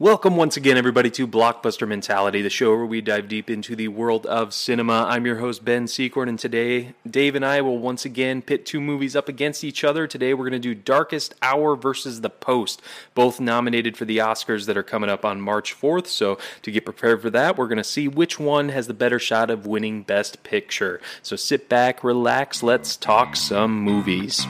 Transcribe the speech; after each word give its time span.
Welcome 0.00 0.36
once 0.38 0.56
again, 0.56 0.78
everybody, 0.78 1.10
to 1.10 1.28
Blockbuster 1.28 1.86
Mentality, 1.86 2.40
the 2.40 2.48
show 2.48 2.74
where 2.74 2.86
we 2.86 3.02
dive 3.02 3.28
deep 3.28 3.50
into 3.50 3.76
the 3.76 3.88
world 3.88 4.24
of 4.24 4.54
cinema. 4.54 5.04
I'm 5.06 5.26
your 5.26 5.36
host, 5.36 5.62
Ben 5.62 5.86
Secord, 5.86 6.26
and 6.26 6.38
today, 6.38 6.94
Dave 7.06 7.34
and 7.34 7.44
I 7.44 7.60
will 7.60 7.76
once 7.76 8.06
again 8.06 8.40
pit 8.40 8.64
two 8.64 8.80
movies 8.80 9.14
up 9.14 9.28
against 9.28 9.62
each 9.62 9.84
other. 9.84 10.06
Today, 10.06 10.32
we're 10.32 10.48
going 10.48 10.58
to 10.62 10.74
do 10.74 10.74
Darkest 10.74 11.34
Hour 11.42 11.76
versus 11.76 12.22
The 12.22 12.30
Post, 12.30 12.80
both 13.14 13.40
nominated 13.40 13.94
for 13.94 14.06
the 14.06 14.16
Oscars 14.16 14.64
that 14.64 14.76
are 14.78 14.82
coming 14.82 15.10
up 15.10 15.22
on 15.22 15.38
March 15.38 15.78
4th. 15.78 16.06
So, 16.06 16.38
to 16.62 16.70
get 16.70 16.86
prepared 16.86 17.20
for 17.20 17.28
that, 17.28 17.58
we're 17.58 17.68
going 17.68 17.76
to 17.76 17.84
see 17.84 18.08
which 18.08 18.40
one 18.40 18.70
has 18.70 18.86
the 18.86 18.94
better 18.94 19.18
shot 19.18 19.50
of 19.50 19.66
winning 19.66 20.02
Best 20.02 20.42
Picture. 20.42 21.02
So, 21.22 21.36
sit 21.36 21.68
back, 21.68 22.02
relax, 22.02 22.62
let's 22.62 22.96
talk 22.96 23.36
some 23.36 23.78
movies. 23.78 24.46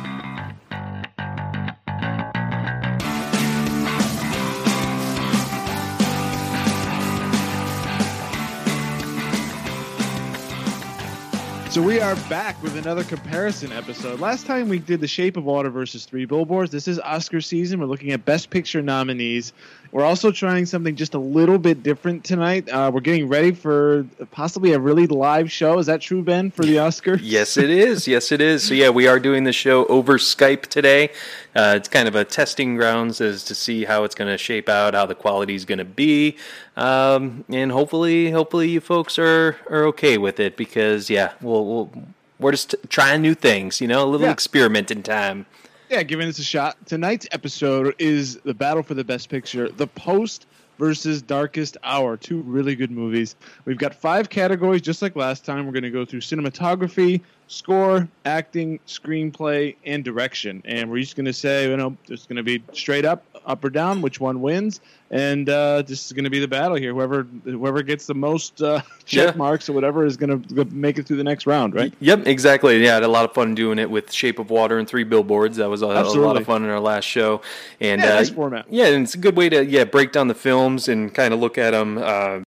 So 11.70 11.80
we 11.80 12.00
are 12.00 12.16
back 12.28 12.60
with 12.64 12.76
another 12.76 13.04
comparison 13.04 13.70
episode. 13.70 14.18
Last 14.18 14.44
time 14.44 14.68
we 14.68 14.80
did 14.80 15.00
The 15.00 15.06
Shape 15.06 15.36
of 15.36 15.44
Water 15.44 15.70
versus 15.70 16.04
Three 16.04 16.24
Billboards. 16.24 16.72
This 16.72 16.88
is 16.88 16.98
Oscar 16.98 17.40
season. 17.40 17.78
We're 17.78 17.86
looking 17.86 18.10
at 18.10 18.24
Best 18.24 18.50
Picture 18.50 18.82
nominees. 18.82 19.52
We're 19.92 20.04
also 20.04 20.30
trying 20.30 20.66
something 20.66 20.94
just 20.94 21.14
a 21.14 21.18
little 21.18 21.58
bit 21.58 21.82
different 21.82 22.22
tonight. 22.22 22.68
Uh, 22.68 22.92
we're 22.94 23.00
getting 23.00 23.26
ready 23.26 23.50
for 23.50 24.06
possibly 24.30 24.72
a 24.72 24.78
really 24.78 25.08
live 25.08 25.50
show. 25.50 25.78
Is 25.80 25.86
that 25.86 26.00
true, 26.00 26.22
Ben, 26.22 26.52
for 26.52 26.62
the 26.64 26.76
Oscars? 26.76 27.18
yes, 27.22 27.56
it 27.56 27.70
is. 27.70 28.06
Yes, 28.06 28.30
it 28.30 28.40
is. 28.40 28.62
So 28.62 28.74
yeah, 28.74 28.90
we 28.90 29.08
are 29.08 29.18
doing 29.18 29.42
the 29.42 29.52
show 29.52 29.86
over 29.86 30.16
Skype 30.16 30.66
today. 30.66 31.08
Uh, 31.56 31.74
it's 31.76 31.88
kind 31.88 32.06
of 32.06 32.14
a 32.14 32.24
testing 32.24 32.76
grounds 32.76 33.20
as 33.20 33.42
to 33.44 33.54
see 33.56 33.84
how 33.84 34.04
it's 34.04 34.14
going 34.14 34.30
to 34.30 34.38
shape 34.38 34.68
out, 34.68 34.94
how 34.94 35.06
the 35.06 35.14
quality 35.16 35.56
is 35.56 35.64
going 35.64 35.78
to 35.78 35.84
be, 35.84 36.36
um, 36.76 37.44
and 37.48 37.72
hopefully, 37.72 38.30
hopefully 38.30 38.68
you 38.68 38.80
folks 38.80 39.18
are 39.18 39.56
are 39.68 39.84
okay 39.86 40.16
with 40.18 40.38
it 40.38 40.56
because 40.56 41.10
yeah, 41.10 41.32
we'll, 41.40 41.66
we'll 41.66 41.90
we're 42.38 42.52
just 42.52 42.76
trying 42.88 43.20
new 43.22 43.34
things, 43.34 43.80
you 43.80 43.88
know, 43.88 44.04
a 44.04 44.06
little 44.06 44.26
Yeah. 44.28 44.32
experimenting 44.32 45.02
time. 45.02 45.46
Yeah, 45.90 46.04
giving 46.04 46.28
this 46.28 46.38
a 46.38 46.44
shot. 46.44 46.76
Tonight's 46.86 47.26
episode 47.32 47.96
is 47.98 48.36
the 48.44 48.54
battle 48.54 48.84
for 48.84 48.94
the 48.94 49.02
best 49.02 49.28
picture, 49.28 49.68
The 49.68 49.88
Post 49.88 50.46
versus 50.78 51.20
Darkest 51.20 51.76
Hour. 51.82 52.16
Two 52.16 52.42
really 52.42 52.76
good 52.76 52.92
movies. 52.92 53.34
We've 53.64 53.76
got 53.76 53.92
five 53.92 54.28
categories, 54.28 54.82
just 54.82 55.02
like 55.02 55.16
last 55.16 55.44
time. 55.44 55.66
We're 55.66 55.72
going 55.72 55.82
to 55.82 55.90
go 55.90 56.04
through 56.04 56.20
cinematography, 56.20 57.22
score, 57.50 58.08
acting, 58.24 58.78
screenplay, 58.86 59.74
and 59.84 60.04
direction. 60.04 60.62
And 60.64 60.88
we're 60.88 61.00
just 61.00 61.16
going 61.16 61.26
to 61.26 61.32
say, 61.32 61.68
you 61.68 61.76
know, 61.76 61.96
it's 62.08 62.24
going 62.26 62.36
to 62.36 62.44
be 62.44 62.62
straight 62.72 63.04
up, 63.04 63.24
up 63.44 63.64
or 63.64 63.70
down, 63.70 64.02
which 64.02 64.20
one 64.20 64.40
wins. 64.40 64.80
And 65.10 65.48
uh, 65.48 65.82
this 65.82 66.06
is 66.06 66.12
going 66.12 66.22
to 66.24 66.30
be 66.30 66.38
the 66.38 66.46
battle 66.46 66.76
here. 66.76 66.92
Whoever 66.94 67.24
whoever 67.42 67.82
gets 67.82 68.06
the 68.06 68.14
most 68.14 68.62
uh, 68.62 68.82
check 69.04 69.34
Yeah. 69.34 69.36
marks 69.36 69.68
or 69.68 69.72
whatever 69.72 70.06
is 70.06 70.16
going 70.16 70.40
to 70.44 70.64
make 70.66 70.98
it 70.98 71.06
through 71.06 71.16
the 71.16 71.24
next 71.24 71.44
round, 71.48 71.74
right? 71.74 71.92
Yep, 71.98 72.28
exactly. 72.28 72.80
Yeah, 72.84 72.92
I 72.92 72.94
had 72.94 73.02
a 73.02 73.08
lot 73.08 73.24
of 73.24 73.34
fun 73.34 73.56
doing 73.56 73.80
it 73.80 73.90
with 73.90 74.12
Shape 74.12 74.38
of 74.38 74.50
Water 74.50 74.78
and 74.78 74.86
Three 74.86 75.02
Billboards. 75.02 75.56
That 75.56 75.68
was 75.68 75.82
a, 75.82 75.86
a 75.86 76.04
lot 76.04 76.36
of 76.36 76.46
fun 76.46 76.62
in 76.62 76.70
our 76.70 76.78
last 76.78 77.04
show. 77.04 77.42
And 77.80 78.00
Yeah, 78.00 78.10
uh, 78.12 78.14
nice 78.14 78.30
format. 78.30 78.66
Yeah, 78.70 78.86
and 78.86 79.02
it's 79.02 79.14
a 79.14 79.18
good 79.18 79.36
way 79.36 79.48
to 79.48 79.64
yeah 79.66 79.82
break 79.82 80.12
down 80.12 80.28
the 80.28 80.34
films 80.34 80.86
and 80.88 81.12
kind 81.12 81.34
of 81.34 81.40
look 81.40 81.58
at 81.58 81.72
them. 81.72 82.44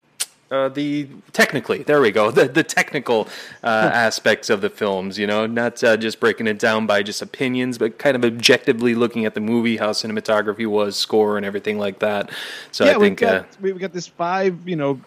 Uh, 0.54 0.70
the 0.70 1.08
technically, 1.32 1.82
there 1.82 2.00
we 2.00 2.12
go. 2.12 2.30
The 2.44 2.48
the 2.48 2.64
technical 2.64 3.28
uh, 3.64 3.68
aspects 3.94 4.52
of 4.52 4.62
the 4.62 4.70
films, 4.70 5.18
you 5.18 5.26
know, 5.26 5.48
not 5.48 5.84
uh, 5.84 5.98
just 5.98 6.20
breaking 6.20 6.46
it 6.46 6.60
down 6.60 6.86
by 6.86 7.02
just 7.02 7.22
opinions, 7.24 7.80
but 7.80 7.98
kind 7.98 8.16
of 8.16 8.24
objectively 8.24 8.94
looking 8.94 9.26
at 9.26 9.34
the 9.34 9.40
movie, 9.40 9.78
how 9.78 9.92
cinematography 9.92 10.68
was, 10.68 10.96
score, 10.96 11.38
and 11.38 11.46
everything 11.46 11.80
like 11.80 12.00
that. 12.00 12.30
So 12.72 12.86
I 12.86 12.90
think 12.90 13.00
we've 13.02 13.16
got, 13.16 13.36
uh, 13.36 13.44
we've 13.62 13.80
got 13.80 13.94
this 13.94 14.08
five, 14.08 14.68
you 14.68 14.76
know, 14.76 15.02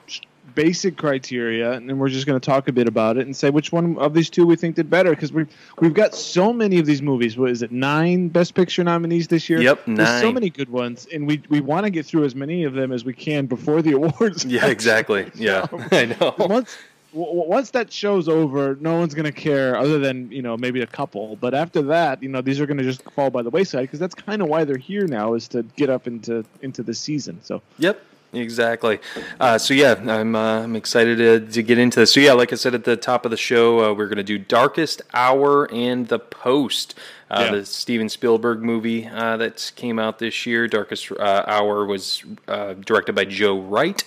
basic 0.57 0.97
criteria, 0.97 1.71
and 1.73 1.89
then 1.89 1.99
we're 1.99 2.09
just 2.09 2.27
going 2.27 2.41
to 2.41 2.45
talk 2.45 2.67
a 2.67 2.73
bit 2.73 2.89
about 2.89 3.17
it 3.17 3.27
and 3.27 3.37
say 3.37 3.51
which 3.51 3.71
one 3.71 3.97
of 3.99 4.15
these 4.15 4.29
two 4.29 4.45
we 4.45 4.57
think 4.57 4.75
did 4.75 4.91
better 4.91 5.11
because 5.11 5.33
we've 5.33 5.49
we've 5.79 5.95
got 5.95 6.17
so 6.17 6.53
many 6.53 6.81
of 6.81 6.87
these 6.87 7.01
movies. 7.01 7.39
What 7.39 7.51
is 7.51 7.63
it? 7.63 7.71
Nine 7.71 8.29
Best 8.29 8.55
Picture 8.55 8.83
nominees 8.83 9.29
this 9.29 9.49
year. 9.49 9.61
Yep, 9.61 9.83
There's 9.87 10.21
so 10.21 10.33
many 10.33 10.51
good 10.51 10.71
ones, 10.71 11.07
and 11.15 11.29
we 11.29 11.41
we 11.49 11.61
want 11.61 11.85
to 11.85 11.91
get 11.91 12.05
through 12.07 12.25
as 12.25 12.35
many 12.35 12.65
of 12.65 12.75
them 12.75 12.91
as 12.91 13.05
we 13.05 13.13
can 13.13 13.47
before 13.47 13.83
the 13.83 13.93
awards. 14.01 14.45
yeah, 14.45 14.67
exactly. 14.67 15.31
Yeah, 15.37 15.67
I 15.93 16.17
know. 16.19 16.35
once 16.39 16.77
once 17.13 17.71
that 17.71 17.91
show's 17.93 18.29
over, 18.29 18.77
no 18.81 18.99
one's 18.99 19.15
going 19.15 19.25
to 19.25 19.33
care 19.33 19.77
other 19.77 19.99
than 19.99 20.31
you 20.33 20.43
know 20.43 20.57
maybe 20.57 20.81
a 20.81 20.87
couple. 20.87 21.37
But 21.37 21.55
after 21.55 21.83
that, 21.83 22.23
you 22.23 22.29
know 22.29 22.41
these 22.41 22.61
are 22.61 22.67
going 22.67 22.79
to 22.79 22.85
just 22.85 23.03
fall 23.13 23.31
by 23.31 23.43
the 23.43 23.51
wayside 23.51 23.83
because 23.83 24.01
that's 24.01 24.15
kind 24.15 24.43
of 24.43 24.49
why 24.49 24.65
they're 24.65 24.77
here 24.77 25.07
now 25.07 25.35
is 25.35 25.49
to 25.49 25.63
get 25.77 25.91
up 25.91 26.07
into 26.07 26.45
into 26.63 26.83
the 26.83 26.95
season. 26.95 27.39
So 27.43 27.63
Yep, 27.79 28.01
exactly. 28.33 28.99
Uh, 29.41 29.59
so 29.59 29.75
yeah, 29.75 29.95
I'm 30.07 30.35
uh, 30.37 30.63
I'm 30.63 30.77
excited 30.77 31.19
to, 31.19 31.41
to 31.41 31.63
get 31.63 31.79
into 31.79 32.01
this. 32.01 32.13
So 32.13 32.21
yeah, 32.21 32.33
like 32.33 32.53
I 32.53 32.57
said 32.57 32.75
at 32.75 32.85
the 32.85 32.97
top 32.97 33.25
of 33.25 33.31
the 33.31 33.37
show, 33.37 33.81
uh, 33.91 33.95
we're 33.95 34.07
going 34.07 34.17
to 34.19 34.23
do 34.23 34.39
Darkest 34.39 35.03
Hour 35.15 35.71
and 35.73 36.09
The 36.09 36.19
Post, 36.19 36.95
uh, 37.31 37.43
Yeah. 37.47 37.57
the 37.59 37.67
Steven 37.67 38.09
Spielberg 38.09 38.63
movie 38.63 39.07
uh, 39.07 39.37
that 39.39 39.73
came 39.77 39.99
out 39.99 40.19
this 40.19 40.47
year. 40.47 40.69
Darkest 40.69 41.11
uh, 41.13 41.45
Hour 41.47 41.85
was 41.87 42.23
uh, 42.49 42.75
directed 42.75 43.15
by 43.15 43.25
Joe 43.25 43.61
Wright, 43.61 44.03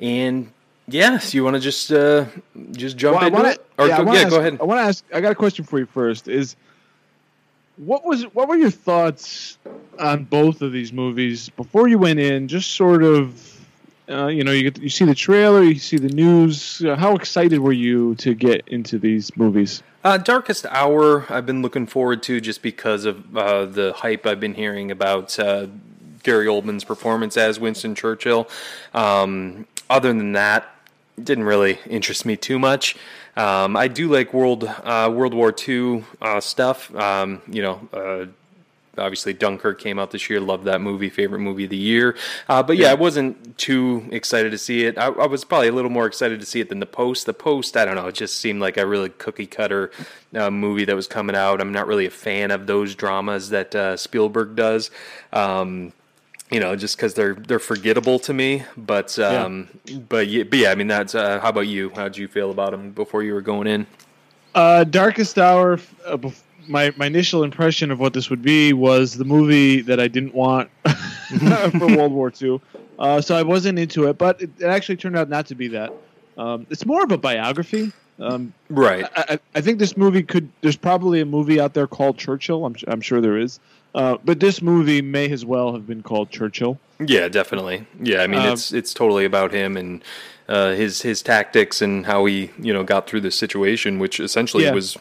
and 0.00 0.50
yes, 0.88 1.34
you 1.34 1.44
want 1.44 1.54
to 1.54 1.60
just 1.60 1.92
uh, 1.92 2.26
just 2.72 2.96
jump 2.96 3.16
Well, 3.18 3.26
into 3.26 3.36
wanna- 3.36 3.48
it? 3.50 3.66
Or 3.78 3.86
yeah, 3.88 4.04
go, 4.04 4.12
yeah, 4.12 4.20
ask, 4.20 4.28
go 4.30 4.40
ahead. 4.40 4.58
I 4.60 4.64
want 4.64 4.78
to 4.78 4.82
ask. 4.84 5.04
I 5.14 5.20
got 5.22 5.32
a 5.32 5.34
question 5.34 5.64
for 5.64 5.78
you 5.78 5.86
first. 5.86 6.28
Is 6.28 6.54
what 7.84 8.04
was 8.04 8.24
what 8.34 8.48
were 8.48 8.56
your 8.56 8.70
thoughts 8.70 9.56
on 9.98 10.24
both 10.24 10.60
of 10.62 10.72
these 10.72 10.92
movies 10.92 11.48
before 11.50 11.88
you 11.88 11.98
went 11.98 12.18
in? 12.18 12.46
Just 12.46 12.72
sort 12.72 13.02
of, 13.02 13.60
uh, 14.08 14.26
you 14.26 14.44
know, 14.44 14.52
you 14.52 14.70
get, 14.70 14.82
you 14.82 14.90
see 14.90 15.04
the 15.04 15.14
trailer, 15.14 15.62
you 15.62 15.78
see 15.78 15.96
the 15.96 16.08
news. 16.08 16.82
How 16.84 17.14
excited 17.14 17.58
were 17.58 17.72
you 17.72 18.14
to 18.16 18.34
get 18.34 18.68
into 18.68 18.98
these 18.98 19.34
movies? 19.36 19.82
Uh, 20.04 20.18
Darkest 20.18 20.66
Hour, 20.66 21.26
I've 21.30 21.46
been 21.46 21.62
looking 21.62 21.86
forward 21.86 22.22
to 22.24 22.40
just 22.40 22.62
because 22.62 23.04
of 23.04 23.36
uh, 23.36 23.66
the 23.66 23.92
hype 23.94 24.26
I've 24.26 24.40
been 24.40 24.54
hearing 24.54 24.90
about 24.90 25.38
uh, 25.38 25.66
Gary 26.22 26.46
Oldman's 26.46 26.84
performance 26.84 27.36
as 27.36 27.60
Winston 27.60 27.94
Churchill. 27.94 28.48
Um, 28.94 29.66
other 29.88 30.08
than 30.08 30.32
that, 30.32 30.68
didn't 31.22 31.44
really 31.44 31.78
interest 31.88 32.24
me 32.24 32.36
too 32.36 32.58
much. 32.58 32.96
Um, 33.36 33.76
I 33.76 33.88
do 33.88 34.08
like 34.08 34.34
World 34.34 34.64
uh, 34.64 35.10
World 35.12 35.34
War 35.34 35.54
II 35.68 36.04
uh, 36.20 36.40
stuff. 36.40 36.94
Um, 36.94 37.42
you 37.48 37.62
know, 37.62 37.88
uh, 37.92 38.26
obviously 38.98 39.32
Dunkirk 39.32 39.80
came 39.80 39.98
out 39.98 40.10
this 40.10 40.28
year. 40.28 40.40
Loved 40.40 40.64
that 40.64 40.80
movie. 40.80 41.08
Favorite 41.08 41.40
movie 41.40 41.64
of 41.64 41.70
the 41.70 41.76
year. 41.76 42.16
Uh, 42.48 42.62
but 42.62 42.76
yeah, 42.76 42.90
I 42.90 42.94
wasn't 42.94 43.56
too 43.58 44.06
excited 44.10 44.50
to 44.50 44.58
see 44.58 44.84
it. 44.84 44.98
I, 44.98 45.06
I 45.06 45.26
was 45.26 45.44
probably 45.44 45.68
a 45.68 45.72
little 45.72 45.90
more 45.90 46.06
excited 46.06 46.40
to 46.40 46.46
see 46.46 46.60
it 46.60 46.68
than 46.68 46.80
the 46.80 46.86
Post. 46.86 47.26
The 47.26 47.34
Post, 47.34 47.76
I 47.76 47.84
don't 47.84 47.94
know. 47.94 48.08
It 48.08 48.14
just 48.14 48.36
seemed 48.36 48.60
like 48.60 48.76
a 48.76 48.86
really 48.86 49.10
cookie 49.10 49.46
cutter 49.46 49.90
uh, 50.34 50.50
movie 50.50 50.84
that 50.84 50.96
was 50.96 51.06
coming 51.06 51.36
out. 51.36 51.60
I'm 51.60 51.72
not 51.72 51.86
really 51.86 52.06
a 52.06 52.10
fan 52.10 52.50
of 52.50 52.66
those 52.66 52.94
dramas 52.94 53.50
that 53.50 53.74
uh, 53.74 53.96
Spielberg 53.96 54.56
does. 54.56 54.90
Um, 55.32 55.92
you 56.50 56.60
know, 56.60 56.74
just 56.76 56.96
because 56.96 57.14
they're 57.14 57.34
they're 57.34 57.58
forgettable 57.58 58.18
to 58.20 58.34
me. 58.34 58.64
But 58.76 59.18
um, 59.18 59.68
but 60.08 60.28
yeah, 60.28 60.44
but 60.44 60.58
yeah, 60.58 60.70
I 60.70 60.74
mean 60.74 60.88
that's. 60.88 61.14
Uh, 61.14 61.40
how 61.40 61.50
about 61.50 61.68
you? 61.68 61.90
How'd 61.94 62.16
you 62.16 62.28
feel 62.28 62.50
about 62.50 62.72
them 62.72 62.90
before 62.90 63.22
you 63.22 63.34
were 63.34 63.40
going 63.40 63.66
in? 63.66 63.86
Uh, 64.54 64.84
Darkest 64.84 65.38
Hour. 65.38 65.74
Uh, 66.04 66.16
bef- 66.16 66.42
my 66.66 66.92
my 66.96 67.06
initial 67.06 67.42
impression 67.44 67.90
of 67.90 68.00
what 68.00 68.12
this 68.12 68.30
would 68.30 68.42
be 68.42 68.72
was 68.72 69.16
the 69.16 69.24
movie 69.24 69.80
that 69.82 70.00
I 70.00 70.08
didn't 70.08 70.34
want 70.34 70.70
for 71.78 71.86
World 71.96 72.12
War 72.12 72.32
II. 72.40 72.60
Uh, 72.98 73.20
so 73.20 73.34
I 73.34 73.42
wasn't 73.42 73.78
into 73.78 74.08
it, 74.08 74.18
but 74.18 74.40
it, 74.42 74.50
it 74.58 74.66
actually 74.66 74.96
turned 74.96 75.16
out 75.16 75.28
not 75.28 75.46
to 75.46 75.54
be 75.54 75.68
that. 75.68 75.92
Um, 76.36 76.66
it's 76.70 76.84
more 76.84 77.02
of 77.02 77.10
a 77.12 77.18
biography. 77.18 77.92
Um, 78.20 78.52
Right. 78.68 79.04
I, 79.16 79.38
I- 79.54 79.60
think 79.60 79.78
this 79.78 79.96
movie 79.96 80.22
could. 80.22 80.48
There's 80.60 80.76
probably 80.76 81.20
a 81.20 81.24
movie 81.26 81.58
out 81.60 81.74
there 81.74 81.86
called 81.86 82.18
Churchill. 82.18 82.64
I'm, 82.66 82.76
I'm 82.86 83.00
sure 83.00 83.20
there 83.20 83.36
is. 83.38 83.58
Uh, 83.94 84.18
but 84.24 84.38
this 84.40 84.62
movie 84.62 85.02
may 85.02 85.30
as 85.32 85.44
well 85.44 85.72
have 85.72 85.86
been 85.86 86.02
called 86.02 86.30
Churchill. 86.30 86.78
Yeah, 87.04 87.28
definitely. 87.28 87.86
Yeah, 88.00 88.22
I 88.22 88.26
mean 88.28 88.40
Um, 88.40 88.52
it's 88.52 88.72
it's 88.72 88.94
totally 88.94 89.24
about 89.24 89.52
him 89.52 89.76
and 89.76 90.04
uh, 90.48 90.72
his 90.74 91.02
his 91.02 91.22
tactics 91.22 91.80
and 91.82 92.06
how 92.06 92.24
he 92.26 92.50
you 92.58 92.72
know 92.72 92.84
got 92.84 93.08
through 93.08 93.22
the 93.22 93.30
situation, 93.32 93.98
which 93.98 94.20
essentially 94.20 94.64
Yeah. 94.64 94.72
was 94.74 94.96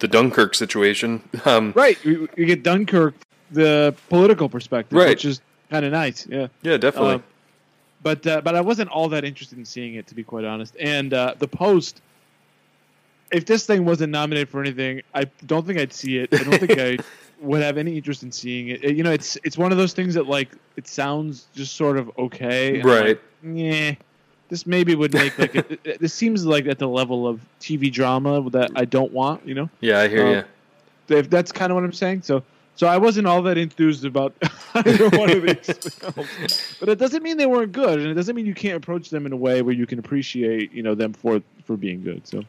the 0.00 0.08
Dunkirk 0.08 0.54
situation. 0.54 1.22
Um, 1.46 1.72
Right. 1.76 1.96
You, 2.04 2.28
you 2.36 2.44
get 2.44 2.62
Dunkirk, 2.62 3.14
the 3.50 3.94
political 4.10 4.48
perspective, 4.48 4.98
Right. 4.98 5.10
which 5.10 5.24
is 5.24 5.40
kind 5.70 5.86
of 5.86 5.92
nice. 5.92 6.26
Yeah. 6.26 6.48
Yeah, 6.62 6.76
definitely. 6.76 7.14
Uh, 7.14 7.18
but 8.02 8.26
uh, 8.26 8.40
but 8.42 8.54
I 8.56 8.60
wasn't 8.60 8.90
all 8.90 9.08
that 9.10 9.24
interested 9.24 9.56
in 9.58 9.64
seeing 9.64 9.94
it 9.94 10.06
to 10.08 10.14
be 10.14 10.22
quite 10.24 10.44
honest. 10.44 10.76
And 10.78 11.14
uh, 11.14 11.34
the 11.38 11.48
post, 11.48 12.02
if 13.34 13.44
this 13.46 13.66
thing 13.66 13.84
wasn't 13.84 14.12
nominated 14.12 14.48
for 14.48 14.60
anything, 14.60 15.02
I 15.14 15.24
don't 15.46 15.66
think 15.66 15.78
I'd 15.78 15.92
see 15.92 16.18
it. 16.18 16.32
I 16.32 16.42
don't 16.44 16.58
think 16.58 16.78
I 16.78 16.96
would 17.40 17.62
have 17.62 17.76
any 17.76 17.96
interest 17.96 18.22
in 18.22 18.32
seeing 18.32 18.68
it. 18.68 18.82
You 18.82 19.02
know, 19.02 19.10
it's 19.12 19.36
it's 19.44 19.58
one 19.58 19.72
of 19.72 19.78
those 19.78 19.92
things 19.92 20.14
that 20.14 20.26
like 20.26 20.50
it 20.76 20.86
sounds 20.88 21.46
just 21.54 21.74
sort 21.76 21.98
of 21.98 22.10
okay, 22.18 22.80
Right. 22.82 23.06
like, 23.08 23.22
yeah. 23.42 23.94
This 24.50 24.66
maybe 24.66 24.94
would 24.94 25.12
make 25.14 25.38
like 25.38 25.54
it, 25.56 25.80
it- 25.84 26.00
this 26.00 26.12
seems 26.14 26.44
like 26.46 26.66
at 26.66 26.78
the 26.78 26.86
level 26.88 27.26
of 27.26 27.40
TV 27.60 27.90
drama 27.92 28.48
that 28.50 28.70
I 28.76 28.84
don't 28.84 29.12
want. 29.12 29.46
You 29.46 29.54
know, 29.54 29.70
Yeah, 29.80 30.00
I 30.00 30.08
hear 30.08 30.26
Um, 30.26 30.44
you. 31.08 31.16
if 31.16 31.28
that's 31.30 31.50
kind 31.50 31.72
of 31.72 31.74
what 31.76 31.84
I'm 31.84 31.92
saying. 31.94 32.22
So, 32.22 32.42
so 32.76 32.86
I 32.86 32.98
wasn't 32.98 33.26
all 33.26 33.40
that 33.42 33.56
enthused 33.56 34.04
about 34.04 34.34
either 34.74 35.08
one 35.10 35.30
of 35.30 35.42
these 35.42 35.94
films, 35.94 36.76
but 36.78 36.88
it 36.88 36.98
doesn't 36.98 37.22
mean 37.22 37.36
they 37.38 37.46
weren't 37.46 37.72
good, 37.72 37.98
and 38.00 38.08
it 38.08 38.14
doesn't 38.14 38.36
mean 38.36 38.46
you 38.46 38.54
can't 38.54 38.76
approach 38.76 39.10
them 39.10 39.26
in 39.26 39.32
a 39.32 39.36
way 39.36 39.62
where 39.62 39.74
you 39.74 39.86
can 39.86 39.98
appreciate, 39.98 40.72
you 40.72 40.82
know, 40.82 40.94
them 40.94 41.12
for 41.14 41.40
for 41.64 41.76
being 41.76 42.02
good. 42.04 42.26
So, 42.26 42.44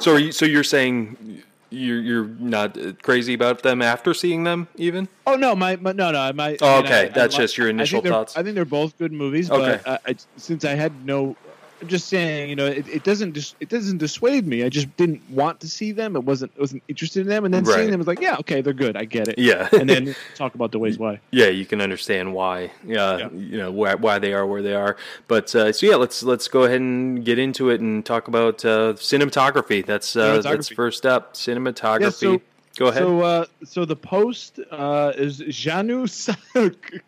So 0.00 0.14
are 0.14 0.18
you, 0.18 0.32
so 0.32 0.44
you're 0.44 0.64
saying 0.64 1.42
you're 1.70 2.00
you're 2.00 2.24
not 2.26 2.76
uh, 2.78 2.92
crazy 3.02 3.34
about 3.34 3.62
them 3.62 3.80
after 3.82 4.12
seeing 4.14 4.44
them 4.44 4.68
even? 4.76 5.08
oh 5.26 5.36
no, 5.36 5.54
my, 5.54 5.76
my 5.76 5.92
no 5.92 6.10
no 6.10 6.32
my. 6.32 6.56
Oh, 6.60 6.68
I 6.68 6.76
mean, 6.76 6.84
okay. 6.86 6.98
I- 6.98 7.02
I 7.04 7.08
That's 7.08 7.34
like- 7.34 7.42
just 7.42 7.58
your 7.58 7.68
initial 7.68 8.00
they're- 8.00 8.12
thoughts. 8.12 8.36
I 8.36 8.42
think 8.42 8.54
they're 8.54 8.64
both 8.64 8.96
good 8.98 9.12
movies, 9.12 9.50
Okay. 9.50 9.80
but 9.84 10.02
I, 10.06 10.10
I, 10.10 10.16
since 10.36 10.64
I 10.64 10.74
had 10.74 11.04
no. 11.04 11.36
I'm 11.84 11.88
just 11.90 12.08
saying, 12.08 12.48
you 12.48 12.56
know, 12.56 12.64
it, 12.64 12.88
it 12.88 13.04
doesn't 13.04 13.32
dis, 13.32 13.54
it 13.60 13.68
doesn't 13.68 13.98
dissuade 13.98 14.46
me. 14.46 14.64
I 14.64 14.70
just 14.70 14.94
didn't 14.96 15.20
want 15.28 15.60
to 15.60 15.68
see 15.68 15.92
them. 15.92 16.16
It 16.16 16.24
wasn't 16.24 16.58
wasn't 16.58 16.82
interested 16.88 17.20
in 17.20 17.26
them, 17.28 17.44
and 17.44 17.52
then 17.52 17.64
Right. 17.64 17.74
seeing 17.74 17.90
them 17.90 17.98
was 17.98 18.06
like, 18.06 18.20
yeah, 18.20 18.36
okay, 18.40 18.62
they're 18.62 18.72
good. 18.72 18.96
I 18.96 19.04
get 19.04 19.28
it. 19.28 19.38
Yeah. 19.38 19.68
and 19.72 19.88
then 19.88 20.16
talk 20.34 20.54
about 20.54 20.72
the 20.72 20.78
ways 20.78 20.98
why. 20.98 21.20
Yeah, 21.30 21.48
you 21.48 21.66
can 21.66 21.82
understand 21.82 22.32
why. 22.32 22.70
Yeah, 22.86 23.18
Yeah. 23.18 23.28
you 23.32 23.58
know 23.58 23.70
why, 23.70 23.94
why 23.96 24.18
they 24.18 24.32
are 24.32 24.46
where 24.46 24.62
they 24.62 24.74
are. 24.74 24.96
But 25.28 25.54
uh, 25.54 25.72
so 25.72 25.86
yeah, 25.86 25.96
let's 25.96 26.22
let's 26.22 26.48
go 26.48 26.62
ahead 26.64 26.80
and 26.80 27.22
get 27.22 27.38
into 27.38 27.68
it 27.68 27.82
and 27.82 28.04
talk 28.04 28.28
about 28.28 28.64
uh, 28.64 28.94
cinematography. 28.94 29.84
That's 29.84 30.16
uh, 30.16 30.40
that's 30.40 30.46
Cinematography. 30.70 30.74
first 30.74 31.04
up. 31.06 31.34
Cinematography. 31.34 32.00
Yeah, 32.00 32.08
so- 32.10 32.40
go 32.76 32.86
ahead. 32.86 33.02
So, 33.02 33.20
uh, 33.22 33.46
so 33.64 33.84
the 33.84 33.96
post 33.96 34.60
uh, 34.70 35.12
is 35.16 35.38
Janusz 35.40 36.28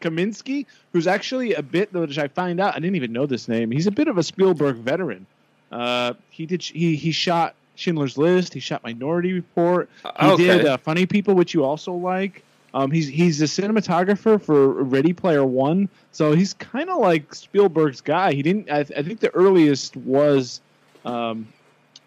Kaminski, 0.01 0.67
who's 0.93 1.07
actually 1.07 1.55
a 1.55 1.63
bit, 1.63 1.93
which 1.93 2.19
I 2.19 2.29
find 2.29 2.61
out, 2.61 2.75
I 2.75 2.79
didn't 2.81 2.97
even 2.97 3.13
know 3.13 3.27
this 3.27 3.49
name. 3.49 3.71
He's 3.71 3.87
a 3.87 3.91
bit 3.91 4.09
of 4.09 4.19
a 4.19 4.23
Spielberg 4.23 4.77
veteran. 4.77 5.27
Uh, 5.73 6.15
he 6.31 6.47
did, 6.47 6.63
he 6.63 6.95
he 6.97 7.11
shot 7.13 7.55
Schindler's 7.75 8.17
List. 8.17 8.55
He 8.55 8.61
shot 8.61 8.83
Minority 8.85 9.33
Report. 9.33 9.89
He 10.03 10.27
Okay. 10.27 10.47
did 10.59 10.67
uh, 10.67 10.77
Funny 10.77 11.07
People, 11.07 11.35
which 11.35 11.55
you 11.55 11.65
also 11.65 11.93
like. 11.93 12.43
Um, 12.75 12.91
he's 12.91 13.09
he's 13.09 13.41
a 13.41 13.47
cinematographer 13.47 14.41
for 14.41 14.69
Ready 14.83 15.13
Player 15.15 15.45
One, 15.45 15.89
so 16.13 16.33
he's 16.33 16.53
kind 16.55 16.91
of 16.91 16.99
like 16.99 17.35
Spielberg's 17.35 18.01
guy. 18.03 18.33
He 18.35 18.43
didn't. 18.43 18.71
I, 18.71 18.81
I 18.81 19.03
think 19.03 19.21
the 19.21 19.31
earliest 19.35 19.97
was. 19.97 20.61
Um, 21.05 21.49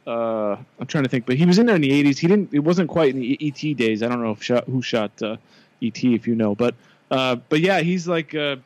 uh, 0.07 0.57
I'm 0.79 0.87
trying 0.87 1.03
to 1.03 1.09
think, 1.09 1.25
but 1.25 1.35
he 1.35 1.45
was 1.45 1.59
in 1.59 1.65
there 1.65 1.75
in 1.75 1.81
the 1.81 1.91
80s. 1.91 2.17
He 2.17 2.27
didn't. 2.27 2.53
It 2.53 2.59
wasn't 2.59 2.89
quite 2.89 3.13
in 3.13 3.19
the 3.19 3.37
ET 3.41 3.77
days. 3.77 4.01
I 4.01 4.07
don't 4.07 4.21
know 4.21 4.31
if 4.31 4.41
shot, 4.41 4.65
who 4.65 4.81
shot 4.81 5.11
uh, 5.21 5.37
ET, 5.81 6.03
if 6.03 6.27
you 6.27 6.35
know, 6.35 6.55
but 6.55 6.75
uh, 7.11 7.35
but 7.35 7.59
yeah, 7.59 7.81
he's 7.81 8.07
like 8.07 8.33
a, 8.33 8.59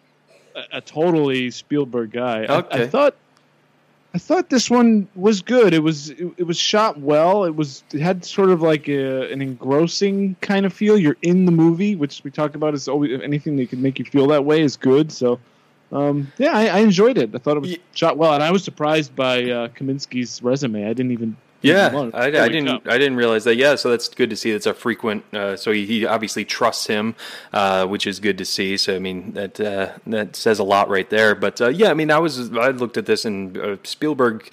a, 0.72 0.82
totally 0.82 1.52
Spielberg 1.52 2.12
guy. 2.12 2.46
I- 2.46 2.84
I, 2.84 2.88
thought. 2.88 3.16
I 4.16 4.20
thought 4.20 4.50
this 4.50 4.70
one 4.70 5.08
was 5.16 5.42
good. 5.42 5.74
It 5.74 5.80
was 5.80 6.12
it, 6.12 6.28
it 6.38 6.44
was 6.44 6.60
shot 6.60 7.00
well. 7.00 7.46
It 7.46 7.56
was 7.56 7.84
it 7.92 8.00
had 8.00 8.24
sort 8.24 8.52
of 8.52 8.62
like 8.62 8.88
a, 8.88 9.32
an 9.32 9.42
engrossing 9.42 10.36
kind 10.40 10.68
of 10.68 10.74
feel. 10.74 10.98
You're 10.98 11.18
in 11.24 11.46
the 11.46 11.52
movie, 11.52 11.96
which 11.96 12.24
we 12.24 12.30
talked 12.30 12.54
about 12.54 12.76
is 12.76 12.88
always 12.88 13.20
anything 13.22 13.56
that 13.56 13.70
can 13.70 13.82
make 13.82 13.98
you 13.98 14.06
feel 14.06 14.28
that 14.28 14.46
way 14.46 14.62
is 14.62 14.78
good. 14.78 15.12
So, 15.12 15.40
um, 15.94 16.32
yeah, 16.38 16.52
I, 16.52 16.66
I 16.68 16.78
enjoyed 16.80 17.18
it. 17.18 17.34
I 17.34 17.38
thought 17.38 17.58
it 17.58 17.62
was 17.62 17.72
Ye- 17.72 17.82
shot 17.94 18.18
well, 18.18 18.34
and 18.34 18.44
I 18.44 18.52
was 18.52 18.64
surprised 18.64 19.16
by 19.16 19.44
uh, 19.44 19.68
Kaminski's 19.70 20.42
resume. 20.42 20.86
I 20.86 20.94
didn't 20.94 21.12
even 21.12 21.38
yeah, 21.64 22.10
I, 22.14 22.26
I 22.26 22.50
didn't 22.50 22.88
I 22.88 22.98
didn't 22.98 23.16
realize 23.16 23.46
that. 23.46 23.56
Yeah, 23.56 23.76
so 23.76 23.90
that's 23.90 24.10
good 24.10 24.30
to 24.32 24.36
see. 24.36 24.52
That's 24.52 24.66
a 24.66 24.74
frequent. 24.74 25.24
Uh, 25.34 25.56
so 25.56 25.72
he, 25.72 25.86
he 25.86 26.06
obviously 26.06 26.44
trusts 26.44 26.88
him, 26.88 27.16
uh, 27.54 27.88
which 27.88 28.06
is 28.06 28.20
good 28.20 28.38
to 28.40 28.46
see. 28.46 28.76
So 28.76 28.96
I 28.96 29.00
mean 29.00 29.32
that 29.34 29.60
uh, 29.62 29.94
that 30.08 30.36
says 30.36 30.60
a 30.60 30.64
lot 30.64 30.90
right 30.90 31.10
there. 31.10 31.36
But 31.36 31.62
uh, 31.62 31.70
yeah, 31.70 31.90
I 31.90 31.94
mean 31.94 32.12
I 32.12 32.20
was 32.20 32.52
I 32.58 32.70
looked 32.70 32.98
at 32.98 33.06
this 33.06 33.24
and 33.24 33.58
uh, 33.58 33.78
Spielberg. 33.84 34.52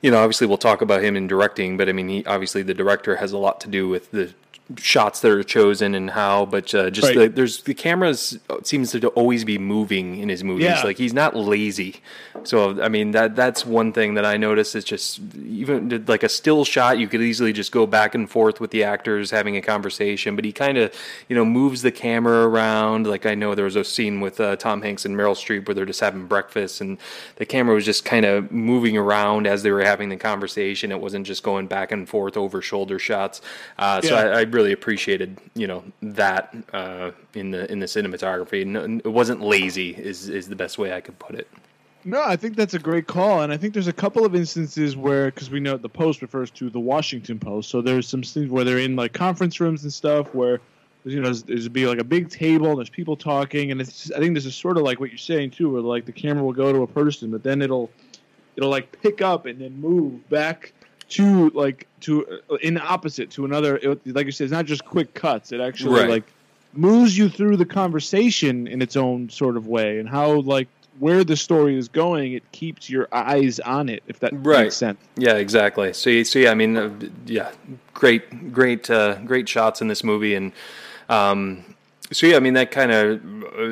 you 0.00 0.12
know, 0.12 0.18
obviously 0.18 0.46
we'll 0.46 0.58
talk 0.58 0.80
about 0.80 1.02
him 1.02 1.16
in 1.16 1.26
directing, 1.26 1.76
but 1.76 1.88
I 1.88 1.92
mean, 1.92 2.08
he, 2.08 2.24
obviously 2.24 2.62
the 2.62 2.74
director 2.74 3.16
has 3.16 3.32
a 3.32 3.38
lot 3.38 3.60
to 3.62 3.68
do 3.68 3.88
with 3.88 4.12
the 4.12 4.32
shots 4.76 5.20
that 5.20 5.30
are 5.32 5.42
chosen 5.42 5.94
and 5.94 6.10
how. 6.10 6.44
But 6.46 6.74
uh, 6.74 6.90
just 6.90 7.08
Right. 7.08 7.16
the, 7.16 7.28
there's 7.28 7.62
the 7.62 7.74
cameras 7.74 8.38
seems 8.64 8.92
to 8.92 9.08
always 9.08 9.44
be 9.44 9.56
moving 9.58 10.18
in 10.18 10.28
his 10.28 10.44
movies. 10.44 10.64
Yeah. 10.66 10.82
Like 10.82 10.98
he's 10.98 11.14
not 11.14 11.34
lazy. 11.34 11.96
So 12.44 12.80
I 12.82 12.88
mean 12.88 13.12
that 13.12 13.34
that's 13.34 13.64
one 13.66 13.92
thing 13.92 14.14
that 14.14 14.24
I 14.24 14.36
noticed. 14.36 14.76
It's 14.76 14.86
just 14.86 15.20
even 15.36 16.04
like 16.06 16.22
a 16.22 16.28
still 16.28 16.64
shot, 16.64 16.98
you 16.98 17.08
could 17.08 17.22
easily 17.22 17.52
just 17.52 17.72
go 17.72 17.86
back 17.86 18.14
and 18.14 18.30
forth 18.30 18.60
with 18.60 18.70
the 18.70 18.84
actors 18.84 19.30
having 19.30 19.56
a 19.56 19.62
conversation. 19.62 20.36
But 20.36 20.44
he 20.44 20.52
kind 20.52 20.76
of 20.78 20.92
you 21.28 21.34
know 21.36 21.44
moves 21.44 21.82
the 21.82 21.90
camera 21.90 22.46
around. 22.46 23.06
Like 23.06 23.24
I 23.26 23.34
know 23.34 23.54
there 23.54 23.64
was 23.64 23.76
a 23.76 23.84
scene 23.84 24.20
with 24.20 24.38
uh, 24.40 24.56
Tom 24.56 24.82
Hanks 24.82 25.04
and 25.04 25.16
Meryl 25.16 25.34
Streep 25.34 25.66
where 25.66 25.74
they're 25.74 25.86
just 25.86 26.00
having 26.00 26.26
breakfast, 26.26 26.80
and 26.80 26.98
the 27.36 27.46
camera 27.46 27.74
was 27.74 27.84
just 27.86 28.04
kind 28.04 28.24
of 28.26 28.52
moving 28.52 28.96
around 28.96 29.46
as 29.46 29.62
they 29.62 29.70
were 29.70 29.82
having 29.84 30.10
the 30.10 30.16
conversation. 30.16 30.92
It 30.92 31.00
wasn't 31.00 31.26
just 31.26 31.42
going 31.42 31.66
back 31.68 31.90
and 31.90 32.08
forth 32.08 32.36
over 32.36 32.60
shoulder 32.62 32.98
shots. 32.98 33.40
Uh, 33.78 34.00
so 34.02 34.14
Yeah. 34.14 34.22
I, 34.36 34.40
I 34.40 34.44
really 34.58 34.72
appreciated 34.72 35.38
you 35.54 35.68
know 35.68 35.84
that 36.02 36.52
uh, 36.72 37.12
in 37.34 37.52
the 37.52 37.70
in 37.70 37.78
the 37.78 37.86
cinematography. 37.86 38.66
No, 38.66 38.82
it 38.82 39.12
wasn't 39.20 39.40
lazy. 39.40 39.90
Is 39.94 40.28
is 40.28 40.48
the 40.48 40.56
best 40.56 40.78
way 40.78 40.92
I 40.92 41.00
could 41.00 41.18
put 41.20 41.36
it. 41.36 41.48
No, 42.04 42.22
I 42.22 42.36
think 42.36 42.56
that's 42.56 42.74
a 42.74 42.78
great 42.78 43.06
call, 43.06 43.42
and 43.42 43.52
I 43.52 43.56
think 43.56 43.74
there's 43.74 43.88
a 43.88 43.92
couple 44.04 44.24
of 44.24 44.34
instances 44.34 44.96
where, 44.96 45.26
because 45.26 45.50
we 45.50 45.60
know 45.60 45.76
the 45.76 45.88
Post 45.88 46.22
refers 46.22 46.50
to 46.52 46.70
the 46.70 46.80
Washington 46.80 47.38
Post, 47.38 47.70
so 47.70 47.82
there's 47.82 48.08
some 48.08 48.22
things 48.22 48.50
where 48.50 48.64
they're 48.64 48.78
in 48.78 48.96
like 48.96 49.12
conference 49.12 49.60
rooms 49.60 49.82
and 49.82 49.92
stuff 49.92 50.32
where, 50.32 50.60
you 51.04 51.16
know, 51.16 51.24
there's, 51.24 51.42
there's 51.42 51.68
be 51.68 51.86
like 51.86 51.98
a 51.98 52.04
big 52.04 52.30
table, 52.30 52.68
and 52.70 52.78
there's 52.78 52.88
people 52.88 53.16
talking, 53.16 53.72
and 53.72 53.80
it's 53.80 54.10
I 54.12 54.18
think 54.20 54.34
this 54.34 54.46
is 54.46 54.54
sort 54.54 54.76
of 54.76 54.84
like 54.84 55.00
what 55.00 55.10
you're 55.10 55.18
saying 55.18 55.50
too, 55.50 55.70
where 55.70 55.82
like 55.82 56.04
the 56.06 56.12
camera 56.12 56.42
will 56.42 56.58
go 56.64 56.72
to 56.72 56.82
a 56.82 56.86
person, 56.86 57.30
but 57.30 57.42
then 57.42 57.60
it'll 57.62 57.90
it'll 58.56 58.70
like 58.70 59.00
pick 59.02 59.20
up 59.20 59.46
and 59.46 59.60
then 59.60 59.78
move 59.80 60.28
back 60.30 60.72
to 61.10 61.50
like 61.50 61.86
to 62.00 62.40
uh, 62.50 62.56
in 62.56 62.78
opposite 62.78 63.30
to 63.32 63.44
another. 63.44 63.76
It, 63.76 64.06
like 64.14 64.26
you 64.26 64.32
said, 64.32 64.44
it's 64.44 64.52
not 64.52 64.66
just 64.66 64.84
quick 64.84 65.14
cuts; 65.14 65.52
it 65.52 65.60
actually 65.60 66.00
Right. 66.00 66.08
like 66.08 66.24
moves 66.74 67.16
you 67.16 67.28
through 67.28 67.56
the 67.56 67.64
conversation 67.66 68.66
in 68.66 68.82
its 68.82 68.96
own 68.96 69.30
sort 69.30 69.56
of 69.56 69.66
way, 69.66 69.98
and 69.98 70.08
how 70.08 70.40
like 70.40 70.68
where 70.98 71.22
the 71.24 71.36
story 71.36 71.78
is 71.78 71.88
going, 71.88 72.32
it 72.32 72.50
keeps 72.52 72.90
your 72.90 73.06
eyes 73.12 73.60
on 73.60 73.88
it. 73.88 74.02
If 74.08 74.18
that 74.20 74.32
Right. 74.34 74.64
makes 74.64 74.76
sense. 74.76 74.98
Yeah, 75.16 75.34
exactly. 75.34 75.92
So 75.92 76.10
you 76.10 76.24
see, 76.24 76.48
I 76.48 76.54
mean, 76.54 76.76
uh, 76.76 76.90
yeah, 77.24 77.52
great, 77.94 78.52
great, 78.52 78.90
uh, 78.90 79.14
great 79.24 79.48
shots 79.48 79.80
in 79.80 79.86
this 79.86 80.02
movie, 80.02 80.34
and 80.34 80.52
um, 81.08 81.64
so 82.12 82.26
yeah, 82.26 82.36
I 82.36 82.40
mean 82.40 82.54
that 82.54 82.70
kind 82.70 82.92
of 82.92 83.20
uh, 83.58 83.62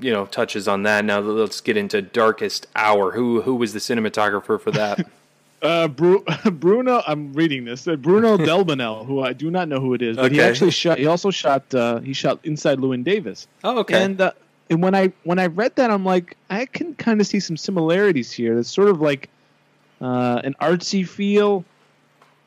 you 0.00 0.10
know 0.12 0.26
touches 0.26 0.66
on 0.66 0.82
that. 0.84 1.04
Now 1.04 1.20
let's 1.20 1.60
get 1.60 1.76
into 1.76 2.02
Darkest 2.02 2.66
Hour. 2.74 3.12
Who 3.12 3.42
who 3.42 3.54
was 3.54 3.72
the 3.72 3.78
cinematographer 3.78 4.60
for 4.60 4.70
that? 4.72 5.06
Uh, 5.62 5.86
Bru- 5.88 6.24
Bruno, 6.52 7.02
I'm 7.06 7.32
reading 7.32 7.64
this. 7.64 7.86
Uh, 7.86 7.96
Bruno 7.96 8.36
Delbonnel, 8.48 9.06
who 9.06 9.20
I 9.22 9.32
do 9.32 9.50
not 9.50 9.68
know 9.68 9.80
who 9.80 9.94
it 9.94 10.02
is, 10.02 10.16
but 10.16 10.32
he 10.32 10.40
actually 10.40 10.72
shot. 10.72 10.98
He 10.98 11.06
also 11.06 11.30
shot. 11.30 11.72
Uh, 11.74 12.00
he 12.00 12.12
shot 12.12 12.40
Inside 12.44 12.78
Llewyn 12.78 13.04
Davis. 13.04 13.46
oh, 13.62 13.78
okay. 13.80 14.02
And 14.02 14.20
uh, 14.20 14.32
and 14.70 14.82
when 14.82 14.94
I 14.94 15.12
when 15.24 15.38
I 15.38 15.46
read 15.46 15.76
that, 15.76 15.90
I'm 15.90 16.04
like, 16.04 16.36
I 16.50 16.66
can 16.66 16.94
kind 16.94 17.20
of 17.20 17.26
see 17.26 17.38
some 17.40 17.56
similarities 17.56 18.32
here. 18.32 18.58
It's 18.58 18.70
sort 18.70 18.88
of 18.88 19.00
like 19.00 19.28
uh, 20.00 20.40
an 20.42 20.54
artsy 20.60 21.06
feel. 21.06 21.64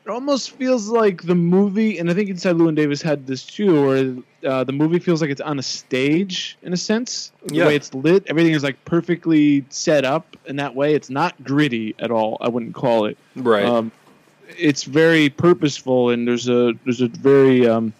It 0.06 0.10
almost 0.10 0.52
feels 0.52 0.88
like 0.88 1.22
the 1.24 1.34
movie, 1.34 1.98
and 1.98 2.08
I 2.08 2.14
think 2.14 2.30
Inside 2.30 2.54
Llewyn 2.54 2.76
Davis 2.76 3.02
had 3.02 3.26
this 3.26 3.44
too, 3.44 3.86
where 3.86 4.14
uh, 4.48 4.62
the 4.62 4.72
movie 4.72 5.00
feels 5.00 5.20
like 5.20 5.30
it's 5.30 5.40
on 5.40 5.58
a 5.58 5.62
stage 5.62 6.56
in 6.62 6.72
a 6.72 6.76
sense. 6.76 7.32
The 7.46 7.56
Yeah. 7.56 7.66
way 7.66 7.74
it's 7.74 7.92
lit, 7.92 8.22
everything 8.28 8.52
is 8.52 8.62
like 8.62 8.84
perfectly 8.84 9.64
set 9.68 10.04
up 10.04 10.36
in 10.46 10.56
that 10.56 10.76
way. 10.76 10.94
It's 10.94 11.10
not 11.10 11.42
gritty 11.42 11.96
at 11.98 12.12
all. 12.12 12.38
I 12.40 12.48
wouldn't 12.48 12.72
call 12.72 13.06
it. 13.06 13.18
right. 13.34 13.64
Um, 13.64 13.90
it's 14.56 14.84
very 14.84 15.28
purposeful, 15.28 16.10
and 16.10 16.26
there's 16.28 16.48
a 16.48 16.74
there's 16.84 17.00
a 17.00 17.08
very 17.08 17.66
um, 17.66 17.92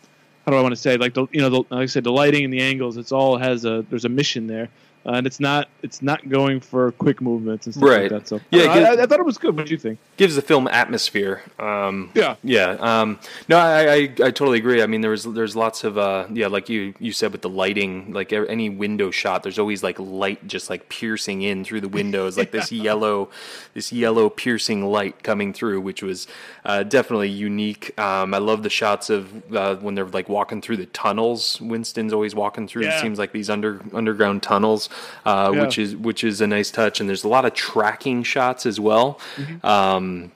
how 0.44 0.52
do 0.52 0.58
I 0.58 0.62
want 0.62 0.76
to 0.76 0.80
say 0.80 0.96
like 0.96 1.14
the 1.14 1.26
you 1.32 1.40
know 1.40 1.48
the, 1.50 1.58
like 1.70 1.82
I 1.82 1.86
said 1.86 2.04
the 2.04 2.12
lighting 2.12 2.44
and 2.44 2.52
the 2.52 2.60
angles. 2.60 2.98
It's 2.98 3.10
all 3.10 3.36
has 3.36 3.64
a 3.64 3.84
there's 3.90 4.04
a 4.04 4.08
mission 4.08 4.46
there, 4.46 4.68
uh, 5.06 5.12
and 5.12 5.26
it's 5.26 5.38
not 5.40 5.68
it's 5.82 6.02
not 6.02 6.28
going 6.28 6.60
for 6.60 6.92
quick 6.92 7.20
movements 7.20 7.66
and 7.66 7.74
stuff 7.74 7.88
Right. 7.88 8.10
like 8.10 8.22
that. 8.22 8.28
So 8.28 8.40
Yeah, 8.50 8.70
I, 8.70 8.74
good- 8.74 8.98
I, 8.98 9.02
I 9.04 9.06
thought 9.06 9.20
it 9.20 9.26
was 9.26 9.38
good. 9.38 9.56
What 9.56 9.66
do 9.66 9.72
you 9.72 9.78
think? 9.78 9.98
gives 10.16 10.34
the 10.34 10.42
film 10.42 10.66
atmosphere. 10.68 11.42
Um, 11.58 12.10
Yeah. 12.14 12.36
yeah. 12.42 12.70
Um, 12.80 13.18
no, 13.48 13.58
I, 13.58 13.92
I 13.92 13.96
I 13.98 14.30
totally 14.30 14.58
agree. 14.58 14.82
I 14.82 14.86
mean, 14.86 15.02
there 15.02 15.10
was 15.10 15.24
there's 15.24 15.54
lots 15.54 15.84
of 15.84 15.96
uh, 15.98 16.26
yeah, 16.32 16.46
like 16.48 16.68
you 16.68 16.94
you 16.98 17.12
said 17.12 17.32
with 17.32 17.42
the 17.42 17.48
lighting, 17.50 18.12
like 18.12 18.32
any 18.32 18.68
window 18.70 19.10
shot, 19.10 19.42
there's 19.42 19.58
always 19.58 19.82
like 19.82 19.98
light 19.98 20.46
just 20.48 20.70
like 20.70 20.88
piercing 20.88 21.42
in 21.42 21.64
through 21.64 21.82
the 21.82 21.88
windows, 21.88 22.36
like 22.38 22.50
this 22.50 22.72
yellow, 22.86 23.28
this 23.74 23.92
yellow 23.92 24.28
piercing 24.30 24.84
light 24.86 25.22
coming 25.22 25.52
through, 25.52 25.80
which 25.82 26.02
was 26.02 26.26
uh, 26.64 26.82
definitely 26.82 27.28
unique. 27.30 27.98
Um, 28.00 28.32
I 28.34 28.38
love 28.38 28.62
the 28.62 28.70
shots 28.70 29.10
of 29.10 29.54
uh, 29.54 29.76
when 29.76 29.94
they're 29.94 30.06
like 30.06 30.28
walking 30.28 30.62
through 30.62 30.78
the 30.78 30.86
tunnels. 30.86 31.60
Winston's 31.60 32.12
always 32.12 32.34
walking 32.34 32.66
through. 32.66 32.84
It 32.86 33.00
seems 33.00 33.18
like 33.18 33.32
these 33.32 33.50
under 33.50 33.80
underground 33.92 34.42
tunnels. 34.42 34.88
Uh, 35.24 35.52
Yeah. 35.54 35.60
which 35.62 35.78
is 35.78 35.96
which 35.96 36.24
is 36.24 36.40
a 36.40 36.46
nice 36.46 36.70
touch. 36.70 37.00
And 37.00 37.08
there's 37.08 37.24
a 37.24 37.28
lot 37.28 37.44
of 37.44 37.54
tracking 37.54 38.22
shots 38.22 38.66
as 38.66 38.78
well. 38.78 39.20
Mm-hmm. 39.36 39.66
Um, 39.66 40.32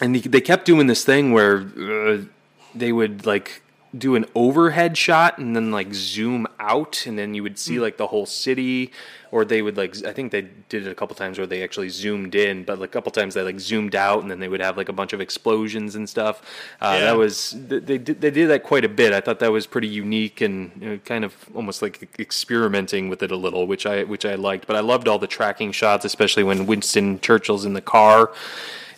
and 0.00 0.14
they, 0.14 0.20
they 0.20 0.40
kept 0.40 0.64
doing 0.64 0.86
this 0.86 1.04
thing 1.04 1.32
where 1.32 1.66
uh, 1.78 2.18
they 2.74 2.92
would 2.92 3.26
like 3.26 3.62
do 3.96 4.14
an 4.16 4.26
overhead 4.34 4.98
shot 4.98 5.38
and 5.38 5.56
then 5.56 5.70
like 5.70 5.94
zoom 5.94 6.46
out 6.60 7.06
and 7.06 7.18
then 7.18 7.32
you 7.34 7.42
would 7.42 7.58
see 7.58 7.80
like 7.80 7.96
the 7.96 8.06
whole 8.06 8.26
city 8.26 8.92
or 9.30 9.46
they 9.46 9.62
would 9.62 9.78
like 9.78 10.04
i 10.04 10.12
think 10.12 10.30
they 10.30 10.42
did 10.68 10.86
it 10.86 10.90
a 10.90 10.94
couple 10.94 11.16
times 11.16 11.38
where 11.38 11.46
they 11.46 11.62
actually 11.62 11.88
zoomed 11.88 12.34
in 12.34 12.64
but 12.64 12.78
like 12.78 12.90
a 12.90 12.92
couple 12.92 13.10
times 13.10 13.32
they 13.32 13.40
like 13.40 13.58
zoomed 13.58 13.94
out 13.94 14.20
and 14.20 14.30
then 14.30 14.40
they 14.40 14.48
would 14.48 14.60
have 14.60 14.76
like 14.76 14.90
a 14.90 14.92
bunch 14.92 15.14
of 15.14 15.20
explosions 15.22 15.94
and 15.94 16.06
stuff. 16.06 16.42
Uh, 16.82 16.96
Yeah. 16.98 17.04
that 17.06 17.16
was 17.16 17.54
they 17.56 17.96
did, 17.96 18.20
they 18.20 18.30
did 18.30 18.48
that 18.50 18.62
quite 18.62 18.84
a 18.84 18.88
bit. 18.90 19.12
I 19.14 19.20
thought 19.20 19.38
that 19.38 19.52
was 19.52 19.66
pretty 19.66 19.88
unique 19.88 20.42
and 20.42 20.70
you 20.80 20.88
know, 20.90 20.98
kind 20.98 21.24
of 21.24 21.34
almost 21.54 21.80
like 21.80 22.08
experimenting 22.18 23.08
with 23.08 23.22
it 23.22 23.30
a 23.30 23.36
little 23.36 23.66
which 23.66 23.86
i 23.86 24.04
which 24.04 24.26
i 24.26 24.34
liked. 24.34 24.66
But 24.66 24.76
i 24.76 24.80
loved 24.80 25.08
all 25.08 25.18
the 25.18 25.26
tracking 25.26 25.72
shots 25.72 26.04
especially 26.04 26.42
when 26.44 26.66
winston 26.66 27.20
churchill's 27.20 27.64
in 27.64 27.72
the 27.72 27.80
car 27.80 28.32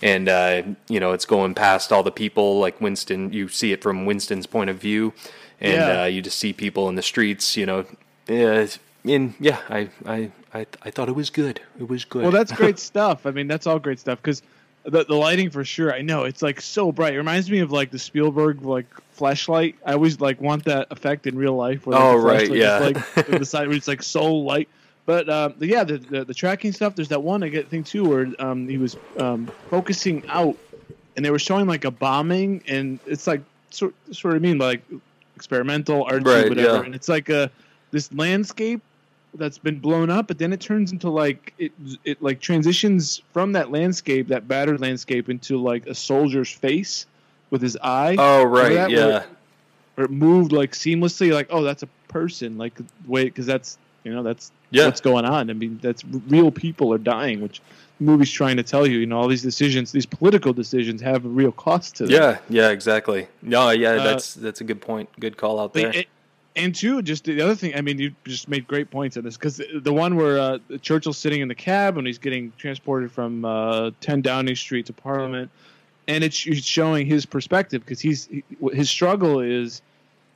and 0.03 0.29
uh, 0.29 0.63
you 0.89 1.01
know 1.01 1.13
it's 1.13 1.25
going 1.25 1.55
past 1.55 1.93
all 1.93 2.03
the 2.03 2.11
people 2.13 2.59
like 2.59 2.81
Winston. 2.81 3.33
You 3.33 3.49
see 3.49 3.73
it 3.73 3.83
from 3.83 4.07
Winston's 4.07 4.47
point 4.47 4.71
of 4.71 4.77
view, 4.79 5.13
and 5.61 5.75
Yeah. 5.75 6.03
uh, 6.03 6.07
you 6.07 6.23
just 6.23 6.39
see 6.39 6.53
people 6.53 6.89
in 6.89 6.95
the 6.95 7.03
streets. 7.03 7.57
You 7.57 7.67
know, 7.67 7.85
uh, 8.29 8.67
and 9.05 9.35
yeah, 9.41 9.59
I, 9.69 9.89
I 10.07 10.31
I 10.55 10.67
I 10.83 10.91
thought 10.91 11.09
it 11.09 11.15
was 11.15 11.31
good. 11.31 11.61
It 11.79 11.89
was 11.89 12.05
good. 12.05 12.23
Well, 12.23 12.31
that's 12.33 12.53
great 12.63 12.79
stuff. 12.79 13.27
I 13.27 13.31
mean, 13.31 13.47
that's 13.49 13.67
all 13.67 13.79
great 13.79 13.99
stuff 13.99 14.19
because 14.23 14.43
the, 14.85 15.05
the 15.05 15.15
lighting 15.15 15.51
for 15.51 15.65
sure. 15.65 15.93
I 15.95 16.01
know 16.01 16.25
it's 16.25 16.41
like 16.43 16.61
so 16.61 16.91
bright. 16.93 17.15
It 17.15 17.19
reminds 17.19 17.51
me 17.51 17.59
of 17.61 17.71
like 17.71 17.91
the 17.91 17.99
Spielberg 17.99 18.63
like 18.63 18.87
flashlight. 19.13 19.77
I 19.85 19.93
always 19.93 20.21
like 20.21 20.41
want 20.41 20.65
that 20.65 20.87
effect 20.91 21.27
in 21.27 21.37
real 21.37 21.55
life. 21.55 21.87
Where, 21.87 21.99
like, 21.99 22.05
Oh, 22.05 22.13
the 22.19 22.27
right, 22.27 22.47
flashlight 22.49 22.59
yeah. 22.59 23.23
like 23.27 23.39
the 23.41 23.45
side 23.55 23.69
where 23.69 23.77
it's 23.77 23.89
like 23.89 24.03
so 24.03 24.35
light. 24.35 24.69
But 25.11 25.29
um, 25.29 25.55
the- 25.59 25.67
yeah, 25.67 25.83
the, 25.83 25.99
the 25.99 26.25
the 26.25 26.35
tracking 26.35 26.71
stuff. 26.73 26.95
There's 26.95 27.09
that 27.09 27.21
one 27.21 27.43
I 27.43 27.49
get 27.49 27.69
thing 27.69 27.83
too 27.83 28.05
where 28.09 28.29
um, 28.39 28.69
he 28.69 28.79
was 28.79 28.97
um, 29.19 29.51
focusing 29.69 30.23
out, 30.29 30.57
and 31.17 31.25
they 31.25 31.33
were 31.33 31.41
showing 31.41 31.67
like 31.67 31.85
a 31.85 31.91
bombing, 31.91 32.63
and 32.69 33.01
it's 33.07 33.27
like 33.27 33.43
sort 33.71 33.93
sort 34.13 34.37
of 34.37 34.43
mean 34.43 34.59
like 34.59 34.83
experimental 35.35 36.05
artsy 36.07 36.27
Right, 36.27 36.49
whatever, 36.49 36.75
yeah. 36.77 36.83
and 36.85 36.95
it's 36.95 37.09
like 37.09 37.29
a 37.29 37.51
this 37.91 38.13
landscape 38.15 38.83
that's 39.35 39.59
been 39.59 39.81
blown 39.81 40.11
up, 40.11 40.29
but 40.29 40.39
then 40.39 40.53
it 40.53 40.61
turns 40.61 40.93
into 40.93 41.11
like 41.11 41.55
it 41.59 41.73
it 42.05 42.23
like 42.23 42.39
transitions 42.39 43.21
from 43.33 43.51
that 43.55 43.73
landscape, 43.73 44.29
that 44.29 44.47
battered 44.47 44.81
landscape, 44.81 45.29
into 45.29 45.57
like 45.61 45.89
a 45.89 45.95
soldier's 45.97 46.53
face 46.53 47.05
with 47.51 47.63
his 47.63 47.77
eye. 47.83 48.15
oh 48.17 48.45
right, 48.45 48.75
that? 48.75 48.91
yeah, 48.93 49.07
Where, 49.07 49.27
where 49.97 50.05
it 50.05 50.13
moved 50.13 50.53
like 50.53 50.71
seamlessly, 50.71 51.33
like 51.35 51.49
oh 51.51 51.65
that's 51.65 51.83
a 51.83 51.89
person, 52.07 52.59
like 52.59 52.79
wait 53.09 53.25
because 53.25 53.47
that's 53.47 53.77
you 54.05 54.15
know 54.15 54.23
that's 54.23 54.53
Yeah. 54.71 54.87
what's 54.87 55.01
going 55.01 55.25
on. 55.25 55.51
I 55.51 55.53
mean 55.55 55.79
that's 55.83 56.05
real 56.29 56.51
people 56.51 56.93
are 56.95 56.99
dying, 56.99 57.41
which 57.41 57.61
the 57.99 58.05
movie's 58.05 58.31
trying 58.31 58.57
to 58.57 58.63
tell 58.63 58.87
you. 58.87 58.99
You 58.99 59.07
know 59.07 59.19
all 59.19 59.29
these 59.29 59.43
decisions, 59.43 59.93
these 59.93 60.07
political 60.07 60.53
decisions 60.53 61.01
have 61.03 61.25
a 61.25 61.29
real 61.29 61.53
cost 61.53 61.97
to 61.97 62.05
them. 62.07 62.13
yeah, 62.13 62.39
yeah, 62.49 62.69
exactly. 62.71 63.27
No, 63.43 63.71
yeah, 63.71 63.91
Uh, 63.93 64.05
that's 64.05 64.35
that's 64.35 64.61
a 64.61 64.65
good 64.65 64.81
point. 64.81 65.09
Good 65.19 65.37
call 65.37 65.59
out 65.61 65.73
there. 65.75 65.91
it- 65.91 66.09
and 66.57 66.75
two, 66.75 67.01
just 67.01 67.25
the 67.25 67.41
other 67.41 67.55
thing. 67.55 67.77
I 67.77 67.81
mean, 67.81 67.99
you 68.01 68.13
just 68.25 68.49
made 68.49 68.67
great 68.67 68.91
points 68.91 69.17
on 69.17 69.23
this 69.23 69.37
because 69.37 69.63
the 69.73 69.93
one 69.93 70.17
where 70.17 70.37
uh, 70.37 70.59
Churchill's 70.83 71.17
sitting 71.17 71.41
in 71.43 71.47
the 71.49 71.55
cab 71.55 71.95
when 71.95 72.05
he's 72.05 72.19
getting 72.19 72.53
transported 72.59 73.13
from 73.13 73.45
uh, 73.45 73.93
10 74.01 74.21
Downing 74.23 74.57
Street 74.57 74.87
to 74.87 74.93
Parliament, 74.93 75.49
and 76.09 76.25
it's 76.25 76.45
it's 76.49 76.67
showing 76.67 77.07
his 77.07 77.25
perspective 77.25 77.83
because 77.85 78.01
he's 78.01 78.27
he, 78.27 78.43
his 78.73 78.91
struggle 78.91 79.39
is 79.39 79.81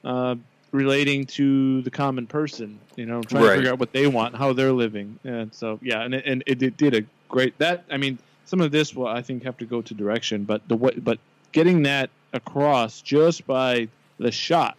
uh, 0.05 0.37
relating 0.75 1.25
to 1.25 1.81
the 1.83 1.91
common 1.91 2.27
person. 2.27 2.79
You 2.97 3.07
know, 3.07 3.23
trying 3.23 3.45
Right. 3.45 3.51
to 3.51 3.57
figure 3.57 3.73
out 3.73 3.79
what 3.79 3.93
they 3.93 4.07
want, 4.09 4.35
how 4.35 4.53
they're 4.53 4.73
living, 4.73 5.19
and 5.25 5.55
so 5.55 5.79
yeah, 5.81 6.03
and 6.03 6.15
it, 6.15 6.25
and 6.27 6.43
it, 6.47 6.63
it 6.63 6.77
did 6.77 6.95
a 6.95 7.05
great 7.29 7.57
that. 7.59 7.85
I 7.91 7.97
mean, 7.97 8.19
some 8.45 8.61
of 8.61 8.73
this 8.73 8.95
will 8.95 9.07
I 9.07 9.23
think 9.23 9.45
have 9.45 9.57
to 9.59 9.65
go 9.65 9.81
to 9.81 9.95
direction, 9.95 10.45
but 10.45 10.67
the 10.69 10.77
way, 10.77 10.93
but 10.99 11.19
getting 11.53 11.85
that 11.85 12.11
across 12.33 13.01
just 13.01 13.47
by 13.47 13.89
the 14.19 14.33
shot 14.33 14.77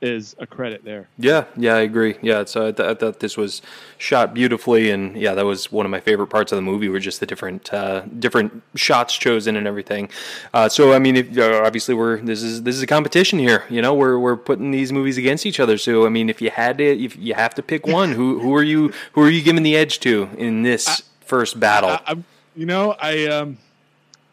is 0.00 0.36
a 0.38 0.46
credit 0.46 0.84
there. 0.84 1.08
Yeah, 1.18 1.46
yeah, 1.56 1.74
I 1.74 1.80
agree. 1.80 2.16
Yeah, 2.20 2.44
so 2.44 2.68
I, 2.68 2.72
th- 2.72 2.88
I 2.88 2.94
thought 2.94 3.20
this 3.20 3.36
was 3.36 3.62
shot 3.98 4.34
beautifully, 4.34 4.90
and 4.90 5.16
yeah, 5.16 5.34
that 5.34 5.44
was 5.44 5.72
one 5.72 5.86
of 5.86 5.90
my 5.90 6.00
favorite 6.00 6.28
parts 6.28 6.52
of 6.52 6.56
the 6.56 6.62
movie. 6.62 6.88
Were 6.88 7.00
just 7.00 7.20
the 7.20 7.26
different 7.26 7.72
uh, 7.72 8.02
different 8.18 8.62
shots 8.74 9.16
chosen 9.16 9.56
and 9.56 9.66
everything. 9.66 10.10
Uh, 10.52 10.68
so 10.68 10.92
I 10.92 10.98
mean, 10.98 11.16
if, 11.16 11.38
uh, 11.38 11.62
obviously 11.64 11.94
we're 11.94 12.18
this 12.18 12.42
is 12.42 12.62
this 12.62 12.76
is 12.76 12.82
a 12.82 12.86
competition 12.86 13.38
here. 13.38 13.64
You 13.70 13.82
know, 13.82 13.94
we're 13.94 14.18
we're 14.18 14.36
putting 14.36 14.70
these 14.70 14.92
movies 14.92 15.18
against 15.18 15.46
each 15.46 15.60
other. 15.60 15.78
So 15.78 16.06
I 16.06 16.08
mean, 16.10 16.28
if 16.28 16.42
you 16.42 16.50
had 16.50 16.78
to, 16.78 16.84
if 16.84 17.16
you 17.16 17.34
have 17.34 17.54
to 17.54 17.62
pick 17.62 17.86
one, 17.86 18.12
who 18.12 18.38
who 18.40 18.54
are 18.54 18.62
you 18.62 18.92
who 19.12 19.22
are 19.22 19.30
you 19.30 19.42
giving 19.42 19.62
the 19.62 19.76
edge 19.76 20.00
to 20.00 20.28
in 20.36 20.62
this 20.62 21.02
first 21.20 21.58
battle? 21.58 21.98
I, 22.06 22.22
you 22.54 22.66
know, 22.66 22.96
I 23.00 23.26
um, 23.26 23.58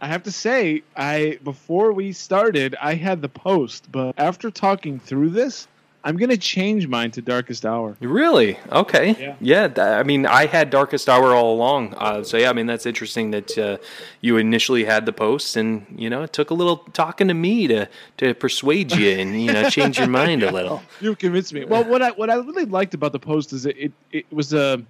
I 0.04 0.08
have 0.08 0.24
to 0.24 0.32
say, 0.34 0.84
I 0.98 1.40
before 1.46 1.94
we 1.94 2.12
started, 2.12 2.76
I 2.82 2.96
had 2.96 3.22
the 3.22 3.30
post, 3.30 3.90
but 3.90 4.14
after 4.18 4.52
talking 4.52 5.00
through 5.00 5.30
this, 5.30 5.70
I'm 6.04 6.18
gonna 6.18 6.36
change 6.36 6.90
mine 6.90 7.12
to 7.12 7.22
Darkest 7.22 7.66
Hour. 7.66 7.96
Really? 8.02 8.60
Okay. 8.70 9.16
Yeah. 9.18 9.36
Yeah. 9.40 9.68
th- 9.70 9.78
I 9.80 10.04
mean, 10.04 10.26
I 10.26 10.48
had 10.48 10.70
Darkest 10.70 11.08
Hour 11.08 11.34
all 11.34 11.54
along. 11.54 11.94
Uh, 11.94 12.22
so 12.22 12.36
yeah, 12.36 12.50
I 12.50 12.54
mean, 12.54 12.66
that's 12.66 12.86
interesting 12.86 13.32
that 13.32 13.58
uh, 13.58 13.78
you 14.20 14.36
initially 14.36 14.84
had 14.84 15.06
the 15.06 15.14
post, 15.14 15.56
and 15.56 15.86
you 15.96 16.10
know, 16.10 16.24
it 16.24 16.34
took 16.34 16.50
a 16.50 16.54
little 16.54 16.80
talking 16.92 17.30
to 17.30 17.34
me 17.34 17.68
to 17.68 17.88
to 18.18 18.34
persuade 18.34 18.92
you 18.92 19.10
and 19.12 19.42
you 19.42 19.54
know 19.54 19.70
change 19.70 19.98
your 19.98 20.10
mind 20.10 20.44
a 20.44 20.52
little. 20.60 20.84
You've 21.00 21.18
convinced 21.18 21.54
me. 21.54 21.64
Well, 21.64 21.86
what 21.86 22.02
I 22.02 22.12
what 22.12 22.30
I 22.30 22.36
really 22.36 22.66
liked 22.66 22.94
about 22.94 23.14
the 23.14 23.20
post 23.20 23.54
is 23.54 23.66
it 23.66 23.78
it, 23.78 23.94
it 24.12 24.34
was 24.34 24.52
a 24.52 24.84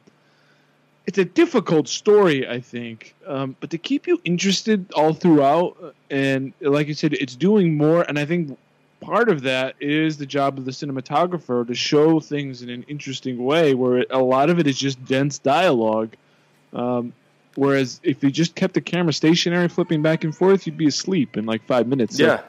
it's 1.06 1.18
a 1.18 1.26
difficult 1.26 1.88
story, 1.88 2.48
I 2.48 2.60
think, 2.62 3.14
um, 3.28 3.56
but 3.60 3.70
to 3.72 3.78
keep 3.78 4.08
you 4.08 4.22
interested 4.24 4.92
all 4.94 5.14
throughout, 5.14 5.78
uh, 5.84 5.92
and 6.10 6.54
like 6.62 6.88
you 6.88 6.94
said, 6.94 7.14
it's 7.14 7.36
doing 7.36 7.78
more. 7.78 8.04
And 8.04 8.18
I 8.18 8.26
think 8.26 8.58
part 9.02 9.28
of 9.28 9.42
that 9.42 9.76
is 9.82 10.18
the 10.18 10.26
job 10.26 10.58
of 10.58 10.66
the 10.66 10.72
cinematographer 10.72 11.68
to 11.68 11.76
show 11.76 12.22
things 12.22 12.62
in 12.62 12.70
an 12.70 12.84
interesting 12.88 13.44
way, 13.44 13.74
where 13.74 14.00
it, 14.00 14.08
a 14.12 14.20
lot 14.22 14.50
of 14.50 14.60
it 14.60 14.68
is 14.68 14.78
just 14.78 15.04
dense 15.06 15.40
dialogue. 15.40 16.16
Um, 16.72 17.14
whereas 17.56 18.00
if 18.04 18.24
you 18.24 18.32
just 18.32 18.56
kept 18.56 18.74
the 18.74 18.82
camera 18.82 19.14
stationary, 19.14 19.68
flipping 19.68 20.02
back 20.02 20.24
and 20.24 20.36
forth, 20.36 20.66
you'd 20.66 20.78
be 20.78 20.88
asleep 20.88 21.36
in 21.36 21.46
like 21.46 21.66
five 21.66 21.88
minutes. 21.88 22.18
So 22.18 22.26
Yeah. 22.26 22.42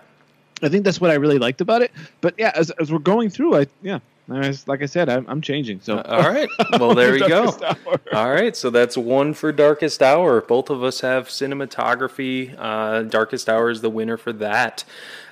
I 0.62 0.68
think 0.68 0.84
that's 0.84 1.00
what 1.00 1.10
I 1.10 1.14
really 1.14 1.38
liked 1.38 1.60
about 1.60 1.82
it. 1.82 1.90
But 2.20 2.34
yeah, 2.38 2.52
as, 2.54 2.70
as 2.70 2.92
we're 2.92 3.00
going 3.00 3.28
through, 3.30 3.56
I 3.56 3.66
yeah, 3.82 3.98
like 4.26 4.82
I 4.82 4.86
said, 4.86 5.08
I'm, 5.08 5.26
I'm 5.28 5.40
changing. 5.42 5.80
So 5.82 6.00
All 6.00 6.22
right. 6.22 6.48
Well, 6.78 6.94
there 6.94 7.12
we 7.12 7.20
go. 7.20 7.46
Hour. 7.62 8.00
All 8.12 8.30
right, 8.30 8.56
so 8.56 8.70
that's 8.70 8.96
one 8.96 9.34
for 9.34 9.52
Darkest 9.52 10.02
Hour. 10.02 10.40
Both 10.40 10.70
of 10.70 10.82
us 10.82 11.00
have 11.00 11.28
cinematography. 11.28 12.54
Uh, 12.58 13.02
Darkest 13.02 13.48
Hour 13.48 13.70
is 13.70 13.80
the 13.80 13.90
winner 13.90 14.16
for 14.16 14.32
that. 14.34 14.84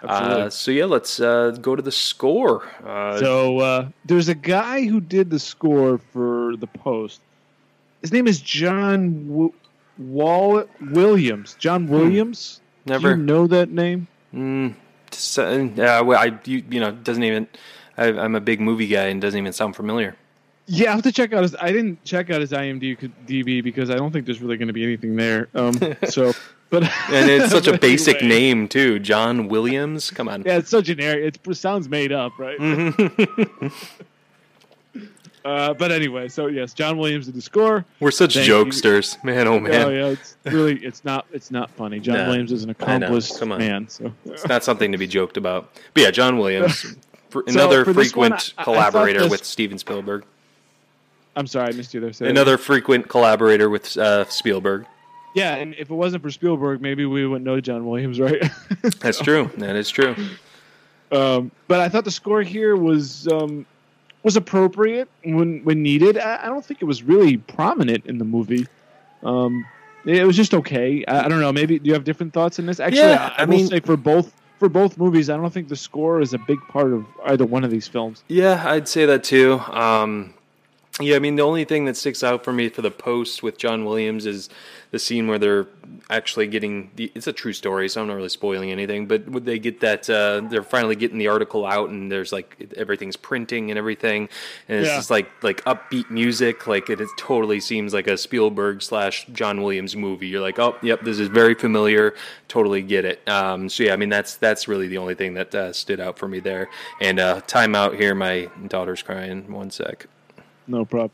Uh, 0.03 0.51
so 0.51 0.71
yeah, 0.71 0.85
let's 0.85 1.21
uh, 1.21 1.57
go 1.61 1.75
to 1.77 1.83
the 1.83 1.93
score. 1.93 2.65
Uh, 2.85 3.19
So 3.19 3.59
uh, 3.59 3.89
there's 4.05 4.29
a 4.29 4.35
guy 4.35 4.85
who 4.85 5.01
did 5.01 5.31
the 5.31 5.39
score 5.39 5.99
for 6.13 6.57
the 6.57 6.67
post. 6.67 7.21
His 8.01 8.13
name 8.13 8.27
is 8.27 8.41
John 8.41 9.29
w- 9.29 9.53
Wall 9.99 10.65
Williams. 10.91 11.55
John 11.59 11.87
Williams. 11.89 12.61
Hmm. 12.85 12.91
never. 12.91 13.11
You 13.11 13.17
know 13.17 13.47
that 13.47 13.71
name? 13.71 14.09
Mm, 14.35 14.75
s- 15.13 15.39
uh, 15.39 15.69
yeah, 15.77 16.01
well, 16.01 16.19
I 16.19 16.37
you, 16.45 16.65
you 16.69 16.81
know 16.81 16.91
doesn't 16.91 17.23
even. 17.23 17.47
I, 18.03 18.25
I'm 18.25 18.35
a 18.35 18.41
big 18.41 18.61
movie 18.61 18.87
guy 18.87 19.07
and 19.07 19.21
doesn't 19.21 19.39
even 19.39 19.53
sound 19.53 19.77
familiar. 19.77 20.17
Yeah, 20.67 20.91
I 20.91 20.95
have 20.95 21.03
to 21.03 21.13
check 21.13 21.33
out 21.33 21.43
his. 21.43 21.57
I 21.57 21.73
didn't 21.73 22.05
check 22.05 22.31
out 22.31 22.41
his 22.41 22.53
IMDb 22.53 23.63
because 23.65 23.91
I 23.91 23.97
don't 23.97 24.13
think 24.13 24.27
there's 24.27 24.41
really 24.41 24.57
going 24.57 24.69
to 24.69 24.73
be 24.73 24.85
anything 24.85 25.17
there. 25.17 25.49
Um, 25.55 25.75
so, 26.09 26.33
but 26.71 26.85
And 27.11 27.29
it's 27.29 27.51
such 27.59 27.67
a 27.67 27.77
basic 27.77 28.19
anyway. 28.23 28.29
name 28.39 28.69
too, 28.69 28.99
John 29.01 29.49
Williams. 29.49 30.11
Come 30.11 30.29
on. 30.29 30.43
Yeah, 30.47 30.59
it's 30.59 30.71
so 30.71 30.81
generic. 30.81 31.37
It 31.47 31.57
sounds 31.57 31.89
made 31.89 32.13
up, 32.13 32.39
right? 32.39 32.59
Mm-hmm. 32.61 33.67
uh, 35.45 35.75
but 35.75 35.91
anyway, 35.91 36.29
so 36.29 36.47
yes, 36.47 36.73
John 36.73 36.97
Williams 36.97 37.27
did 37.27 37.35
the 37.35 37.43
score. 37.43 37.85
We're 37.99 38.13
such 38.13 38.35
Thank 38.35 38.47
you. 38.47 38.55
jokesters, 38.55 39.23
man. 39.25 39.49
Oh 39.49 39.59
man, 39.59 39.85
Oh 39.87 39.89
yeah, 39.91 40.07
it's 40.07 40.37
really 40.45 40.77
it's 40.85 41.05
not 41.05 41.27
it's 41.33 41.51
not 41.51 41.71
funny. 41.73 41.99
John 41.99 42.19
Nah, 42.19 42.27
Williams 42.29 42.53
is 42.53 42.63
an 42.63 42.71
accomplished 42.71 43.39
Come 43.41 43.51
on. 43.53 43.59
man. 43.59 43.89
So 43.89 44.13
it's 44.27 44.47
not 44.47 44.63
something 44.63 44.93
to 44.93 44.99
be 44.99 45.09
joked 45.09 45.37
about. 45.37 45.73
But 45.95 46.05
yeah, 46.05 46.11
John 46.13 46.39
Williams, 46.39 46.95
fr- 47.33 47.41
So, 47.49 47.55
another 47.55 47.85
for 47.85 47.93
this 47.93 48.15
one, 48.15 48.31
frequent 48.33 48.55
I- 48.59 48.61
I 48.63 48.65
collaborator 48.65 49.21
this- 49.21 49.31
with 49.31 49.45
Steven 49.45 49.79
Spielberg. 49.79 50.25
I'm 51.35 51.47
sorry, 51.47 51.73
I 51.73 51.77
missed 51.77 51.95
you 51.95 52.01
there. 52.01 52.13
Say 52.13 52.27
that 52.27 52.31
Another 52.31 52.59
frequent 52.59 53.09
collaborator 53.09 53.71
with 53.71 53.97
uh, 53.97 54.27
Spielberg. 54.29 54.85
Yeah, 55.35 55.55
and 55.55 55.75
if 55.79 55.91
it 55.91 55.95
wasn't 55.95 56.23
for 56.23 56.31
Spielberg, 56.31 56.83
maybe 56.83 57.07
we 57.07 57.27
wouldn't 57.27 57.47
know 57.47 57.59
John 57.59 57.87
Williams, 57.87 58.21
right? 58.21 58.43
That's 59.01 59.19
true. 59.19 59.51
That 59.57 59.75
is 59.77 59.89
true. 59.89 60.15
um, 61.11 61.51
but 61.69 61.81
I 61.81 61.89
thought 61.89 62.05
the 62.05 62.11
score 62.11 62.43
here 62.43 62.77
was 62.77 63.27
um, 63.29 63.65
was 64.23 64.37
appropriate 64.37 65.09
when 65.25 65.65
when 65.65 65.83
needed. 65.83 66.19
I, 66.19 66.41
I 66.45 66.47
don't 66.49 66.63
think 66.65 66.83
it 66.83 66.85
was 66.85 67.03
really 67.03 67.39
prominent 67.39 68.05
in 68.05 68.19
the 68.19 68.25
movie. 68.27 68.67
Um, 69.23 69.65
it 70.05 70.27
was 70.27 70.37
just 70.37 70.53
okay. 70.53 71.03
I, 71.09 71.25
I 71.25 71.29
don't 71.29 71.41
know. 71.41 71.53
Maybe 71.53 71.79
do 71.79 71.87
you 71.89 71.95
have 71.95 72.05
different 72.05 72.35
thoughts 72.35 72.59
in 72.59 72.67
this? 72.67 72.79
Actually, 72.79 72.99
Yeah, 73.01 73.33
I, 73.39 73.43
I 73.43 73.45
will 73.47 73.57
mean- 73.57 73.69
say 73.69 73.81
for 73.81 73.97
both 73.97 74.35
for 74.63 74.69
both 74.69 74.97
movies, 74.97 75.29
I 75.29 75.37
don't 75.37 75.53
think 75.53 75.67
the 75.67 75.75
score 75.75 76.21
is 76.21 76.35
a 76.35 76.39
big 76.39 76.61
part 76.69 76.93
of 76.93 77.05
either 77.27 77.45
one 77.45 77.65
of 77.65 77.73
these 77.73 77.89
films. 77.89 78.23
Yeah, 78.29 78.63
I'd 78.65 78.87
say 78.87 79.07
that 79.07 79.25
too. 79.25 79.59
Um, 79.59 80.35
Yeah, 81.01 81.17
I 81.17 81.19
mean 81.19 81.35
the 81.35 81.43
only 81.43 81.65
thing 81.65 81.87
that 81.87 81.97
sticks 81.97 82.23
out 82.23 82.45
for 82.45 82.53
me 82.53 82.69
for 82.69 82.81
the 82.81 82.91
post 82.93 83.43
with 83.43 83.59
John 83.59 83.85
Williams 83.85 84.25
is 84.25 84.49
the 84.93 84.99
scene 84.99 85.27
where 85.27 85.39
they're 85.39 85.67
actually 86.11 86.47
getting 86.47 86.91
the. 86.97 87.11
It's 87.15 87.27
a 87.27 87.33
true 87.33 87.55
story, 87.55 87.89
so 87.89 88.03
I'm 88.03 88.07
not 88.09 88.15
really 88.15 88.29
spoiling 88.29 88.71
anything. 88.71 89.07
But 89.07 89.27
would 89.29 89.45
they 89.47 89.59
get 89.59 89.81
that? 89.81 90.09
Uh, 90.09 90.43
they're 90.49 90.63
finally 90.63 90.95
getting 90.97 91.17
the 91.19 91.29
article 91.29 91.67
out, 91.67 91.89
and 91.89 92.13
there's 92.13 92.31
like 92.31 92.73
everything's 92.77 93.17
printing 93.17 93.71
and 93.71 93.79
everything, 93.79 94.29
and 94.69 94.79
it's 94.81 94.89
Yeah. 94.91 94.97
just 94.97 95.11
like 95.11 95.31
like 95.43 95.65
upbeat 95.65 96.11
music. 96.11 96.67
Like 96.67 96.91
it, 96.91 97.01
it 97.01 97.09
totally 97.19 97.59
seems 97.59 97.95
like 97.95 98.07
a 98.07 98.19
Spielberg 98.19 98.83
slash 98.83 99.27
John 99.33 99.63
Williams 99.63 99.97
movie. 99.97 100.29
You're 100.29 100.43
like, 100.43 100.59
oh, 100.59 100.77
yep, 100.83 101.01
this 101.03 101.19
is 101.19 101.29
very 101.29 101.55
familiar. 101.55 102.15
Totally 102.49 102.83
get 102.83 103.07
it. 103.07 103.27
Um, 103.27 103.71
so 103.71 103.83
yeah, 103.85 103.95
I 103.95 103.97
mean 103.97 104.11
that's 104.11 104.37
that's 104.37 104.69
really 104.69 104.89
the 104.89 104.99
only 104.99 105.15
thing 105.15 105.33
that 105.35 105.55
uh, 105.55 105.73
stood 105.73 106.01
out 106.01 106.19
for 106.19 106.29
me 106.29 106.39
there. 106.39 106.69
And 107.01 107.19
uh, 107.19 107.41
time 107.47 107.75
out 107.75 107.95
here, 107.95 108.15
my 108.15 108.51
daughter's 108.69 109.03
crying. 109.03 109.51
One 109.51 109.71
sec. 109.71 110.07
No 110.69 110.85
problem. 110.85 111.11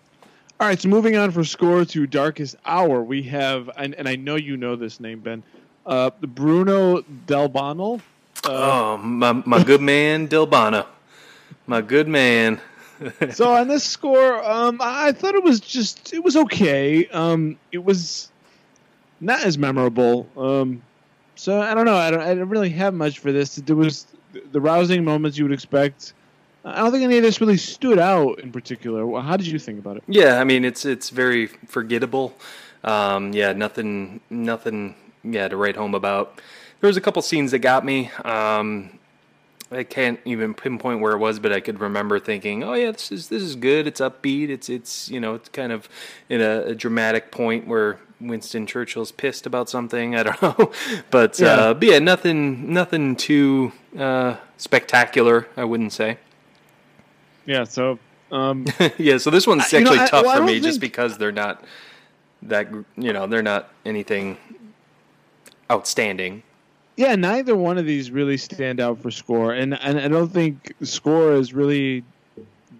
All 0.60 0.66
right, 0.66 0.80
so 0.80 0.88
moving 0.88 1.16
on 1.16 1.30
for 1.30 1.44
score 1.44 1.84
to 1.84 2.06
Darkest 2.08 2.56
Hour, 2.66 3.04
we 3.04 3.22
have, 3.22 3.70
and, 3.76 3.94
and 3.94 4.08
I 4.08 4.16
know 4.16 4.34
you 4.34 4.56
know 4.56 4.74
this 4.74 4.98
name, 4.98 5.20
Ben, 5.20 5.44
uh, 5.86 6.10
Bruno 6.20 7.02
Delbano. 7.02 8.00
Uh, 8.44 8.48
Oh, 8.50 8.96
my 8.96 9.32
my 9.32 9.62
good 9.62 9.80
man 9.80 10.26
Dilbana, 10.26 10.86
my 11.68 11.80
good 11.80 12.08
man. 12.08 12.60
so 13.30 13.54
on 13.54 13.68
this 13.68 13.84
score, 13.84 14.44
um, 14.44 14.80
I 14.80 15.08
I 15.08 15.12
thought 15.12 15.36
it 15.36 15.44
was 15.44 15.60
just, 15.60 16.12
it 16.12 16.24
was 16.24 16.36
okay. 16.36 17.06
Um, 17.06 17.56
it 17.70 17.84
was 17.84 18.32
not 19.20 19.44
as 19.44 19.56
memorable. 19.58 20.26
Um, 20.36 20.82
so 21.36 21.60
I 21.60 21.72
don't 21.74 21.84
know. 21.84 21.96
I 21.96 22.10
don't, 22.10 22.20
I 22.20 22.34
don't 22.34 22.48
really 22.48 22.70
have 22.70 22.94
much 22.94 23.20
for 23.20 23.30
this. 23.30 23.54
There 23.54 23.76
was 23.76 24.08
the 24.50 24.60
rousing 24.60 25.04
moments 25.04 25.38
you 25.38 25.44
would 25.44 25.52
expect. 25.52 26.14
I 26.74 26.78
don't 26.78 26.90
think 26.92 27.04
any 27.04 27.16
of 27.18 27.22
this 27.22 27.40
really 27.40 27.56
stood 27.56 27.98
out 27.98 28.40
in 28.40 28.52
particular. 28.52 29.20
How 29.20 29.36
did 29.36 29.46
you 29.46 29.58
think 29.58 29.78
about 29.78 29.96
it? 29.98 30.02
Yeah, 30.06 30.40
I 30.40 30.44
mean 30.44 30.64
it's 30.64 30.84
it's 30.84 31.10
very 31.10 31.46
forgettable. 31.46 32.34
Um, 32.84 33.32
yeah, 33.32 33.52
nothing 33.52 34.20
nothing 34.30 34.94
yeah 35.24 35.48
to 35.48 35.56
write 35.56 35.76
home 35.76 35.94
about. 35.94 36.40
There 36.80 36.86
was 36.88 36.96
a 36.96 37.00
couple 37.00 37.20
scenes 37.22 37.50
that 37.50 37.58
got 37.58 37.84
me. 37.84 38.10
Um, 38.24 38.98
I 39.70 39.82
can't 39.82 40.18
even 40.24 40.54
pinpoint 40.54 41.00
where 41.00 41.12
it 41.12 41.18
was, 41.18 41.38
but 41.38 41.52
I 41.52 41.60
could 41.60 41.80
remember 41.80 42.18
thinking, 42.18 42.62
"Oh 42.64 42.74
yeah, 42.74 42.92
this 42.92 43.10
is 43.12 43.28
this 43.28 43.42
is 43.42 43.56
good. 43.56 43.86
It's 43.86 44.00
upbeat. 44.00 44.48
It's 44.48 44.68
it's 44.68 45.10
you 45.10 45.20
know 45.20 45.34
it's 45.34 45.48
kind 45.50 45.72
of 45.72 45.88
in 46.28 46.40
a, 46.40 46.60
a 46.68 46.74
dramatic 46.74 47.30
point 47.30 47.66
where 47.66 47.98
Winston 48.20 48.66
Churchill's 48.66 49.12
pissed 49.12 49.44
about 49.44 49.68
something. 49.68 50.14
I 50.20 50.22
don't 50.22 50.40
know, 50.42 50.72
but 51.10 51.38
Yeah. 51.38 51.48
uh, 51.48 51.74
but 51.74 51.86
yeah, 51.88 51.98
nothing 51.98 52.72
nothing 52.72 53.16
too 53.16 53.72
uh, 53.98 54.36
spectacular. 54.56 55.48
I 55.56 55.64
wouldn't 55.64 55.92
say. 55.92 56.16
Yeah, 57.48 57.64
so 57.64 57.98
um, 58.30 58.66
yeah, 58.98 59.16
so 59.16 59.30
this 59.30 59.46
one's 59.46 59.72
I- 59.72 59.78
you 59.78 59.84
know, 59.84 59.90
actually 59.92 60.04
I- 60.04 60.08
tough 60.08 60.24
well, 60.26 60.36
for 60.36 60.44
me 60.44 60.60
just 60.60 60.80
because 60.80 61.16
they're 61.16 61.32
not 61.32 61.64
that 62.42 62.68
you 62.96 63.12
know 63.12 63.26
they're 63.26 63.42
not 63.42 63.72
anything 63.86 64.36
outstanding. 65.70 66.42
Yeah, 66.96 67.14
neither 67.14 67.56
one 67.56 67.78
of 67.78 67.86
these 67.86 68.10
really 68.10 68.36
stand 68.36 68.80
out 68.80 69.00
for 69.00 69.10
score, 69.10 69.54
and 69.54 69.78
and 69.80 69.98
I 69.98 70.08
don't 70.08 70.28
think 70.32 70.74
score 70.82 71.32
is 71.32 71.54
really 71.54 72.04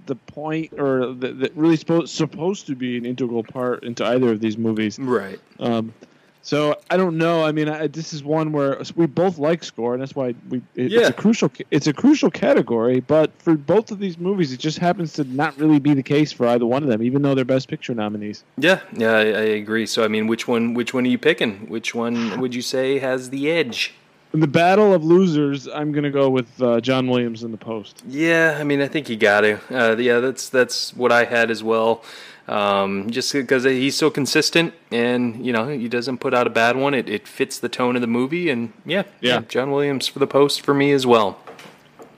the 0.07 0.17
point 0.17 0.73
or 0.79 1.13
the 1.15 1.51
really 1.55 1.77
supposed 1.77 2.15
supposed 2.15 2.67
to 2.67 2.75
be 2.75 2.99
an 2.99 3.07
integral 3.07 3.43
part 3.45 3.85
into 3.85 4.05
either 4.05 4.33
of 4.33 4.41
these 4.41 4.59
movies. 4.59 4.99
Right. 4.99 5.41
Um, 5.61 5.95
so 6.43 6.77
I 6.91 6.97
don't 6.97 7.19
know. 7.19 7.45
I 7.45 7.53
mean, 7.53 7.69
I, 7.69 7.87
this 7.89 8.13
is 8.15 8.23
one 8.25 8.53
where 8.53 8.81
we 8.97 9.07
both 9.07 9.39
like 9.39 9.63
score, 9.65 9.93
and 9.95 10.01
that's 10.03 10.15
why 10.15 10.35
we 10.49 10.63
it, 10.77 10.91
Yeah. 10.93 11.01
it's 11.01 11.09
a 11.11 11.13
crucial 11.13 11.51
it's 11.71 11.87
a 11.87 11.93
crucial 11.93 12.31
category. 12.31 13.01
But 13.01 13.31
for 13.41 13.55
both 13.57 13.91
of 13.91 13.99
these 13.99 14.19
movies, 14.19 14.53
it 14.53 14.61
just 14.61 14.79
happens 14.79 15.13
to 15.15 15.25
not 15.25 15.59
really 15.59 15.79
be 15.79 15.95
the 15.95 16.03
case 16.03 16.33
for 16.33 16.47
either 16.47 16.65
one 16.67 16.83
of 16.83 16.89
them, 16.89 17.03
even 17.03 17.23
though 17.23 17.35
they're 17.35 17.45
Best 17.45 17.69
Picture 17.69 17.95
nominees. 17.95 18.45
Yeah, 18.57 18.81
yeah, 18.95 19.13
I, 19.13 19.21
I 19.21 19.43
agree. 19.61 19.87
So 19.87 20.05
I 20.05 20.09
mean, 20.09 20.27
which 20.27 20.49
one 20.49 20.75
which 20.75 20.95
one 20.95 21.05
are 21.05 21.09
you 21.11 21.19
picking? 21.19 21.69
Which 21.69 21.95
one 21.95 22.41
would 22.41 22.55
you 22.55 22.63
say 22.63 22.99
has 22.99 23.31
the 23.31 23.51
edge? 23.51 23.95
In 24.35 24.41
the 24.41 24.47
battle 24.47 24.93
of 24.93 25.03
losers, 25.03 25.67
I'm 25.67 25.91
going 25.91 26.05
to 26.05 26.11
go 26.11 26.29
with 26.29 26.61
uh, 26.61 26.83
John 26.83 27.09
Williams 27.09 27.43
in 27.45 27.51
the 27.51 27.57
post. 27.57 28.03
Yeah, 28.07 28.59
I 28.61 28.63
mean, 28.63 28.83
I 28.83 28.87
think 28.87 29.09
you 29.09 29.17
got 29.17 29.41
to. 29.41 29.59
Uh, 29.71 29.97
yeah, 29.97 30.21
that's 30.21 30.51
that's 30.51 30.95
what 30.95 31.11
I 31.13 31.25
had 31.25 31.51
as 31.51 31.63
well. 31.65 32.05
Um, 32.49 33.11
just 33.11 33.33
because 33.33 33.65
he's 33.65 33.95
so 33.97 34.11
consistent, 34.11 34.73
and 34.91 35.45
you 35.45 35.53
know, 35.53 35.69
he 35.69 35.89
doesn't 35.89 36.19
put 36.19 36.33
out 36.33 36.47
a 36.47 36.51
bad 36.51 36.77
one. 36.77 36.95
It, 36.95 37.09
it 37.09 37.29
fits 37.29 37.59
the 37.59 37.69
tone 37.69 37.95
of 37.95 38.01
the 38.01 38.07
movie, 38.09 38.49
and 38.49 38.73
yeah, 38.87 39.03
Yeah. 39.21 39.41
John 39.49 39.71
Williams 39.71 40.09
for 40.09 40.19
the 40.19 40.27
post 40.27 40.63
for 40.63 40.73
me 40.73 40.93
as 40.93 41.07
well. 41.07 41.39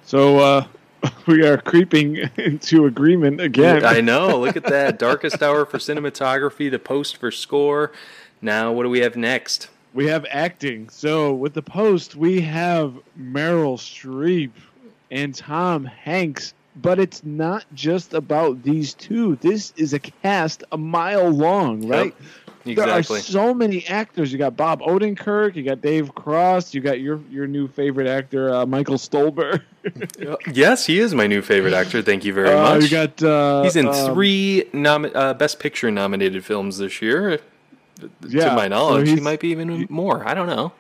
So 0.05 0.39
uh, 0.39 0.67
we 1.27 1.45
are 1.47 1.59
creeping 1.59 2.17
into 2.37 2.87
agreement 2.87 3.41
again. 3.41 3.85
I 3.85 4.01
know. 4.01 4.39
Look 4.39 4.57
at 4.57 4.65
that. 4.65 4.99
Darkest 4.99 5.43
hour 5.43 5.67
for 5.67 5.79
cinematography, 5.79 6.71
the 6.71 6.79
post 6.79 7.17
for 7.17 7.31
score. 7.31 7.91
Now, 8.41 8.71
what 8.73 8.85
do 8.85 8.89
we 8.91 9.01
have 9.01 9.17
next? 9.17 9.69
We 9.95 10.07
have 10.07 10.25
acting. 10.31 10.89
So 10.91 11.35
with 11.35 11.55
the 11.55 11.63
post, 11.63 12.15
we 12.15 12.41
have 12.43 12.95
Meryl 13.19 13.77
Streep 13.77 14.53
and 15.11 15.35
Tom 15.35 15.85
Hanks. 15.85 16.55
But 16.81 16.99
it's 16.99 17.25
not 17.25 17.65
just 17.75 18.15
about 18.15 18.63
these 18.63 18.95
two. 18.95 19.37
This 19.37 19.73
is 19.77 19.93
a 19.93 19.99
cast 19.99 20.65
a 20.73 20.79
mile 20.79 21.29
long, 21.31 21.87
right? 21.87 22.15
Exactly. 22.67 22.75
There 22.75 22.91
are 22.91 23.03
so 23.03 23.55
many 23.55 23.87
actors. 23.87 24.31
You 24.31 24.39
got 24.39 24.55
Bob 24.57 24.81
Odenkirk, 24.83 25.57
you 25.57 25.63
got 25.63 25.81
Dave 25.81 26.15
Cross, 26.15 26.75
you 26.75 26.81
got 26.83 27.01
your 27.01 27.19
your 27.31 27.47
new 27.47 27.69
favorite 27.69 28.07
actor, 28.07 28.53
uh, 28.55 28.67
Michael 28.67 28.97
Stuhlbarg. 28.97 29.63
yes, 30.53 30.85
he 30.85 30.99
is 31.01 31.15
my 31.15 31.27
new 31.27 31.41
favorite 31.41 31.73
actor. 31.73 32.03
Thank 32.03 32.25
you 32.25 32.35
very 32.35 32.51
Uh, 32.51 32.75
much. 32.75 32.83
you 32.83 32.91
got 32.91 33.23
uh, 33.23 33.63
He's 33.63 33.77
in 33.77 33.89
um, 33.89 34.13
three 34.15 34.65
nom- 34.75 35.11
uh, 35.15 35.33
Best 35.35 35.59
Picture 35.59 35.91
nominated 35.91 36.45
films 36.45 36.77
this 36.79 37.01
year. 37.01 37.41
Yeah, 38.29 38.51
to 38.51 38.55
my 38.57 38.65
so 38.65 38.69
knowledge, 38.69 39.09
he 39.09 39.21
might 39.21 39.41
be 39.41 39.49
even 39.49 39.87
more. 39.91 40.27
I 40.29 40.35
don't 40.35 40.47
know. 40.47 40.73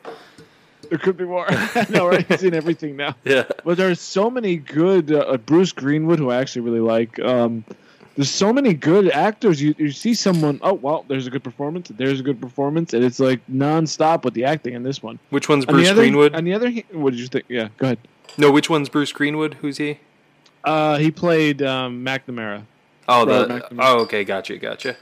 There 0.91 0.99
could 0.99 1.17
be 1.17 1.25
more. 1.25 1.47
no, 1.89 2.09
right? 2.09 2.27
He's 2.27 2.43
in 2.43 2.53
everything 2.53 2.97
now. 2.97 3.15
Yeah. 3.25 3.45
But 3.65 3.77
there's 3.77 4.01
so 4.01 4.29
many 4.29 4.57
good 4.57 5.13
uh, 5.13 5.37
Bruce 5.39 5.73
Greenwood, 5.73 6.19
who 6.19 6.31
I 6.31 6.37
actually 6.37 6.63
really 6.63 6.81
like. 6.81 7.19
Um, 7.21 7.65
there's 8.17 8.31
so 8.31 8.53
many 8.53 8.75
good 8.75 9.09
actors. 9.11 9.63
You 9.63 9.75
you 9.79 9.93
see 9.93 10.15
someone, 10.15 10.59
oh 10.63 10.75
well, 10.75 11.05
there's 11.07 11.29
a 11.29 11.31
good 11.31 11.45
performance. 11.45 11.89
There's 11.89 12.19
a 12.19 12.23
good 12.25 12.41
performance, 12.41 12.93
and 12.93 13.05
it's 13.05 13.21
like 13.21 13.41
nonstop 13.47 14.25
with 14.25 14.35
the 14.35 14.45
acting 14.45 14.75
in 14.75 14.83
this 14.83 15.01
one. 15.03 15.21
Which 15.31 15.49
one's 15.49 15.65
On 15.67 15.75
Bruce 15.75 15.87
the 15.87 15.93
other, 15.93 16.03
Greenwood? 16.03 16.35
On 16.35 16.45
the 16.45 16.55
other, 16.55 16.71
hand, 16.71 16.85
what 16.91 17.11
did 17.13 17.21
you 17.21 17.29
think? 17.29 17.45
Yeah, 17.49 17.69
go 17.79 17.87
ahead. 17.87 17.99
no, 18.37 18.51
which 18.51 18.69
one's 18.69 18.89
Bruce 18.89 19.13
Greenwood? 19.13 19.55
Who's 19.55 19.77
he? 19.77 20.01
Uh, 20.65 20.99
he 20.99 21.11
played 21.13 21.63
um, 21.63 22.05
McNamara. 22.05 22.65
Oh, 23.09 23.25
Robert 23.25 23.49
the 23.49 23.75
McNamara. 23.75 23.79
oh, 23.81 24.01
okay, 24.01 24.25
gotcha, 24.25 24.59
gotcha. 24.59 24.97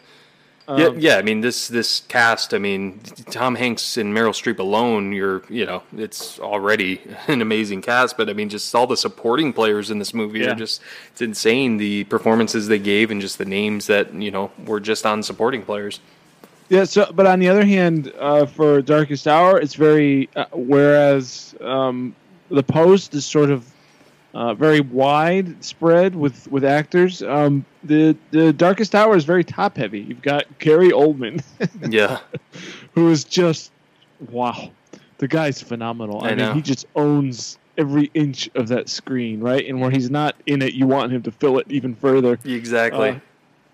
Um, 0.69 0.79
yeah, 0.79 0.91
yeah. 0.99 1.17
I 1.17 1.23
mean, 1.23 1.41
this 1.41 1.67
this 1.67 2.01
cast. 2.09 2.53
I 2.53 2.59
mean, 2.59 3.01
Tom 3.31 3.55
Hanks 3.55 3.97
and 3.97 4.15
Meryl 4.15 4.33
Streep 4.35 4.59
alone. 4.59 5.13
You're, 5.13 5.43
you 5.49 5.65
know, 5.65 5.83
it's 5.97 6.39
already 6.39 7.01
an 7.27 7.41
amazing 7.41 7.81
cast. 7.81 8.19
But 8.19 8.29
I 8.29 8.35
mean, 8.35 8.51
just 8.51 8.75
all 8.75 8.87
the 8.87 8.97
supporting 8.97 9.55
players 9.55 9.91
in 9.91 9.99
this 9.99 10.13
movie 10.13 10.41
Yeah. 10.41 10.53
are 10.53 10.55
just 10.55 10.83
it's 11.11 11.23
insane. 11.23 11.79
The 11.79 12.05
performances 12.05 12.69
they 12.69 12.79
gave 12.79 13.11
and 13.11 13.19
just 13.21 13.39
the 13.39 13.47
names 13.47 13.87
that 13.87 14.13
you 14.13 14.31
know 14.31 14.51
were 14.67 14.79
just 14.79 15.07
on 15.07 15.23
supporting 15.23 15.63
players. 15.63 16.01
Yeah. 16.69 16.85
So, 16.85 17.11
but 17.15 17.27
on 17.27 17.39
the 17.39 17.49
other 17.49 17.65
hand, 17.65 18.13
uh, 18.19 18.45
for 18.45 18.83
Darkest 18.83 19.27
Hour, 19.27 19.59
it's 19.59 19.75
very 19.75 20.29
uh, 20.37 20.45
whereas 20.53 21.55
um, 21.63 22.15
the 22.51 22.63
Post 22.63 23.15
is 23.15 23.25
sort 23.25 23.51
of 23.51 23.65
uh, 24.39 24.55
very 24.55 24.79
widespread 24.81 26.15
with 26.15 26.47
with 26.49 26.65
actors. 26.65 27.23
Um, 27.23 27.65
the 27.83 28.17
the 28.31 28.53
Darkest 28.53 28.95
Hour 28.95 29.17
is 29.17 29.25
very 29.25 29.43
top 29.43 29.77
heavy. 29.77 29.99
You've 29.99 30.23
got 30.23 30.45
Gary 30.61 30.91
Oldman, 30.91 31.43
Yeah, 31.93 32.21
who 32.93 33.11
is 33.11 33.25
just 33.25 33.73
wow. 34.31 34.71
The 35.19 35.27
guy's 35.27 35.61
phenomenal. 35.61 36.23
I, 36.23 36.29
I 36.31 36.35
mean, 36.37 36.55
he 36.55 36.63
just 36.63 36.87
owns 36.95 37.59
every 37.77 38.13
inch 38.15 38.49
of 38.55 38.69
that 38.69 38.89
screen, 38.89 39.41
right? 39.41 39.67
And 39.67 39.81
where 39.81 39.91
he's 39.91 40.09
not 40.09 40.37
in 40.47 40.63
it, 40.63 40.75
you 40.75 40.87
want 40.87 41.13
him 41.13 41.23
to 41.23 41.33
fill 41.33 41.59
it 41.59 41.67
even 41.69 41.97
further. 41.97 42.39
exactly. 42.45 43.09
Uh, 43.09 43.19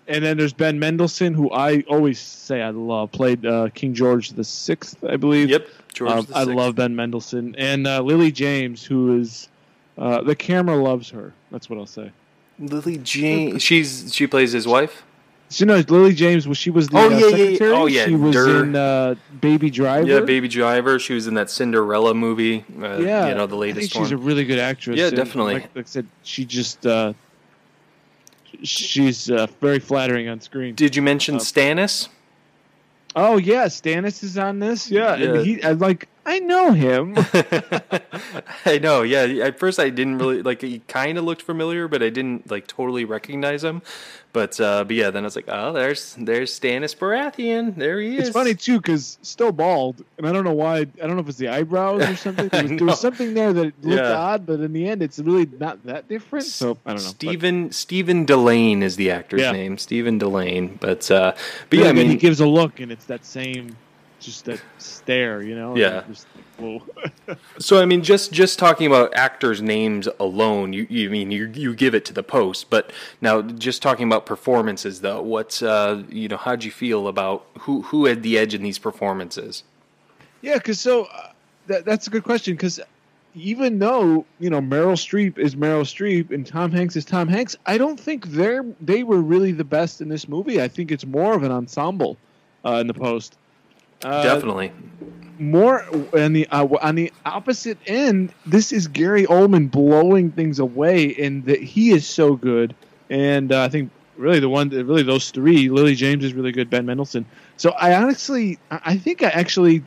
and 0.07 0.25
then 0.25 0.37
there's 0.37 0.53
Ben 0.53 0.79
Mendelsohn, 0.79 1.35
who 1.35 1.51
I 1.51 1.81
always 1.87 2.19
say 2.19 2.63
I 2.63 2.71
love. 2.71 3.11
Played 3.11 3.45
uh, 3.45 3.69
King 3.75 3.93
George 3.93 4.29
the 4.31 4.43
Sixth, 4.43 5.03
I 5.03 5.17
believe. 5.17 5.51
yep, 5.51 5.67
George. 5.93 6.11
Um, 6.11 6.27
I 6.33 6.43
love 6.43 6.73
Ben 6.73 6.95
Mendelsohn 6.95 7.53
and 7.55 7.85
uh, 7.85 8.01
Lily 8.01 8.31
James, 8.31 8.83
who 8.83 9.19
is 9.19 9.47
uh, 9.97 10.21
the 10.21 10.35
camera 10.35 10.75
loves 10.75 11.09
her. 11.11 11.33
That's 11.51 11.69
what 11.69 11.79
I'll 11.79 11.85
say. 11.85 12.11
Lily 12.59 12.97
Jane. 12.97 13.59
She's 13.59 14.13
she 14.13 14.27
plays 14.27 14.51
his 14.51 14.67
wife. 14.67 15.03
So, 15.49 15.61
you 15.63 15.65
know, 15.67 15.83
Lily 15.87 16.13
James. 16.13 16.47
Was 16.47 16.57
she 16.57 16.69
was 16.71 16.89
the 16.89 16.97
Oh, 16.97 17.05
uh, 17.07 17.17
yeah, 17.17 17.27
yeah, 17.35 17.43
yeah. 17.45 17.57
Oh, 17.67 17.85
yeah, 17.85 18.05
She 18.05 18.15
was 18.15 18.33
Durr. 18.33 18.63
in 18.63 18.75
uh, 18.75 19.15
Baby 19.41 19.69
Driver. 19.69 20.07
Yeah, 20.07 20.21
Baby 20.21 20.47
Driver. 20.47 20.97
She 20.99 21.13
was 21.13 21.27
in 21.27 21.35
that 21.35 21.49
Cinderella 21.51 22.13
movie. 22.15 22.65
Uh, 22.81 22.97
Yeah, 22.97 23.27
you 23.27 23.35
know 23.35 23.45
the 23.45 23.55
latest 23.55 23.93
she's 23.93 24.11
a 24.11 24.17
really 24.17 24.43
good 24.45 24.57
actress. 24.59 24.97
Yeah, 24.97 25.07
and 25.07 25.15
definitely. 25.15 25.53
Like, 25.55 25.75
like 25.75 25.85
I 25.85 25.87
said, 25.87 26.07
she 26.23 26.45
just 26.45 26.85
uh, 26.85 27.13
she's 28.63 29.29
uh, 29.29 29.47
very 29.61 29.79
flattering 29.79 30.27
on 30.29 30.39
screen. 30.41 30.75
Did 30.75 30.95
you 30.95 31.01
mention 31.01 31.35
Um, 31.35 31.41
Stannis? 31.41 32.09
Oh 33.15 33.37
yeah, 33.37 33.65
Stannis 33.65 34.23
is 34.23 34.37
on 34.37 34.59
this. 34.59 34.89
Yeah, 34.89 35.15
Yeah. 35.15 35.25
and 35.35 35.45
he 35.45 35.63
I 35.63 35.71
like 35.71 36.07
I 36.25 36.39
know 36.39 36.71
him. 36.71 37.13
I 38.65 38.79
know. 38.79 39.03
Yeah. 39.03 39.45
At 39.45 39.59
first, 39.59 39.79
I 39.79 39.89
didn't 39.89 40.17
really 40.17 40.41
like. 40.41 40.61
He 40.61 40.79
kind 40.87 41.17
of 41.17 41.23
looked 41.23 41.41
familiar, 41.43 41.87
but 41.87 42.01
I 42.01 42.09
didn't 42.09 42.49
like 42.49 42.67
totally 42.67 43.05
recognize 43.05 43.63
him. 43.63 43.81
But 44.33 44.59
uh, 44.59 44.83
but 44.83 44.95
yeah, 44.95 45.11
then 45.11 45.23
I 45.23 45.27
was 45.27 45.35
like, 45.35 45.45
oh, 45.47 45.71
there's 45.71 46.15
there's 46.19 46.57
Stannis 46.59 46.95
Baratheon. 46.95 47.75
There 47.75 47.99
he 48.01 48.17
is. 48.17 48.27
It's 48.27 48.29
funny 48.31 48.53
too 48.53 48.77
because 48.81 49.17
still 49.21 49.51
bald, 49.51 50.03
and 50.17 50.27
I 50.27 50.31
don't 50.33 50.43
know 50.43 50.51
why. 50.53 50.79
I 50.79 50.85
don't 50.85 51.15
know 51.15 51.19
if 51.21 51.29
it's 51.29 51.37
the 51.37 51.47
eyebrows 51.47 52.01
or 52.01 52.15
something. 52.17 52.49
There 52.49 52.63
was, 52.63 52.71
there 52.71 52.85
was 52.85 52.99
something 52.99 53.33
there 53.33 53.53
that 53.53 53.63
looked 53.63 53.85
Yeah. 53.85 54.13
odd, 54.17 54.45
but 54.45 54.59
in 54.59 54.73
the 54.73 54.89
end, 54.89 55.01
it's 55.01 55.19
really 55.19 55.45
not 55.59 55.83
that 55.85 56.09
different. 56.09 56.45
So 56.45 56.77
I 56.85 56.93
don't 56.93 57.03
know. 57.03 57.09
But 57.11 57.15
Stephen 57.15 57.71
Stephen 57.71 58.25
Dillane 58.25 58.81
is 58.81 58.95
the 58.97 59.11
actor's 59.11 59.41
Yeah. 59.41 59.51
name. 59.53 59.77
Stephen 59.77 60.19
Dillane. 60.19 60.79
But 60.81 61.09
uh, 61.09 61.31
but 61.69 61.69
then 61.69 61.79
yeah, 61.81 61.85
I 61.87 61.89
again, 61.91 62.09
he 62.09 62.15
gives 62.17 62.39
a 62.41 62.47
look, 62.47 62.79
and 62.81 62.91
it's 62.91 63.05
that 63.05 63.23
same, 63.23 63.77
just 64.25 64.45
that 64.45 64.61
stare, 64.77 65.41
you 65.41 65.55
know. 65.55 65.75
Yeah. 65.75 66.03
Just, 66.07 66.27
whoa. 66.57 66.81
So 67.57 67.81
I 67.81 67.85
mean, 67.85 68.03
just 68.03 68.31
just 68.31 68.59
talking 68.59 68.85
about 68.87 69.15
actors' 69.15 69.61
names 69.61 70.07
alone, 70.19 70.73
you 70.73 70.85
you 70.89 71.09
mean 71.09 71.31
you 71.31 71.47
you 71.47 71.73
give 71.73 71.95
it 71.95 72.05
to 72.05 72.13
the 72.13 72.23
post, 72.23 72.69
but 72.69 72.91
now 73.21 73.41
just 73.41 73.81
talking 73.81 74.05
about 74.07 74.25
performances 74.25 75.01
though, 75.01 75.21
what's 75.21 75.61
uh 75.61 76.03
you 76.09 76.27
know 76.27 76.37
how'd 76.37 76.63
you 76.63 76.71
feel 76.71 77.07
about 77.07 77.45
who 77.59 77.81
who 77.83 78.05
had 78.05 78.23
the 78.23 78.37
edge 78.37 78.53
in 78.53 78.61
these 78.61 78.77
performances? 78.77 79.63
Yeah, 80.41 80.55
because 80.55 80.79
so 80.79 81.05
uh, 81.05 81.31
that, 81.67 81.85
that's 81.85 82.07
a 82.07 82.09
good 82.09 82.23
question. 82.23 82.53
Because 82.53 82.79
even 83.33 83.79
though 83.79 84.25
you 84.39 84.49
know 84.49 84.61
Meryl 84.61 84.95
Streep 84.95 85.37
is 85.37 85.55
Meryl 85.55 85.81
Streep 85.81 86.31
and 86.31 86.45
Tom 86.45 86.71
Hanks 86.71 86.95
is 86.95 87.05
Tom 87.05 87.27
Hanks, 87.27 87.55
I 87.65 87.77
don't 87.77 87.99
think 87.99 88.27
they're 88.27 88.65
they 88.81 89.03
were 89.03 89.21
really 89.21 89.51
the 89.51 89.63
best 89.63 90.01
in 90.01 90.09
this 90.09 90.27
movie. 90.27 90.61
I 90.61 90.67
think 90.67 90.91
it's 90.91 91.05
more 91.05 91.33
of 91.33 91.43
an 91.43 91.51
ensemble 91.51 92.17
uh, 92.65 92.75
in 92.75 92.87
the 92.87 92.93
post. 92.93 93.37
Uh, 94.05 94.23
Definitely, 94.23 94.71
More 95.39 95.83
on 96.13 96.33
the 96.33 96.47
uh, 96.49 96.67
on 96.81 96.93
the 96.95 97.11
opposite 97.25 97.79
end, 97.87 98.31
this 98.45 98.71
is 98.71 98.87
Gary 98.87 99.25
Oldman 99.25 99.71
blowing 99.71 100.31
things 100.31 100.59
away, 100.59 101.15
and 101.15 101.43
that 101.45 101.61
he 101.61 101.89
is 101.89 102.05
so 102.07 102.35
good. 102.35 102.75
And 103.09 103.51
uh, 103.51 103.63
I 103.63 103.69
think 103.69 103.89
really 104.15 104.39
the 104.39 104.47
one, 104.49 104.69
really 104.69 105.03
those 105.03 105.31
three, 105.31 105.69
Lily 105.69 105.95
James 105.95 106.23
is 106.23 106.33
really 106.33 106.51
good, 106.51 106.69
Ben 106.69 106.85
Mendelsohn. 106.85 107.25
So 107.57 107.71
I 107.71 107.95
honestly, 107.95 108.59
I 108.69 108.79
I 108.85 108.97
think 108.97 109.23
I 109.23 109.29
actually 109.29 109.83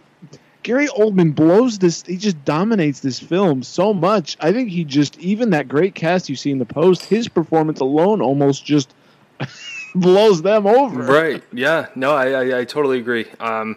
Gary 0.65 0.89
Oldman 0.89 1.35
blows 1.35 1.79
this. 1.79 2.03
He 2.03 2.17
just 2.17 2.45
dominates 2.45 3.01
this 3.01 3.21
film 3.21 3.63
so 3.63 3.95
much. 3.95 4.37
I 4.41 4.53
think 4.53 4.69
he 4.71 4.85
just 4.85 5.17
even 5.21 5.51
that 5.51 5.69
great 5.69 5.95
cast 5.95 6.29
you 6.29 6.35
see 6.37 6.51
in 6.51 6.59
the 6.59 6.67
post, 6.67 7.05
his 7.05 7.29
performance 7.29 7.79
alone 7.81 8.21
almost 8.21 8.65
just 8.67 8.93
blows 9.95 10.43
them 10.43 10.67
over. 10.67 11.03
right? 11.05 11.43
Yeah, 11.53 11.87
no, 11.95 12.13
I 12.15 12.33
I, 12.33 12.59
I 12.61 12.65
totally 12.65 12.99
agree. 12.99 13.27
Um, 13.41 13.77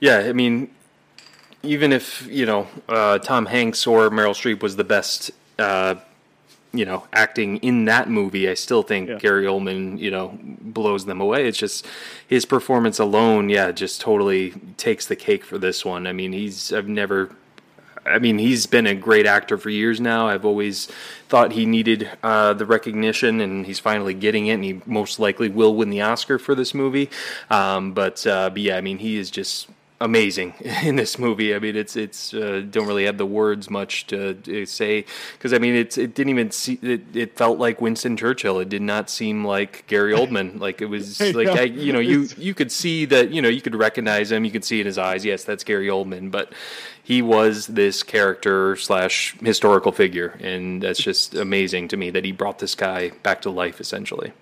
yeah, 0.00 0.18
I 0.18 0.32
mean, 0.32 0.70
even 1.62 1.92
if 1.92 2.26
you 2.28 2.46
know 2.46 2.66
uh, 2.88 3.18
Tom 3.18 3.46
Hanks 3.46 3.86
or 3.86 4.10
Meryl 4.10 4.34
Streep 4.34 4.62
was 4.62 4.76
the 4.76 4.84
best. 4.84 5.30
Uh, 5.58 5.96
you 6.70 6.84
know, 6.84 7.04
acting 7.14 7.56
in 7.58 7.86
that 7.86 8.10
movie, 8.10 8.46
I 8.46 8.52
still 8.52 8.82
think 8.82 9.08
Yeah. 9.08 9.16
Gary 9.16 9.46
Oldman, 9.46 9.98
you 9.98 10.10
know, 10.10 10.38
blows 10.42 11.06
them 11.06 11.18
away. 11.18 11.48
It's 11.48 11.56
just 11.56 11.86
his 12.28 12.44
performance 12.44 12.98
alone, 12.98 13.48
yeah, 13.48 13.72
just 13.72 14.02
totally 14.02 14.50
takes 14.76 15.06
the 15.06 15.16
cake 15.16 15.44
for 15.44 15.56
this 15.56 15.82
one. 15.82 16.06
I 16.06 16.12
mean, 16.12 16.32
he's 16.32 16.70
I've 16.70 16.86
never 16.86 17.30
I 18.06 18.18
mean, 18.18 18.38
he's 18.38 18.66
been 18.66 18.86
a 18.86 18.94
great 18.94 19.26
actor 19.26 19.58
for 19.58 19.70
years 19.70 20.00
now. 20.00 20.28
I've 20.28 20.44
always 20.44 20.86
thought 21.28 21.52
he 21.52 21.66
needed 21.66 22.10
uh, 22.22 22.54
the 22.54 22.66
recognition, 22.66 23.40
and 23.40 23.66
he's 23.66 23.78
finally 23.78 24.14
getting 24.14 24.46
it. 24.46 24.54
And 24.54 24.64
he 24.64 24.80
most 24.86 25.18
likely 25.18 25.48
will 25.48 25.74
win 25.74 25.90
the 25.90 26.00
Oscar 26.00 26.38
for 26.38 26.54
this 26.54 26.74
movie. 26.74 27.10
Um, 27.50 27.92
but, 27.92 28.26
uh, 28.26 28.50
but 28.50 28.62
yeah, 28.62 28.76
I 28.76 28.80
mean, 28.80 28.98
he 28.98 29.16
is 29.18 29.30
just 29.30 29.68
amazing 30.00 30.54
in 30.82 30.96
this 30.96 31.18
movie. 31.18 31.54
I 31.54 31.58
mean, 31.58 31.76
it's 31.76 31.96
it's 31.96 32.32
uh, 32.34 32.64
don't 32.68 32.86
really 32.86 33.04
have 33.04 33.18
the 33.18 33.26
words 33.26 33.70
much 33.70 34.06
to, 34.08 34.66
say 34.66 35.04
because 35.32 35.52
I 35.52 35.58
mean, 35.58 35.74
it's 35.74 35.98
it 35.98 36.14
didn't 36.14 36.30
even 36.30 36.50
see 36.50 36.78
it, 36.82 37.16
it. 37.16 37.36
felt 37.36 37.58
like 37.58 37.80
Winston 37.80 38.16
Churchill. 38.16 38.58
It 38.60 38.68
did 38.68 38.82
not 38.82 39.10
seem 39.10 39.44
like 39.44 39.86
Gary 39.86 40.12
Oldman. 40.12 40.60
like 40.60 40.80
it 40.80 40.86
was 40.86 41.20
I 41.20 41.30
like 41.30 41.46
know. 41.46 41.54
I, 41.54 41.62
you 41.62 41.92
know 41.92 42.00
you 42.00 42.28
you 42.36 42.54
could 42.54 42.72
see 42.72 43.04
that 43.06 43.30
you 43.30 43.42
know 43.42 43.48
you 43.48 43.60
could 43.60 43.74
recognize 43.74 44.30
him. 44.30 44.44
You 44.44 44.50
could 44.50 44.64
see 44.64 44.80
in 44.80 44.86
his 44.86 44.98
eyes. 44.98 45.24
Yes, 45.24 45.44
that's 45.44 45.64
Gary 45.64 45.88
Oldman. 45.88 46.30
But 46.30 46.52
he 47.02 47.22
was 47.22 47.68
this 47.68 48.02
character 48.02 48.76
slash 48.76 49.34
historical 49.40 49.92
figure, 49.92 50.38
and 50.40 50.82
that's 50.82 51.00
just 51.00 51.34
amazing 51.34 51.88
to 51.88 51.96
me 51.96 52.10
that 52.10 52.24
he 52.24 52.32
brought 52.32 52.58
this 52.58 52.74
guy 52.74 53.10
back 53.22 53.42
to 53.42 53.50
life 53.50 53.80
essentially. 53.80 54.32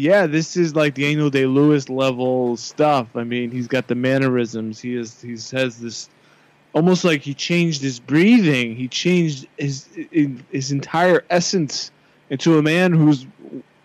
Yeah, 0.00 0.26
this 0.26 0.56
is 0.56 0.74
like 0.74 0.94
Daniel 0.94 1.28
Day 1.30 1.46
Lewis 1.46 1.88
level 1.88 2.56
stuff. 2.56 3.08
I 3.14 3.24
mean, 3.24 3.50
he's 3.50 3.68
got 3.68 3.86
the 3.88 3.94
mannerisms. 3.94 4.80
He 4.80 4.94
is 4.96 5.20
he 5.20 5.32
has 5.56 5.78
this 5.78 6.08
almost 6.72 7.04
like 7.04 7.20
he 7.22 7.34
changed 7.34 7.82
his 7.82 8.00
breathing. 8.00 8.74
He 8.76 8.88
changed 8.88 9.46
his 9.58 9.86
his 10.50 10.72
entire 10.72 11.24
essence 11.30 11.90
into 12.30 12.58
a 12.58 12.62
man 12.62 12.92
who's 12.92 13.26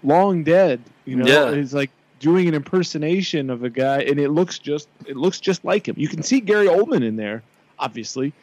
long 0.04 0.44
dead. 0.44 0.82
You 1.06 1.18
know, 1.18 1.26
Yeah. 1.26 1.56
he's 1.56 1.74
like 1.74 1.92
doing 2.20 2.48
an 2.48 2.54
impersonation 2.54 3.50
of 3.50 3.64
a 3.64 3.70
guy, 3.70 4.00
and 4.02 4.20
it 4.20 4.30
looks 4.30 4.58
just 4.58 4.88
it 5.06 5.18
looks 5.18 5.40
just 5.40 5.66
like 5.66 5.88
him. 5.88 5.96
You 5.98 6.08
can 6.08 6.24
see 6.24 6.40
Gary 6.40 6.68
Oldman 6.68 7.04
in 7.04 7.16
there, 7.18 7.44
obviously. 7.78 8.34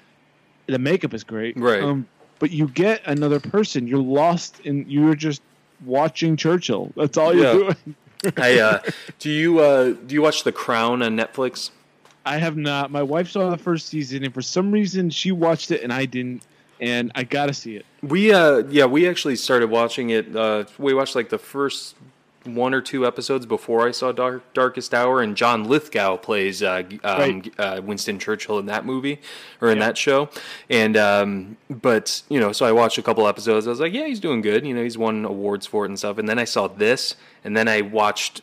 The 0.66 0.78
makeup 0.78 1.14
is 1.14 1.24
great, 1.24 1.56
Right. 1.56 1.82
Um, 1.82 2.06
but 2.38 2.50
you 2.50 2.68
get 2.68 3.00
another 3.06 3.40
person. 3.40 3.86
You're 3.86 4.02
lost 4.02 4.60
in. 4.60 4.84
You're 4.88 5.14
just 5.14 5.40
watching 5.84 6.36
Churchill. 6.36 6.92
That's 6.96 7.16
all 7.18 7.34
you're 7.34 7.44
Yeah. 7.44 7.52
doing. 7.52 7.96
I 8.36 8.58
uh, 8.60 8.78
do 9.18 9.30
you 9.30 9.58
uh, 9.60 9.92
do 10.06 10.14
you 10.14 10.22
watch 10.22 10.44
The 10.44 10.52
Crown 10.52 11.02
on 11.02 11.16
Netflix? 11.16 11.70
I 12.24 12.38
have 12.38 12.56
not. 12.56 12.90
My 12.92 13.02
wife 13.02 13.30
saw 13.30 13.50
the 13.50 13.58
first 13.58 13.88
season, 13.88 14.22
and 14.24 14.32
for 14.32 14.42
some 14.42 14.70
reason, 14.70 15.10
she 15.10 15.32
watched 15.32 15.70
it 15.72 15.82
and 15.82 15.92
I 15.92 16.04
didn't. 16.06 16.42
And 16.80 17.12
I 17.14 17.22
gotta 17.24 17.52
see 17.54 17.76
it. 17.76 17.86
We 18.02 18.32
uh 18.32 18.64
yeah, 18.70 18.86
we 18.86 19.08
actually 19.08 19.36
started 19.36 19.70
watching 19.70 20.10
it. 20.10 20.34
Uh, 20.34 20.64
we 20.78 20.94
watched 20.94 21.14
like 21.14 21.28
the 21.28 21.38
first 21.38 21.94
one 22.44 22.74
or 22.74 22.80
two 22.80 23.06
episodes 23.06 23.46
before 23.46 23.86
I 23.86 23.90
saw 23.92 24.12
Dark, 24.12 24.42
Darkest 24.54 24.92
Hour, 24.94 25.20
and 25.22 25.36
John 25.36 25.64
Lithgow 25.64 26.16
plays 26.16 26.62
uh, 26.62 26.82
um, 27.04 27.18
Right. 27.20 27.52
uh, 27.58 27.80
Winston 27.84 28.18
Churchill 28.18 28.58
in 28.58 28.66
that 28.66 28.84
movie 28.84 29.20
or 29.60 29.70
in 29.70 29.78
Yeah. 29.78 29.86
that 29.86 29.98
show. 29.98 30.28
And 30.68 30.96
um, 30.96 31.56
but 31.70 32.22
you 32.28 32.40
know, 32.40 32.52
so 32.52 32.66
I 32.66 32.72
watched 32.72 32.98
a 32.98 33.02
couple 33.02 33.26
episodes. 33.28 33.66
I 33.66 33.70
was 33.70 33.80
like, 33.80 33.92
yeah, 33.92 34.06
he's 34.06 34.20
doing 34.20 34.40
good. 34.42 34.66
You 34.66 34.74
know, 34.74 34.82
he's 34.82 34.98
won 34.98 35.24
awards 35.24 35.66
for 35.66 35.84
it 35.84 35.88
and 35.88 35.98
stuff. 35.98 36.18
And 36.18 36.28
then 36.28 36.38
I 36.38 36.44
saw 36.44 36.68
this, 36.68 37.16
and 37.44 37.56
then 37.56 37.68
I 37.68 37.80
watched 37.82 38.40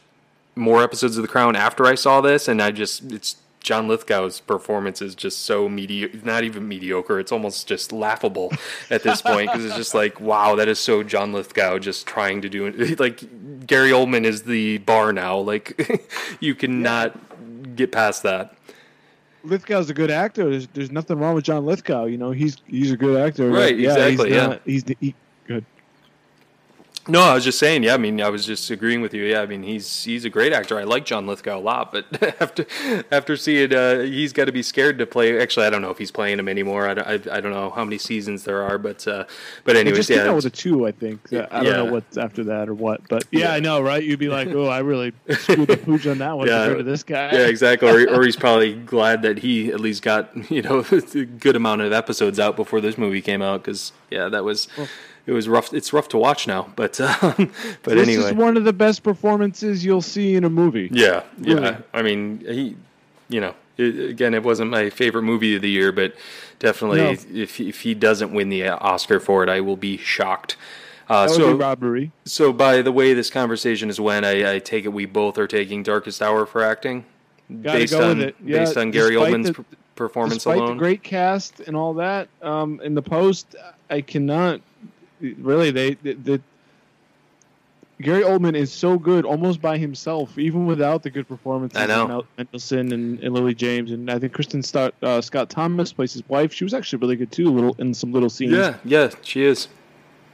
more 0.55 0.83
episodes 0.83 1.15
of 1.17 1.21
The 1.21 1.27
Crown 1.29 1.55
after 1.55 1.85
I 1.85 1.95
saw 1.95 2.21
this, 2.21 2.47
and 2.47 2.61
I 2.61 2.71
just 2.71 3.11
it's 3.11 3.35
John 3.61 3.87
Lithgow's 3.87 4.39
performance 4.39 5.01
is 5.01 5.15
just 5.15 5.39
so 5.39 5.67
mediocre, 5.67 6.17
not 6.23 6.43
even 6.43 6.67
mediocre. 6.67 7.19
It's 7.19 7.31
almost 7.31 7.67
just 7.67 7.91
laughable 7.91 8.53
at 8.89 9.03
this 9.03 9.21
point 9.21 9.51
because 9.51 9.65
it's 9.65 9.75
just 9.75 9.93
like, 9.93 10.19
wow, 10.21 10.55
that 10.55 10.67
is 10.67 10.79
so 10.79 11.03
John 11.03 11.33
Lithgow 11.33 11.77
just 11.79 12.07
trying 12.07 12.41
to 12.41 12.49
do 12.49 12.65
it. 12.65 12.99
Like 12.99 13.67
Gary 13.67 13.91
Oldman 13.91 14.23
is 14.25 14.43
the 14.43 14.77
bar 14.79 15.11
now. 15.13 15.37
Like 15.39 16.07
you 16.39 16.55
cannot 16.55 17.75
get 17.75 17.91
past 17.91 18.23
that. 18.23 18.55
Lithgow's 19.43 19.89
a 19.89 19.93
good 19.93 20.11
actor. 20.11 20.49
There's, 20.49 20.67
there's 20.67 20.91
nothing 20.91 21.17
wrong 21.17 21.35
with 21.35 21.45
John 21.45 21.65
Lithgow. 21.65 22.05
You 22.05 22.17
know, 22.17 22.31
he's 22.31 22.57
he's 22.67 22.91
a 22.91 22.97
good 22.97 23.19
actor. 23.19 23.49
Right, 23.49 23.77
yeah, 23.77 23.91
exactly, 23.95 24.29
He's 24.29 24.35
yeah. 24.35 24.47
not- 24.47 24.61
he's 24.65 24.83
he. 24.99 25.15
No, 27.09 27.21
I 27.21 27.33
was 27.33 27.43
just 27.43 27.59
saying. 27.59 27.83
Yeah, 27.83 27.93
I 27.93 27.97
mean, 27.97 28.21
I 28.21 28.29
was 28.29 28.45
just 28.45 28.69
agreeing 28.69 29.01
with 29.01 29.13
you. 29.13 29.23
Yeah, 29.23 29.41
I 29.41 29.45
mean, 29.45 29.63
he's 29.63 30.03
he's 30.03 30.25
a 30.25 30.29
great 30.29 30.53
actor. 30.53 30.77
I 30.79 30.83
like 30.83 31.05
John 31.05 31.25
Lithgow 31.27 31.57
a 31.57 31.59
lot, 31.59 31.91
but 31.91 32.05
after 32.41 32.65
after 33.11 33.35
seeing, 33.35 33.73
uh, 33.73 33.99
he's 34.01 34.31
got 34.33 34.45
to 34.45 34.51
be 34.51 34.61
scared 34.63 34.97
to 34.99 35.05
play. 35.05 35.39
Actually, 35.39 35.65
I 35.65 35.69
don't 35.69 35.81
know 35.81 35.89
if 35.89 35.97
he's 35.97 36.11
playing 36.11 36.39
him 36.39 36.47
anymore. 36.47 36.87
I, 36.87 36.93
don't- 36.93 37.07
I, 37.07 37.37
I 37.37 37.41
don't 37.41 37.51
know 37.51 37.69
how 37.71 37.83
many 37.83 37.97
seasons 37.97 38.43
there 38.43 38.61
are, 38.63 38.77
but 38.77 39.07
uh, 39.07 39.25
but 39.65 39.73
They 39.73 39.79
anyways, 39.81 39.97
just 39.97 40.09
came 40.09 40.17
yeah, 40.17 40.23
out 40.23 40.37
it's- 40.37 40.43
with 40.45 40.53
a 40.53 40.55
two, 40.55 40.85
I 40.87 40.91
think. 40.91 41.21
I 41.33 41.35
don't 41.47 41.65
Yeah. 41.65 41.71
know 41.77 41.85
what's 41.85 42.17
after 42.17 42.43
that 42.45 42.69
or 42.69 42.73
what, 42.73 43.07
but 43.09 43.25
yeah, 43.31 43.39
Yeah. 43.39 43.53
I 43.53 43.59
know, 43.59 43.81
right? 43.81 44.03
You'd 44.03 44.19
be 44.19 44.29
like, 44.29 44.47
oh, 44.49 44.67
I 44.67 44.79
really 44.79 45.11
screwed 45.29 45.67
the 45.67 45.77
pooch 45.77 46.05
on 46.07 46.19
that 46.19 46.37
one 46.37 46.47
Yeah. 46.47 46.59
compared 46.65 46.77
to 46.79 46.83
this 46.83 47.03
guy. 47.03 47.31
yeah, 47.33 47.47
exactly. 47.47 47.89
Or, 47.89 48.15
or 48.19 48.23
he's 48.23 48.35
probably 48.35 48.73
glad 48.75 49.21
that 49.23 49.39
he 49.39 49.71
at 49.71 49.79
least 49.79 50.01
got 50.03 50.29
you 50.51 50.61
know 50.61 50.85
a 50.91 51.25
good 51.25 51.55
amount 51.55 51.81
of 51.81 51.91
episodes 51.91 52.39
out 52.39 52.55
before 52.55 52.81
this 52.81 52.97
movie 52.97 53.21
came 53.21 53.41
out 53.41 53.63
because 53.63 53.93
yeah, 54.11 54.29
that 54.29 54.43
was 54.43 54.67
it 55.29 55.33
was 55.33 55.47
rough. 55.47 55.73
It's 55.73 55.93
rough 55.93 56.07
to 56.09 56.17
watch 56.17 56.47
now, 56.47 56.69
but 56.75 56.99
um, 56.99 57.19
but 57.83 57.93
this 57.93 58.07
anyway, 58.07 58.15
this 58.15 58.25
is 58.25 58.33
one 58.33 58.57
of 58.57 58.63
the 58.63 58.73
best 58.73 59.03
performances 59.03 59.85
you'll 59.85 60.01
see 60.01 60.33
in 60.35 60.43
a 60.43 60.49
movie. 60.49 60.89
Yeah, 60.91 61.23
yeah. 61.39 61.53
Really. 61.53 61.77
I 61.93 62.01
mean, 62.01 62.39
he, 62.39 62.75
you 63.29 63.39
know, 63.39 63.53
it, 63.77 64.09
again, 64.09 64.33
it 64.33 64.41
wasn't 64.43 64.71
my 64.71 64.89
favorite 64.89 65.21
movie 65.23 65.55
of 65.55 65.61
the 65.61 65.69
year, 65.69 65.91
but 65.91 66.15
definitely, 66.57 67.01
No. 67.01 67.11
if 67.11 67.59
if 67.59 67.81
he 67.81 67.93
doesn't 67.93 68.33
win 68.33 68.49
the 68.49 68.69
Oscar 68.69 69.19
for 69.19 69.43
it, 69.43 69.49
I 69.49 69.61
will 69.61 69.77
be 69.77 69.97
shocked. 69.97 70.57
Uh, 71.07 71.27
so, 71.27 71.53
be 71.53 71.59
robbery. 71.63 72.11
so 72.25 72.53
by 72.53 72.81
the 72.83 72.91
way 72.91 73.13
this 73.15 73.29
conversation 73.31 73.89
is 73.89 73.99
when 73.99 74.23
I, 74.23 74.55
I 74.55 74.59
take 74.59 74.85
it 74.85 74.89
we 74.89 75.07
both 75.07 75.39
are 75.39 75.47
taking 75.47 75.81
Darkest 75.83 76.21
Hour 76.21 76.45
for 76.45 76.63
acting, 76.63 77.03
Gotta 77.63 77.79
based 77.79 77.93
on. 77.93 78.19
Yeah, 78.19 78.59
based 78.59 78.77
on 78.77 78.91
Gary 78.91 79.15
Oldman's 79.15 79.47
the- 79.47 79.53
per- 79.53 79.65
performance 79.95 80.43
Despite 80.45 80.57
alone. 80.59 80.77
the 80.77 80.79
great 80.79 81.03
cast 81.03 81.59
and 81.61 81.75
all 81.75 81.93
that, 81.95 82.29
um, 82.41 82.79
in 82.81 82.93
the 82.95 83.01
post, 83.01 83.55
I 83.89 83.99
cannot 84.01 84.61
really. 85.21 85.71
They 85.71 85.93
the, 85.95 86.41
Gary 88.01 88.23
Oldman 88.23 88.55
is 88.55 88.71
so 88.71 88.97
good 88.97 89.25
almost 89.25 89.61
by 89.61 89.77
himself, 89.77 90.37
even 90.37 90.65
without 90.65 91.03
the 91.03 91.09
good 91.09 91.27
performances 91.27 91.77
I 91.77 91.85
know. 91.85 92.23
Mendelsohn 92.37 92.93
and, 92.93 93.19
and 93.19 93.33
Lily 93.33 93.53
James. 93.53 93.91
And 93.91 94.09
I 94.09 94.17
think 94.19 94.31
Kristin 94.31 94.63
Scott, 94.65 94.93
uh, 95.03 95.19
Scott 95.19 95.49
Thomas 95.49 95.91
plays 95.91 96.13
his 96.13 96.27
wife. 96.29 96.53
She 96.53 96.63
was 96.63 96.73
actually 96.73 96.99
really 96.99 97.17
good 97.17 97.31
too, 97.31 97.49
little 97.51 97.75
in 97.77 97.93
some 97.93 98.13
little 98.13 98.29
scenes. 98.29 98.53
Yeah, 98.53 98.77
yeah, 98.85 99.09
she 99.21 99.43
is. 99.43 99.67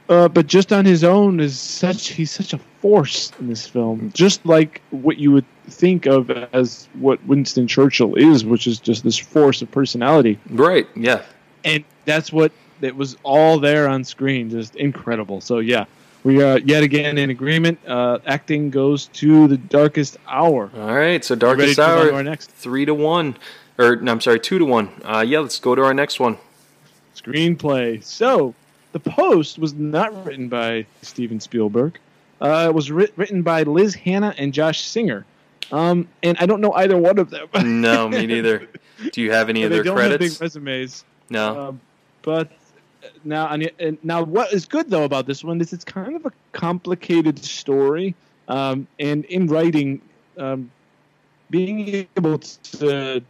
Uh, 0.08 0.28
but 0.28 0.46
just 0.46 0.72
on 0.72 0.84
his 0.84 1.02
own 1.02 1.40
is 1.40 1.58
such 1.58 2.10
he's 2.10 2.30
such 2.30 2.52
a 2.52 2.58
force 2.80 3.32
in 3.40 3.48
this 3.48 3.66
film, 3.66 4.12
just 4.14 4.46
like 4.46 4.80
what 4.90 5.18
you 5.18 5.32
would 5.32 5.44
think 5.66 6.06
of 6.06 6.30
as 6.30 6.88
what 7.00 7.20
Winston 7.26 7.66
Churchill 7.66 8.14
is, 8.14 8.44
which 8.44 8.68
is 8.68 8.78
just 8.78 9.02
this 9.02 9.18
force 9.18 9.60
of 9.62 9.68
personality, 9.72 10.38
Right. 10.50 10.86
Yeah. 10.94 11.22
and 11.64 11.82
that's 12.04 12.32
what 12.32 12.52
that 12.80 12.94
was 12.96 13.16
all 13.22 13.58
there 13.58 13.88
on 13.88 14.04
screen, 14.04 14.50
just 14.50 14.76
incredible. 14.76 15.40
So 15.40 15.58
yeah, 15.58 15.84
we 16.24 16.42
are 16.42 16.58
yet 16.58 16.82
again 16.82 17.18
in 17.18 17.30
agreement. 17.30 17.78
Uh, 17.86 18.18
acting 18.26 18.70
goes 18.70 19.06
to 19.14 19.46
the 19.48 19.56
Darkest 19.56 20.16
Hour. 20.28 20.70
All 20.76 20.94
right. 20.94 21.24
So 21.24 21.34
Darkest 21.34 21.78
Hour, 21.78 22.08
to 22.08 22.14
our 22.14 22.22
next 22.22 22.50
three 22.50 22.84
to 22.84 22.94
one, 22.94 23.36
or 23.78 23.96
no, 23.96 24.12
I'm 24.12 24.20
sorry, 24.20 24.40
two 24.40 24.58
to 24.58 24.64
one. 24.64 24.88
Uh, 25.04 25.24
yeah, 25.26 25.38
let's 25.40 25.58
go 25.60 25.74
to 25.74 25.82
our 25.82 25.94
next 25.94 26.18
one. 26.20 26.38
screenplay. 27.14 28.02
So, 28.02 28.54
The 28.92 29.00
Post 29.00 29.58
was 29.58 29.74
not 29.74 30.24
written 30.26 30.48
by 30.48 30.86
Steven 31.02 31.40
Spielberg. 31.40 31.98
Uh, 32.40 32.66
it 32.68 32.74
was 32.74 32.90
writ- 32.90 33.12
written 33.16 33.42
by 33.42 33.62
Liz 33.62 33.94
Hanna 33.94 34.34
and 34.36 34.52
Josh 34.52 34.82
Singer. 34.82 35.24
Um, 35.72 36.06
and 36.22 36.36
I 36.38 36.46
don't 36.46 36.60
know 36.60 36.72
either 36.74 36.96
one 36.96 37.18
of 37.18 37.30
them. 37.30 37.48
No, 37.80 38.08
me 38.10 38.26
neither. 38.26 38.68
Do 39.12 39.20
you 39.20 39.32
have 39.32 39.48
any 39.48 39.62
of 39.64 39.70
their 39.70 39.82
credits? 39.84 40.34
big 40.34 40.42
resumes. 40.42 41.04
No. 41.30 41.68
Um, 41.68 41.80
but 42.22 42.50
now, 43.24 43.48
and, 43.48 43.70
and 43.78 43.98
now, 44.02 44.22
what 44.22 44.52
is 44.52 44.66
good 44.66 44.90
though 44.90 45.04
about 45.04 45.26
this 45.26 45.44
one 45.44 45.60
is 45.60 45.72
it's 45.72 45.84
kind 45.84 46.16
of 46.16 46.26
a 46.26 46.32
complicated 46.52 47.42
story, 47.44 48.14
um, 48.48 48.86
and 48.98 49.24
in 49.26 49.46
writing, 49.46 50.00
um, 50.38 50.70
being 51.50 52.06
able 52.16 52.38
to 52.38 53.22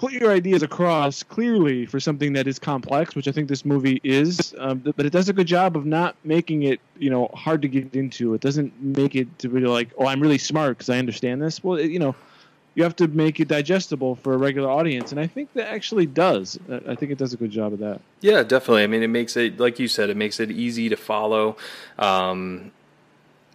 put 0.00 0.12
your 0.12 0.32
ideas 0.32 0.62
across 0.62 1.22
clearly 1.22 1.84
for 1.84 2.00
something 2.00 2.32
that 2.32 2.46
is 2.46 2.58
complex, 2.58 3.14
which 3.14 3.28
I 3.28 3.32
think 3.32 3.48
this 3.48 3.66
movie 3.66 4.00
is, 4.02 4.54
um, 4.58 4.78
but 4.78 5.04
it 5.04 5.10
does 5.10 5.28
a 5.28 5.32
good 5.34 5.46
job 5.46 5.76
of 5.76 5.84
not 5.84 6.16
making 6.24 6.62
it, 6.62 6.80
you 6.98 7.10
know, 7.10 7.28
hard 7.34 7.60
to 7.62 7.68
get 7.68 7.94
into. 7.94 8.32
It 8.32 8.40
doesn't 8.40 8.82
make 8.82 9.14
it 9.14 9.38
to 9.40 9.48
be 9.50 9.60
like, 9.60 9.90
oh, 9.98 10.06
I'm 10.06 10.20
really 10.20 10.38
smart 10.38 10.78
because 10.78 10.88
I 10.88 10.98
understand 10.98 11.42
this. 11.42 11.62
Well, 11.62 11.76
it, 11.76 11.90
you 11.90 11.98
know, 11.98 12.14
you 12.74 12.82
have 12.84 12.96
to 12.96 13.08
make 13.08 13.40
it 13.40 13.48
digestible 13.48 14.14
for 14.16 14.34
a 14.34 14.36
regular 14.36 14.70
audience, 14.70 15.10
and 15.10 15.20
I 15.20 15.26
think 15.26 15.52
that 15.54 15.68
actually 15.68 16.06
does. 16.06 16.58
I 16.86 16.94
think 16.94 17.10
it 17.10 17.18
does 17.18 17.32
a 17.32 17.36
good 17.36 17.50
job 17.50 17.72
of 17.72 17.80
that. 17.80 18.00
Yeah, 18.20 18.42
definitely. 18.42 18.84
I 18.84 18.86
mean, 18.86 19.02
it 19.02 19.08
makes 19.08 19.36
it, 19.36 19.58
like 19.58 19.78
you 19.78 19.88
said, 19.88 20.08
it 20.10 20.16
makes 20.16 20.38
it 20.38 20.50
easy 20.50 20.88
to 20.88 20.96
follow. 20.96 21.56
Um, 21.98 22.70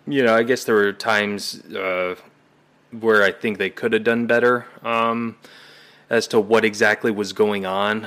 you 0.05 0.23
know, 0.23 0.35
I 0.35 0.43
guess 0.43 0.65
there 0.65 0.75
were 0.75 0.93
times 0.93 1.63
uh, 1.73 2.15
where 2.91 3.23
I 3.23 3.31
think 3.31 3.57
they 3.57 3.69
could 3.69 3.93
have 3.93 4.03
done 4.03 4.27
better 4.27 4.65
um, 4.83 5.37
as 6.09 6.27
to 6.27 6.39
what 6.39 6.63
exactly 6.63 7.11
was 7.11 7.33
going 7.33 7.65
on. 7.65 8.01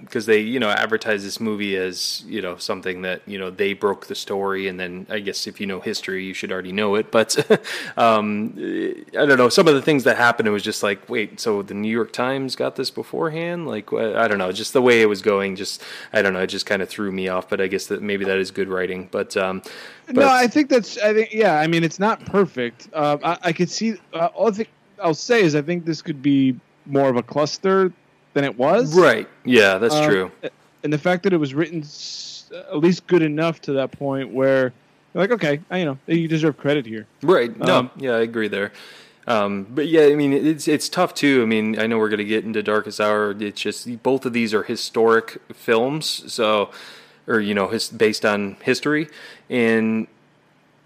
Because 0.00 0.26
they, 0.26 0.40
you 0.40 0.58
know, 0.58 0.70
advertised 0.70 1.24
this 1.24 1.40
movie 1.40 1.76
as, 1.76 2.24
you 2.26 2.40
know, 2.40 2.56
something 2.56 3.02
that, 3.02 3.22
you 3.26 3.38
know, 3.38 3.50
they 3.50 3.74
broke 3.74 4.06
the 4.06 4.14
story. 4.14 4.68
And 4.68 4.80
then 4.80 5.06
I 5.10 5.20
guess 5.20 5.46
if 5.46 5.60
you 5.60 5.66
know 5.66 5.80
history, 5.80 6.24
you 6.24 6.34
should 6.34 6.50
already 6.50 6.72
know 6.72 6.94
it. 6.94 7.10
But 7.10 7.36
um, 7.96 8.54
I 8.58 9.26
don't 9.26 9.38
know. 9.38 9.48
Some 9.48 9.68
of 9.68 9.74
the 9.74 9.82
things 9.82 10.04
that 10.04 10.16
happened, 10.16 10.48
it 10.48 10.52
was 10.52 10.62
just 10.62 10.82
like, 10.82 11.08
wait, 11.08 11.40
so 11.40 11.62
the 11.62 11.74
New 11.74 11.90
York 11.90 12.12
Times 12.12 12.56
got 12.56 12.76
this 12.76 12.90
beforehand? 12.90 13.66
Like, 13.66 13.92
I 13.92 14.26
don't 14.28 14.38
know. 14.38 14.52
Just 14.52 14.72
the 14.72 14.82
way 14.82 15.02
it 15.02 15.06
was 15.06 15.22
going, 15.22 15.56
just, 15.56 15.82
I 16.12 16.22
don't 16.22 16.32
know. 16.32 16.40
It 16.40 16.48
just 16.48 16.66
kind 16.66 16.82
of 16.82 16.88
threw 16.88 17.12
me 17.12 17.28
off. 17.28 17.48
But 17.48 17.60
I 17.60 17.66
guess 17.66 17.86
that 17.86 18.02
maybe 18.02 18.24
that 18.24 18.38
is 18.38 18.50
good 18.50 18.68
writing. 18.68 19.08
But, 19.10 19.36
um, 19.36 19.62
but 20.06 20.16
no, 20.16 20.28
I 20.28 20.46
think 20.46 20.68
that's. 20.68 20.98
I 20.98 21.14
think 21.14 21.32
yeah. 21.32 21.58
I 21.58 21.66
mean, 21.66 21.84
it's 21.84 21.98
not 21.98 22.24
perfect. 22.26 22.88
Uh, 22.92 23.18
I, 23.22 23.38
I 23.44 23.52
could 23.52 23.70
see. 23.70 23.94
Uh, 24.12 24.26
all 24.34 24.50
think 24.52 24.68
I'll 25.02 25.14
say 25.14 25.42
is 25.42 25.54
I 25.54 25.62
think 25.62 25.84
this 25.84 26.02
could 26.02 26.22
be 26.22 26.58
more 26.86 27.08
of 27.08 27.16
a 27.16 27.22
cluster 27.22 27.92
than 28.34 28.44
it 28.44 28.58
was. 28.58 28.94
right. 28.94 29.28
Yeah, 29.44 29.78
that's 29.78 29.94
Um, 29.94 30.04
true. 30.08 30.30
And 30.84 30.92
the 30.92 30.98
fact 30.98 31.22
that 31.24 31.32
it 31.32 31.36
was 31.36 31.54
written 31.54 31.84
at 32.52 32.78
least 32.78 33.06
good 33.06 33.22
enough 33.22 33.60
to 33.62 33.72
that 33.72 33.92
point 33.92 34.30
where 34.32 34.72
you're 35.14 35.22
like, 35.22 35.30
okay, 35.30 35.60
I, 35.70 35.78
you 35.78 35.84
know, 35.84 35.98
you 36.06 36.28
deserve 36.28 36.56
credit 36.56 36.86
here. 36.86 37.06
Right. 37.22 37.56
No. 37.56 37.76
Um, 37.76 37.90
yeah, 37.96 38.12
I 38.12 38.20
agree 38.20 38.48
there. 38.48 38.72
Um, 39.26 39.66
but 39.70 39.86
yeah, 39.86 40.02
I 40.06 40.16
mean, 40.16 40.32
it's 40.32 40.66
it's 40.66 40.88
tough 40.88 41.14
too. 41.14 41.42
I 41.42 41.46
mean, 41.46 41.78
I 41.78 41.86
know 41.86 41.98
we're 41.98 42.08
gonna 42.08 42.24
get 42.24 42.44
into 42.44 42.60
Darkest 42.62 43.00
Hour. 43.00 43.30
It's 43.38 43.60
just 43.60 44.02
both 44.02 44.26
of 44.26 44.32
these 44.32 44.52
are 44.52 44.64
historic 44.64 45.40
films, 45.54 46.24
so 46.32 46.70
or 47.28 47.38
you 47.38 47.54
know, 47.54 47.68
his, 47.68 47.88
based 47.88 48.24
on 48.24 48.56
history, 48.62 49.08
and 49.48 50.08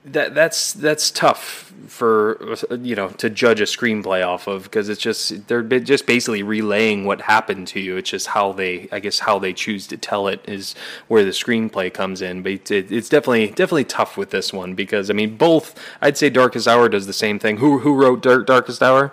that 0.06 0.34
that's 0.34 0.72
that's 0.72 1.10
tough 1.10 1.72
for 1.88 2.56
you 2.80 2.94
know 2.94 3.08
to 3.10 3.30
judge 3.30 3.60
a 3.60 3.64
screenplay 3.64 4.26
off 4.26 4.46
of 4.46 4.64
because 4.64 4.88
it's 4.88 5.00
just 5.00 5.46
they're 5.48 5.62
just 5.62 6.06
basically 6.06 6.42
relaying 6.42 7.04
what 7.04 7.20
happened 7.22 7.66
to 7.68 7.80
you. 7.80 7.96
It's 7.96 8.10
just 8.10 8.28
how 8.28 8.52
they, 8.52 8.88
I 8.92 9.00
guess, 9.00 9.18
how 9.20 9.38
they 9.38 9.52
choose 9.52 9.86
to 9.88 9.96
tell 9.96 10.28
it 10.28 10.40
is 10.46 10.74
where 11.08 11.24
the 11.24 11.30
screenplay 11.30 11.92
comes 11.92 12.22
in. 12.22 12.42
But 12.42 12.70
it, 12.70 12.92
it's 12.92 13.08
definitely 13.08 13.48
definitely 13.48 13.84
tough 13.84 14.16
with 14.16 14.30
this 14.30 14.52
one 14.52 14.74
because 14.74 15.10
I 15.10 15.12
mean, 15.12 15.36
both 15.36 15.78
I'd 16.00 16.16
say 16.16 16.30
Darkest 16.30 16.68
Hour 16.68 16.88
does 16.88 17.06
the 17.06 17.12
same 17.12 17.38
thing. 17.38 17.58
Who 17.58 17.78
who 17.80 17.94
wrote 17.94 18.22
Dark, 18.22 18.46
Darkest 18.46 18.82
Hour? 18.82 19.12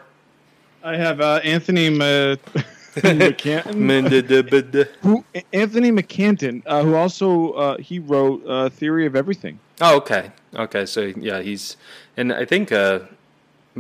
I 0.84 0.98
have 0.98 1.22
uh, 1.22 1.40
Anthony 1.44 1.90
Ma- 1.90 2.36
McCarten. 2.96 4.90
who 5.02 5.24
Anthony 5.54 5.92
McCarten, 5.92 6.62
uh, 6.66 6.84
who 6.84 6.96
also 6.96 7.52
uh, 7.54 7.78
he 7.78 8.00
wrote 8.00 8.46
uh, 8.46 8.70
Theory 8.70 9.06
of 9.06 9.16
Everything. 9.16 9.60
Oh, 9.82 9.98
okay, 9.98 10.32
okay. 10.56 10.86
So 10.86 11.12
yeah, 11.18 11.42
he's 11.42 11.78
and 12.18 12.32
I 12.34 12.46
think 12.46 12.72
uh, 12.72 13.00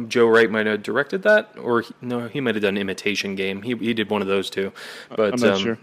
Joe 0.07 0.27
Wright 0.27 0.49
might 0.49 0.65
have 0.65 0.83
directed 0.83 1.23
that, 1.23 1.49
or 1.57 1.81
he, 1.81 1.93
no, 2.01 2.27
he 2.27 2.41
might 2.41 2.55
have 2.55 2.62
done 2.62 2.77
Imitation 2.77 3.36
Game. 3.36 3.62
He 3.62 3.75
he 3.75 3.93
did 3.93 4.09
one 4.09 4.21
of 4.21 4.27
those 4.27 4.49
two. 4.49 4.71
But 5.09 5.33
I'm 5.33 5.39
not 5.39 5.55
um, 5.55 5.62
sure. 5.62 5.77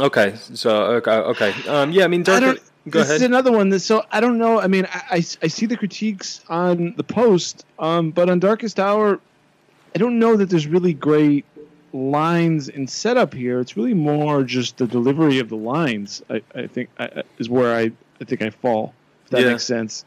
Okay, 0.00 0.34
so 0.36 0.84
okay, 0.96 1.12
okay. 1.12 1.54
Um, 1.68 1.92
yeah, 1.92 2.04
I 2.04 2.08
mean, 2.08 2.22
I 2.22 2.24
Dark. 2.24 2.40
don't, 2.42 2.60
Go 2.90 2.98
this 2.98 3.08
ahead. 3.08 3.16
is 3.16 3.22
another 3.22 3.52
one. 3.52 3.68
That, 3.70 3.80
so 3.80 4.04
I 4.10 4.20
don't 4.20 4.38
know. 4.38 4.60
I 4.60 4.66
mean, 4.66 4.86
I, 4.92 5.02
I, 5.10 5.16
I 5.16 5.46
see 5.46 5.66
the 5.66 5.76
critiques 5.76 6.44
on 6.48 6.94
the 6.96 7.04
post, 7.04 7.64
um, 7.78 8.10
but 8.10 8.28
on 8.28 8.40
Darkest 8.40 8.78
Hour, 8.80 9.20
I 9.94 9.98
don't 9.98 10.18
know 10.18 10.36
that 10.36 10.50
there's 10.50 10.66
really 10.66 10.92
great 10.92 11.44
lines 11.92 12.68
and 12.68 12.90
setup 12.90 13.32
here. 13.32 13.60
It's 13.60 13.76
really 13.76 13.94
more 13.94 14.42
just 14.42 14.76
the 14.78 14.86
delivery 14.86 15.38
of 15.38 15.48
the 15.48 15.56
lines. 15.56 16.22
I, 16.28 16.42
I 16.54 16.66
think 16.66 16.90
I, 16.98 17.04
I- 17.04 17.22
is 17.38 17.48
where 17.48 17.74
I, 17.74 17.92
I 18.20 18.24
think 18.24 18.42
I 18.42 18.50
fall. 18.50 18.92
If 19.24 19.30
that 19.30 19.42
Yeah. 19.42 19.50
makes 19.52 19.64
sense. 19.64 20.04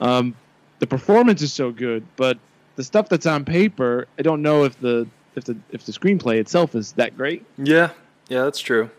Um, 0.00 0.34
the 0.78 0.86
performance 0.86 1.42
is 1.42 1.52
so 1.52 1.70
good, 1.72 2.04
but 2.16 2.38
the 2.76 2.84
stuff 2.84 3.08
that's 3.08 3.26
on 3.26 3.44
paper, 3.44 4.06
I 4.18 4.22
don't 4.22 4.42
know 4.42 4.64
if 4.64 4.78
the 4.80 5.06
if 5.34 5.44
the 5.44 5.56
if 5.70 5.84
the 5.84 5.92
screenplay 5.92 6.38
itself 6.38 6.74
is 6.74 6.92
that 6.92 7.16
great. 7.16 7.44
yeah, 7.56 7.90
yeah, 8.28 8.44
that's 8.44 8.60
true. 8.60 8.90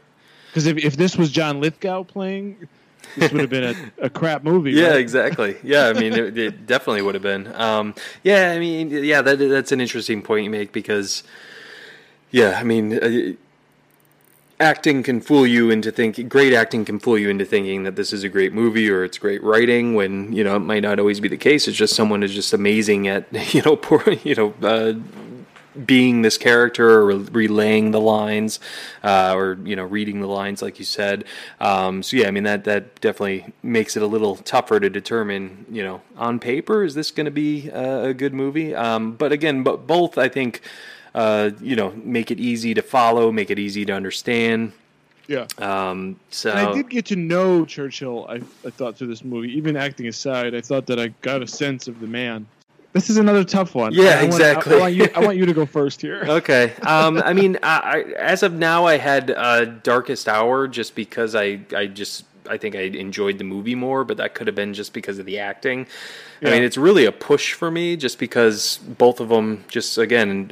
Because 0.47 0.65
if, 0.65 0.77
if 0.77 0.97
this 0.97 1.15
was 1.15 1.31
John 1.31 1.61
Lithgow 1.61 2.03
playing, 2.03 2.67
this 3.15 3.31
would 3.31 3.41
have 3.41 3.49
been 3.49 3.63
a, 3.99 4.05
a 4.05 4.09
crap 4.09 4.43
movie. 4.43 4.71
Yeah, 4.71 4.89
right? 4.89 4.99
exactly. 4.99 5.55
Yeah, 5.63 5.87
I 5.87 5.93
mean, 5.93 6.13
it, 6.13 6.37
it 6.37 6.65
definitely 6.65 7.03
would 7.03 7.13
have 7.15 7.21
been. 7.21 7.53
Um, 7.55 7.93
yeah, 8.23 8.51
I 8.51 8.59
mean, 8.59 8.89
yeah, 8.89 9.21
that 9.21 9.37
that's 9.37 9.71
an 9.71 9.79
interesting 9.79 10.21
point 10.21 10.43
you 10.45 10.49
make 10.49 10.71
because, 10.71 11.23
yeah, 12.31 12.57
I 12.59 12.63
mean, 12.63 12.93
uh, 12.97 13.33
acting 14.59 15.03
can 15.03 15.21
fool 15.21 15.47
you 15.47 15.69
into 15.69 15.91
thinking. 15.91 16.27
Great 16.27 16.53
acting 16.53 16.85
can 16.85 16.99
fool 16.99 17.17
you 17.17 17.29
into 17.29 17.45
thinking 17.45 17.83
that 17.83 17.95
this 17.95 18.11
is 18.11 18.23
a 18.23 18.29
great 18.29 18.53
movie 18.53 18.89
or 18.89 19.03
it's 19.03 19.17
great 19.17 19.43
writing. 19.43 19.95
When 19.95 20.33
you 20.33 20.43
know 20.43 20.55
it 20.55 20.59
might 20.59 20.83
not 20.83 20.99
always 20.99 21.19
be 21.19 21.27
the 21.27 21.37
case. 21.37 21.67
It's 21.67 21.77
just 21.77 21.95
someone 21.95 22.23
is 22.23 22.33
just 22.33 22.53
amazing 22.53 23.07
at 23.07 23.27
you 23.53 23.61
know 23.61 23.75
poor 23.75 24.03
you 24.11 24.35
know. 24.35 24.53
Uh, 24.61 24.93
being 25.85 26.23
this 26.23 26.37
character 26.37 26.89
or 26.89 27.05
relaying 27.05 27.91
the 27.91 28.01
lines 28.01 28.59
uh, 29.03 29.33
or 29.35 29.57
you 29.63 29.75
know 29.75 29.83
reading 29.83 30.19
the 30.19 30.27
lines 30.27 30.61
like 30.61 30.79
you 30.79 30.83
said 30.83 31.23
um, 31.61 32.01
so 32.03 32.17
yeah 32.17 32.27
i 32.27 32.31
mean 32.31 32.43
that 32.43 32.63
that 32.63 32.99
definitely 33.01 33.45
makes 33.63 33.95
it 33.95 34.03
a 34.03 34.07
little 34.07 34.35
tougher 34.37 34.79
to 34.79 34.89
determine 34.89 35.65
you 35.69 35.83
know 35.83 36.01
on 36.17 36.39
paper 36.39 36.83
is 36.83 36.95
this 36.95 37.11
going 37.11 37.25
to 37.25 37.31
be 37.31 37.71
uh, 37.71 38.01
a 38.01 38.13
good 38.13 38.33
movie 38.33 38.75
um, 38.75 39.13
but 39.13 39.31
again 39.31 39.63
but 39.63 39.87
both 39.87 40.17
i 40.17 40.27
think 40.27 40.61
uh, 41.15 41.51
you 41.61 41.75
know 41.75 41.91
make 42.03 42.31
it 42.31 42.39
easy 42.39 42.73
to 42.73 42.81
follow 42.81 43.31
make 43.31 43.49
it 43.49 43.59
easy 43.59 43.85
to 43.85 43.93
understand 43.93 44.71
Yeah. 45.27 45.45
um, 45.59 46.19
so 46.31 46.49
And 46.51 46.59
I 46.59 46.73
did 46.73 46.89
get 46.89 47.05
to 47.07 47.15
know 47.15 47.65
Churchill, 47.65 48.25
I, 48.27 48.35
I 48.65 48.69
thought, 48.71 48.97
through 48.97 49.07
this 49.07 49.23
movie. 49.23 49.51
Even 49.55 49.77
acting 49.77 50.07
aside, 50.07 50.55
I 50.55 50.61
thought 50.61 50.85
that 50.87 50.99
I 50.99 51.09
got 51.21 51.41
a 51.43 51.47
sense 51.47 51.87
of 51.87 51.99
the 51.99 52.07
man. 52.07 52.47
This 52.93 53.11
is 53.11 53.17
another 53.17 53.43
tough 53.43 53.75
one. 53.75 53.93
Yeah, 53.93 54.17
I 54.19 54.23
exactly. 54.23 54.73
I, 54.73 54.77
I 54.77 54.81
want 54.81 54.93
you, 54.95 55.07
I 55.15 55.19
want 55.19 55.37
you 55.37 55.45
to 55.45 55.53
go 55.53 55.67
first 55.67 56.01
here. 56.01 56.23
Okay. 56.27 56.73
Um, 56.81 57.21
I 57.23 57.33
mean, 57.33 57.59
I, 57.61 57.77
I, 57.77 57.99
as 58.17 58.41
of 58.41 58.53
now, 58.53 58.85
I 58.85 58.97
had 58.97 59.29
uh, 59.29 59.65
Darkest 59.65 60.27
Hour 60.27 60.67
just 60.67 60.95
because 60.95 61.35
I, 61.35 61.59
I 61.75 61.85
just, 61.85 62.25
I 62.49 62.57
think 62.57 62.75
I 62.75 62.81
enjoyed 62.81 63.37
the 63.37 63.43
movie 63.43 63.75
more, 63.75 64.03
but 64.03 64.17
that 64.17 64.35
could 64.35 64.47
have 64.47 64.55
been 64.55 64.73
just 64.73 64.93
because 64.93 65.19
of 65.19 65.25
the 65.25 65.39
acting. 65.39 65.87
I 66.41 66.51
mean, 66.51 66.63
it's 66.63 66.77
really 66.77 67.05
a 67.05 67.11
push 67.11 67.53
for 67.53 67.69
me 67.69 67.97
just 67.97 68.17
because 68.17 68.77
both 68.77 69.19
of 69.19 69.29
them, 69.29 69.65
just 69.67 69.97
again, 69.97 70.49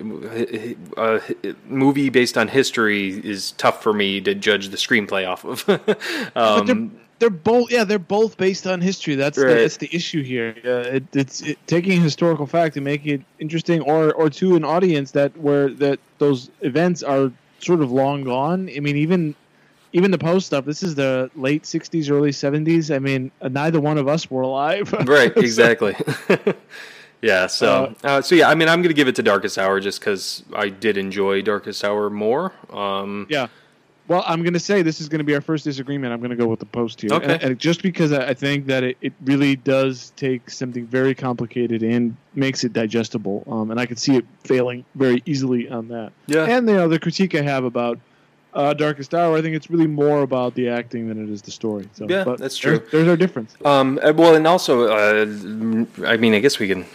a 0.98 1.22
movie 1.68 2.10
based 2.10 2.38
on 2.38 2.50
history 2.50 3.10
is 3.26 3.52
tough 3.54 3.82
for 3.82 3.94
me 3.94 4.20
to 4.22 4.36
judge 4.36 4.70
the 4.70 4.78
screenplay 4.78 5.28
off 5.28 5.46
of. 5.46 5.66
But 6.34 6.36
um, 6.36 6.66
they're, 6.66 6.90
they're 7.20 7.30
both 7.30 7.72
yeah 7.72 7.84
they're 7.84 8.00
both 8.00 8.38
based 8.38 8.68
on 8.68 8.82
history. 8.82 9.16
That's 9.16 9.38
Right. 9.38 9.48
the, 9.48 9.54
that's 9.62 9.78
the 9.78 9.90
issue 9.96 10.24
here. 10.24 10.56
Uh, 10.64 10.96
it, 10.98 11.04
it's 11.14 11.42
it, 11.42 11.58
taking 11.68 12.02
historical 12.02 12.46
fact 12.46 12.76
and 12.76 12.84
making 12.86 13.14
it 13.14 13.22
interesting, 13.40 13.82
or 13.82 14.14
or 14.14 14.30
to 14.32 14.56
an 14.56 14.64
audience 14.66 15.12
that 15.12 15.36
where 15.38 15.70
that 15.70 16.00
those 16.20 16.50
events 16.62 17.02
are 17.04 17.32
sort 17.60 17.82
of 17.82 17.92
long 17.92 18.24
gone. 18.24 18.70
I 18.76 18.80
mean, 18.82 18.98
even 18.98 19.36
even 19.94 20.12
the 20.12 20.18
post 20.18 20.48
stuff. 20.48 20.66
This 20.66 20.84
is 20.84 20.96
the 20.96 21.30
late 21.36 21.64
'60s, 21.64 22.12
early 22.12 22.32
'70s. 22.32 22.94
I 22.94 23.00
mean, 23.00 23.32
uh, 23.42 23.48
neither 23.48 23.80
one 23.80 23.98
of 23.98 24.08
us 24.08 24.30
were 24.30 24.42
alive. 24.42 24.92
right 25.08 25.36
exactly 25.38 25.96
yeah 27.22 27.48
so 27.48 27.96
uh, 28.04 28.22
so 28.22 28.36
yeah 28.36 28.48
i 28.50 28.54
mean 28.56 28.70
i'm 28.70 28.82
gonna 28.82 28.94
give 28.94 29.08
it 29.08 29.16
to 29.16 29.24
darkest 29.24 29.58
hour 29.58 29.80
just 29.80 30.00
because 30.00 30.44
i 30.56 30.70
did 30.70 30.98
enjoy 30.98 31.42
darkest 31.42 31.84
hour 31.84 32.10
more 32.10 32.54
um 32.72 33.26
Yeah. 33.30 33.48
Well, 34.08 34.24
I'm 34.26 34.42
going 34.42 34.54
to 34.54 34.60
say 34.60 34.84
this 34.84 35.02
is 35.02 35.10
going 35.10 35.20
to 35.20 35.26
be 35.26 35.36
our 35.36 35.42
first 35.42 35.66
disagreement. 35.66 36.14
I'm 36.14 36.20
going 36.20 36.30
to 36.30 36.38
go 36.38 36.48
with 36.48 36.60
the 36.60 36.66
post 36.66 37.02
here. 37.02 37.12
Okay. 37.12 37.34
And, 37.34 37.44
and 37.44 37.60
just 37.60 37.82
because 37.84 38.14
I 38.14 38.30
I 38.30 38.34
think 38.34 38.66
that 38.68 38.84
it, 38.84 38.98
it 39.02 39.14
really 39.26 39.58
does 39.58 40.14
take 40.16 40.50
something 40.50 40.86
very 40.88 41.14
complicated 41.14 41.84
and 41.84 42.16
makes 42.34 42.64
it 42.64 42.72
digestible. 42.72 43.44
Um, 43.48 43.70
and 43.70 43.80
I 43.82 43.86
could 43.86 44.00
see 44.00 44.16
it 44.16 44.26
failing 44.46 44.86
very 44.96 45.22
easily 45.26 45.68
on 45.68 45.90
that. 45.90 46.14
Yeah. 46.28 46.46
And 46.46 46.70
you 46.70 46.76
know, 46.76 46.88
the 46.88 47.00
critique 47.00 47.36
I 47.36 47.42
have 47.42 47.66
about 47.66 48.00
uh, 48.58 48.74
Darkest 48.74 49.14
Hour, 49.14 49.38
I 49.38 49.42
think 49.42 49.56
it's 49.56 49.70
really 49.70 49.86
more 49.86 50.24
about 50.24 50.56
the 50.56 50.68
acting 50.68 51.08
than 51.08 51.24
it 51.24 51.30
is 51.30 51.44
the 51.44 51.52
story. 51.52 51.88
So, 51.94 52.08
Yeah, 52.10 52.24
that's 52.38 52.58
true. 52.58 52.82
There's 52.92 53.08
our 53.08 53.16
difference. 53.16 53.56
Um, 53.64 54.00
uh, 54.02 54.12
well, 54.14 54.34
and 54.34 54.48
also, 54.48 54.88
uh, 54.88 55.26
I 56.06 56.18
mean, 56.18 56.34
I 56.34 56.40
guess 56.40 56.58
we 56.58 56.68
can 56.68 56.86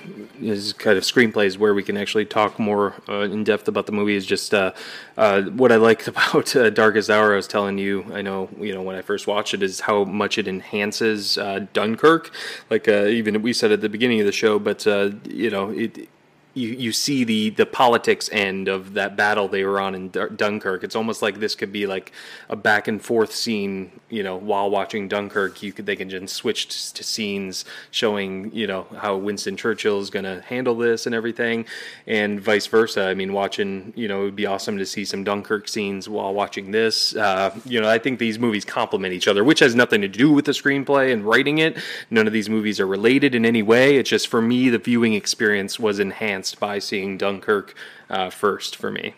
is 0.41 0.73
kind 0.73 0.99
of 0.99 1.05
screenplays 1.05 1.57
where 1.57 1.73
we 1.73 1.85
can 1.85 1.97
actually 1.97 2.25
talk 2.25 2.59
more 2.59 2.95
uh, 3.09 3.21
in 3.21 3.45
depth 3.45 3.69
about 3.69 3.87
the 3.87 3.93
movie. 3.93 4.17
Is 4.17 4.27
just 4.27 4.53
uh, 4.53 4.73
uh, 5.17 5.43
what 5.43 5.71
I 5.71 5.77
liked 5.77 6.09
about 6.15 6.55
uh, 6.57 6.69
Darkest 6.71 7.09
Hour. 7.09 7.33
I 7.33 7.37
was 7.37 7.47
telling 7.47 7.79
you, 7.79 8.07
I 8.13 8.23
know, 8.23 8.49
you 8.59 8.75
know, 8.75 8.83
when 8.83 8.97
I 8.97 9.03
first 9.03 9.29
watched 9.29 9.55
it, 9.55 9.63
is 9.63 9.81
how 9.81 10.03
much 10.03 10.39
it 10.39 10.49
enhances 10.49 11.39
uh, 11.39 11.67
Dunkirk. 11.73 12.33
Like 12.71 12.89
uh, 12.89 13.05
even 13.05 13.41
we 13.41 13.53
said 13.53 13.71
at 13.71 13.83
the 13.83 13.89
beginning 13.89 14.19
of 14.19 14.27
the 14.27 14.33
show, 14.33 14.59
but 14.59 14.85
uh, 14.87 15.11
you 15.29 15.49
know, 15.49 15.71
it. 15.71 16.09
You, 16.55 16.69
you 16.69 16.93
see 16.93 17.25
the, 17.25 17.51
the 17.51 17.65
politics 17.65 18.29
end 18.31 18.69
of 18.69 18.95
that 18.95 19.17
battle 19.17 19.49
they 19.49 19.65
were 19.65 19.81
on 19.81 19.95
in 19.95 20.09
Dunkirk. 20.11 20.85
It's 20.85 20.95
almost 20.95 21.23
like 21.23 21.41
this 21.41 21.55
could 21.55 21.73
be 21.73 21.87
like 21.87 22.13
a 22.49 22.57
back 22.57 22.89
and 22.89 23.03
forth 23.03 23.33
scene. 23.33 24.01
You 24.11 24.23
know, 24.23 24.37
while 24.37 24.69
watching 24.69 25.09
Dunkirk, 25.09 25.63
you 25.63 25.73
could 25.73 25.87
they 25.87 25.97
can 25.97 26.11
just 26.11 26.35
switch 26.35 26.93
to 26.93 27.03
scenes 27.03 27.65
showing 27.91 28.53
you 28.53 28.67
know 28.67 28.87
how 28.99 29.17
Winston 29.17 29.57
Churchill 29.57 30.01
is 30.01 30.11
going 30.11 30.27
to 30.27 30.43
handle 30.43 30.77
this 30.77 31.07
and 31.07 31.15
everything, 31.15 31.65
and 32.07 32.39
vice 32.39 32.67
versa. 32.67 33.07
I 33.07 33.15
mean, 33.15 33.33
watching 33.33 33.95
you 33.97 34.09
know 34.09 34.21
it 34.21 34.25
would 34.25 34.37
be 34.37 34.45
awesome 34.45 34.77
to 34.77 34.85
see 34.85 35.07
some 35.07 35.25
Dunkirk 35.25 35.69
scenes 35.69 36.09
while 36.09 36.35
watching 36.35 36.71
this. 36.71 37.17
Uh, 37.17 37.59
you 37.65 37.81
know, 37.81 37.89
I 37.89 37.99
think 37.99 38.19
these 38.19 38.39
movies 38.39 38.67
complement 38.67 39.15
each 39.15 39.29
other, 39.29 39.43
which 39.43 39.61
has 39.61 39.75
nothing 39.75 40.03
to 40.03 40.09
do 40.09 40.31
with 40.31 40.45
the 40.45 40.53
screenplay 40.53 41.13
and 41.13 41.25
writing 41.25 41.59
it. 41.59 41.79
None 42.11 42.27
of 42.27 42.35
these 42.35 42.51
movies 42.51 42.79
are 42.79 42.87
related 42.87 43.35
in 43.35 43.47
any 43.47 43.63
way. 43.63 43.97
It's 43.97 44.11
just 44.11 44.29
for 44.29 44.43
me, 44.43 44.69
the 44.69 44.79
viewing 44.79 45.15
experience 45.15 45.81
was 45.81 45.99
enhanced 45.99 46.42
by 46.59 46.79
seeing 46.79 47.17
Dunkirk 47.19 47.75
uh, 48.11 48.31
first 48.31 48.77
for 48.77 48.91
me. 48.91 49.15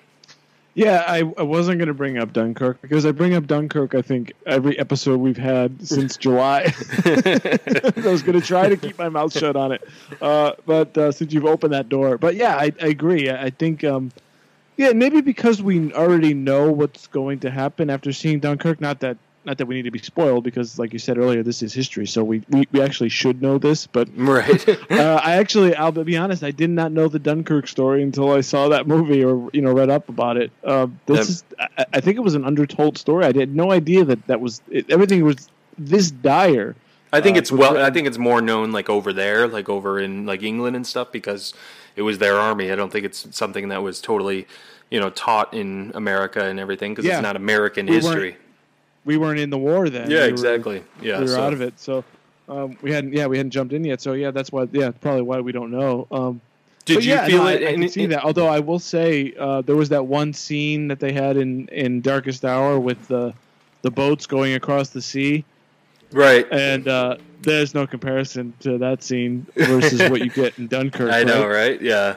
Yeah, 0.75 1.05
I, 1.07 1.19
I 1.39 1.43
wasn't 1.43 1.79
going 1.79 1.89
to 1.89 1.95
bring 1.95 2.19
up 2.19 2.33
Dunkirk 2.33 2.83
because 2.83 3.07
I 3.07 3.13
bring 3.13 3.35
up 3.35 3.47
Dunkirk, 3.47 3.95
I 3.95 4.03
think, 4.03 4.33
every 4.45 4.77
episode 4.77 5.21
we've 5.21 5.37
had 5.37 5.87
since 5.87 6.17
July. 6.17 6.63
I 7.05 7.93
was 8.05 8.23
going 8.23 8.41
to 8.41 8.45
try 8.45 8.69
to 8.69 8.77
keep 8.77 8.99
my 8.99 9.09
mouth 9.09 9.33
shut 9.33 9.55
on 9.55 9.71
it. 9.71 9.89
Uh, 10.21 10.53
but 10.67 10.99
uh, 10.99 11.13
since 11.13 11.33
you've 11.33 11.47
opened 11.47 11.73
that 11.75 11.89
door. 11.89 12.19
But 12.19 12.35
yeah, 12.35 12.57
I, 12.57 12.73
I 12.83 12.89
agree. 12.89 13.31
I, 13.31 13.45
I 13.45 13.51
think, 13.51 13.85
um, 13.85 14.11
yeah, 14.77 14.93
maybe 14.93 15.21
because 15.21 15.63
we 15.63 15.93
already 15.93 16.35
know 16.35 16.73
what's 16.73 17.07
going 17.07 17.39
to 17.41 17.51
happen 17.53 17.89
after 17.89 18.13
seeing 18.13 18.41
Dunkirk, 18.41 18.81
not 18.81 18.99
that. 19.01 19.17
Not 19.47 19.59
that 19.59 19.67
we 19.67 19.75
need 19.75 19.83
to 19.83 19.91
be 19.91 19.99
spoiled, 19.99 20.43
because, 20.43 20.79
like 20.79 20.93
you 20.95 20.99
said 20.99 21.19
earlier, 21.19 21.43
this 21.43 21.63
is 21.63 21.75
history, 21.75 22.07
so 22.07 22.25
we, 22.25 22.43
we, 22.49 22.67
we 22.73 22.81
actually 22.81 23.11
should 23.11 23.43
know 23.43 23.59
this. 23.59 23.87
But 23.87 24.09
Right. 24.17 24.69
uh, 24.91 25.21
I 25.23 25.35
actually, 25.37 25.75
I'll 25.75 25.93
be 25.93 26.17
honest, 26.17 26.43
I 26.43 26.51
did 26.51 26.71
not 26.71 26.93
know 26.93 27.09
the 27.09 27.19
Dunkirk 27.19 27.69
story 27.69 28.03
until 28.03 28.33
I 28.33 28.41
saw 28.41 28.69
that 28.71 28.87
movie 28.87 29.23
or 29.23 29.51
you 29.53 29.61
know 29.61 29.73
read 29.73 29.91
up 29.91 30.09
about 30.09 30.39
it. 30.39 30.51
Uh, 30.65 30.87
this 31.07 31.29
is, 31.29 31.45
I, 31.59 31.85
I 31.95 32.01
think 32.01 32.17
it 32.17 32.21
was 32.23 32.35
an 32.35 32.45
undertold 32.45 32.97
story. 32.97 33.25
I 33.25 33.37
had 33.37 33.55
no 33.55 33.71
idea 33.71 34.05
that 34.05 34.27
that 34.29 34.41
was 34.41 34.63
it, 34.71 34.91
everything 34.91 35.23
was 35.25 35.51
this 35.77 36.11
dire. 36.11 36.75
I 37.13 37.21
think 37.21 37.37
Uh, 37.37 37.41
it's 37.41 37.53
well. 37.53 37.77
I 37.77 37.91
think 37.91 38.07
it's 38.07 38.19
more 38.19 38.41
known 38.41 38.73
like 38.73 38.89
over 38.89 39.13
there, 39.13 39.47
like 39.47 39.69
over 39.69 40.01
in 40.01 40.25
like 40.25 40.43
England 40.43 40.75
and 40.75 40.87
stuff, 40.87 41.13
because 41.13 41.53
it 41.97 42.03
was 42.03 42.17
their 42.19 42.37
army. 42.37 42.73
I 42.73 42.77
don't 42.77 42.91
think 42.91 43.05
it's 43.05 43.29
something 43.37 43.69
that 43.69 43.83
was 43.83 44.01
totally, 44.01 44.47
you 44.91 44.99
know, 44.99 45.11
taught 45.11 45.53
in 45.53 45.93
America 45.95 46.43
and 46.45 46.59
everything 46.59 46.93
because 46.93 47.05
Yeah. 47.05 47.19
it's 47.19 47.23
not 47.23 47.37
American 47.37 47.87
We 47.87 47.97
history. 47.97 48.37
We 49.05 49.17
weren't 49.17 49.39
in 49.41 49.51
the 49.51 49.59
war 49.59 49.89
then. 49.91 50.11
Yeah, 50.11 50.17
We 50.19 50.23
were- 50.25 50.29
exactly. 50.31 50.83
Yeah, 51.03 51.19
we 51.19 51.23
were 51.25 51.29
so- 51.29 51.43
out 51.43 51.53
of 51.53 51.61
it, 51.61 51.79
so 51.79 52.05
um, 52.49 52.77
we 52.83 52.91
hadn't. 52.93 53.13
Yeah, 53.13 53.27
we 53.27 53.37
hadn't 53.37 53.51
jumped 53.53 53.73
in 53.73 53.85
yet. 53.85 54.01
So 54.01 54.13
yeah, 54.13 54.31
that's 54.31 54.51
why. 54.53 54.67
Yeah, 54.73 54.91
probably 55.01 55.23
why 55.23 55.41
we 55.41 55.53
don't 55.53 55.71
know. 55.71 56.07
Um, 56.11 56.41
Did 56.85 57.05
you 57.05 57.13
yeah, 57.13 57.27
feel 57.27 57.43
no, 57.45 57.49
it? 57.49 57.63
I, 57.63 57.69
I 57.69 57.73
can 57.75 57.89
see 57.89 58.03
in- 58.05 58.11
that. 58.11 58.25
Although 58.25 58.47
I 58.49 58.61
will 58.61 58.79
say 58.79 59.33
uh, 59.39 59.61
there 59.63 59.77
was 59.77 59.89
that 59.91 60.07
one 60.07 60.33
scene 60.33 60.89
that 60.89 61.01
they 61.01 61.13
had 61.13 61.37
in 61.37 61.69
in 61.69 62.01
Darkest 62.01 62.45
Hour 62.45 62.79
with 62.79 63.09
the 63.09 63.33
the 63.83 63.91
boats 63.91 64.27
going 64.27 64.55
across 64.55 64.91
the 64.91 65.03
sea. 65.03 65.45
Right. 66.13 66.47
and 66.53 66.87
uh, 66.87 67.17
there's 67.43 67.75
no 67.75 67.87
comparison 67.89 68.53
to 68.61 68.79
that 68.79 69.03
scene 69.03 69.47
versus 69.57 70.09
what 70.11 70.21
you 70.21 70.31
get 70.31 70.57
in 70.59 70.67
Dunkirk. 70.75 71.11
I 71.11 71.25
know, 71.25 71.45
right? 71.45 71.55
right? 71.73 71.83
Yeah. 71.83 72.15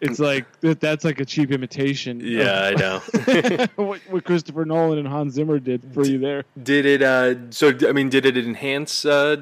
It's 0.00 0.18
like 0.18 0.46
that, 0.60 0.80
that's 0.80 1.04
like 1.04 1.20
a 1.20 1.24
cheap 1.24 1.50
imitation. 1.50 2.20
of 2.20 2.26
Yeah, 2.26 2.62
I 2.62 2.74
know. 2.74 3.66
what, 3.76 4.00
what 4.08 4.24
Christopher 4.24 4.64
Nolan 4.64 4.98
and 4.98 5.06
Hans 5.08 5.34
Zimmer 5.34 5.58
did 5.58 5.82
for 5.92 6.04
you 6.04 6.18
there. 6.18 6.44
did 6.62 6.86
it? 6.86 7.02
Uh, 7.02 7.50
so 7.50 7.72
I 7.88 7.92
mean, 7.92 8.08
did 8.08 8.24
it 8.24 8.36
enhance 8.38 9.04
uh, 9.04 9.36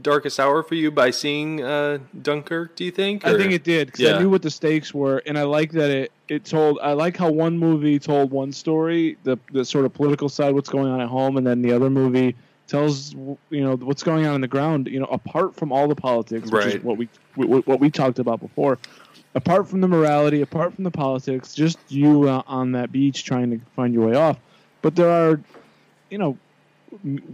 Darkest 0.00 0.38
Hour 0.40 0.62
for 0.62 0.74
you 0.74 0.90
by 0.90 1.10
seeing 1.10 1.62
uh, 1.62 1.98
Dunkirk? 2.22 2.76
Do 2.76 2.84
you 2.84 2.90
think? 2.90 3.26
I 3.26 3.36
think 3.36 3.52
it 3.52 3.64
did 3.64 3.86
because 3.88 4.00
Yeah. 4.00 4.16
I 4.16 4.18
knew 4.20 4.28
what 4.30 4.42
the 4.42 4.50
stakes 4.50 4.92
were, 4.94 5.22
and 5.26 5.38
I 5.38 5.42
like 5.44 5.72
that 5.72 5.90
it 5.90 6.12
it 6.28 6.44
told. 6.44 6.78
I 6.82 6.92
like 6.92 7.16
how 7.16 7.30
one 7.30 7.58
movie 7.58 7.98
told 7.98 8.30
one 8.30 8.52
story, 8.52 9.16
the 9.24 9.38
the 9.52 9.64
sort 9.64 9.84
of 9.84 9.92
political 9.94 10.28
side, 10.28 10.54
what's 10.54 10.68
going 10.70 10.90
on 10.92 11.00
at 11.00 11.08
home, 11.08 11.36
and 11.36 11.46
then 11.46 11.62
the 11.62 11.72
other 11.72 11.90
movie 11.90 12.34
tells 12.72 13.12
you 13.12 13.38
know 13.50 13.76
what's 13.76 14.02
going 14.02 14.26
on 14.26 14.34
in 14.34 14.40
the 14.40 14.48
ground. 14.48 14.88
You 14.88 15.00
know, 15.00 15.06
apart 15.06 15.54
from 15.54 15.70
all 15.72 15.86
the 15.86 15.94
politics, 15.94 16.50
which 16.50 16.64
Right. 16.64 16.76
is 16.76 16.82
what 16.82 16.96
we 16.96 17.08
what, 17.36 17.78
we 17.80 17.90
talked 17.90 18.18
about 18.18 18.40
before. 18.40 18.78
Apart 19.34 19.68
from 19.68 19.80
the 19.80 19.88
morality, 19.88 20.40
apart 20.40 20.74
from 20.74 20.84
the 20.84 20.90
politics, 20.90 21.54
just 21.54 21.78
you 21.88 22.28
uh, 22.28 22.42
on 22.46 22.72
that 22.72 22.90
beach 22.90 23.24
trying 23.24 23.50
to 23.50 23.60
find 23.76 23.94
your 23.94 24.08
way 24.08 24.16
off. 24.16 24.38
But 24.82 24.96
there 24.96 25.10
are, 25.10 25.40
you 26.10 26.18
know, 26.18 26.36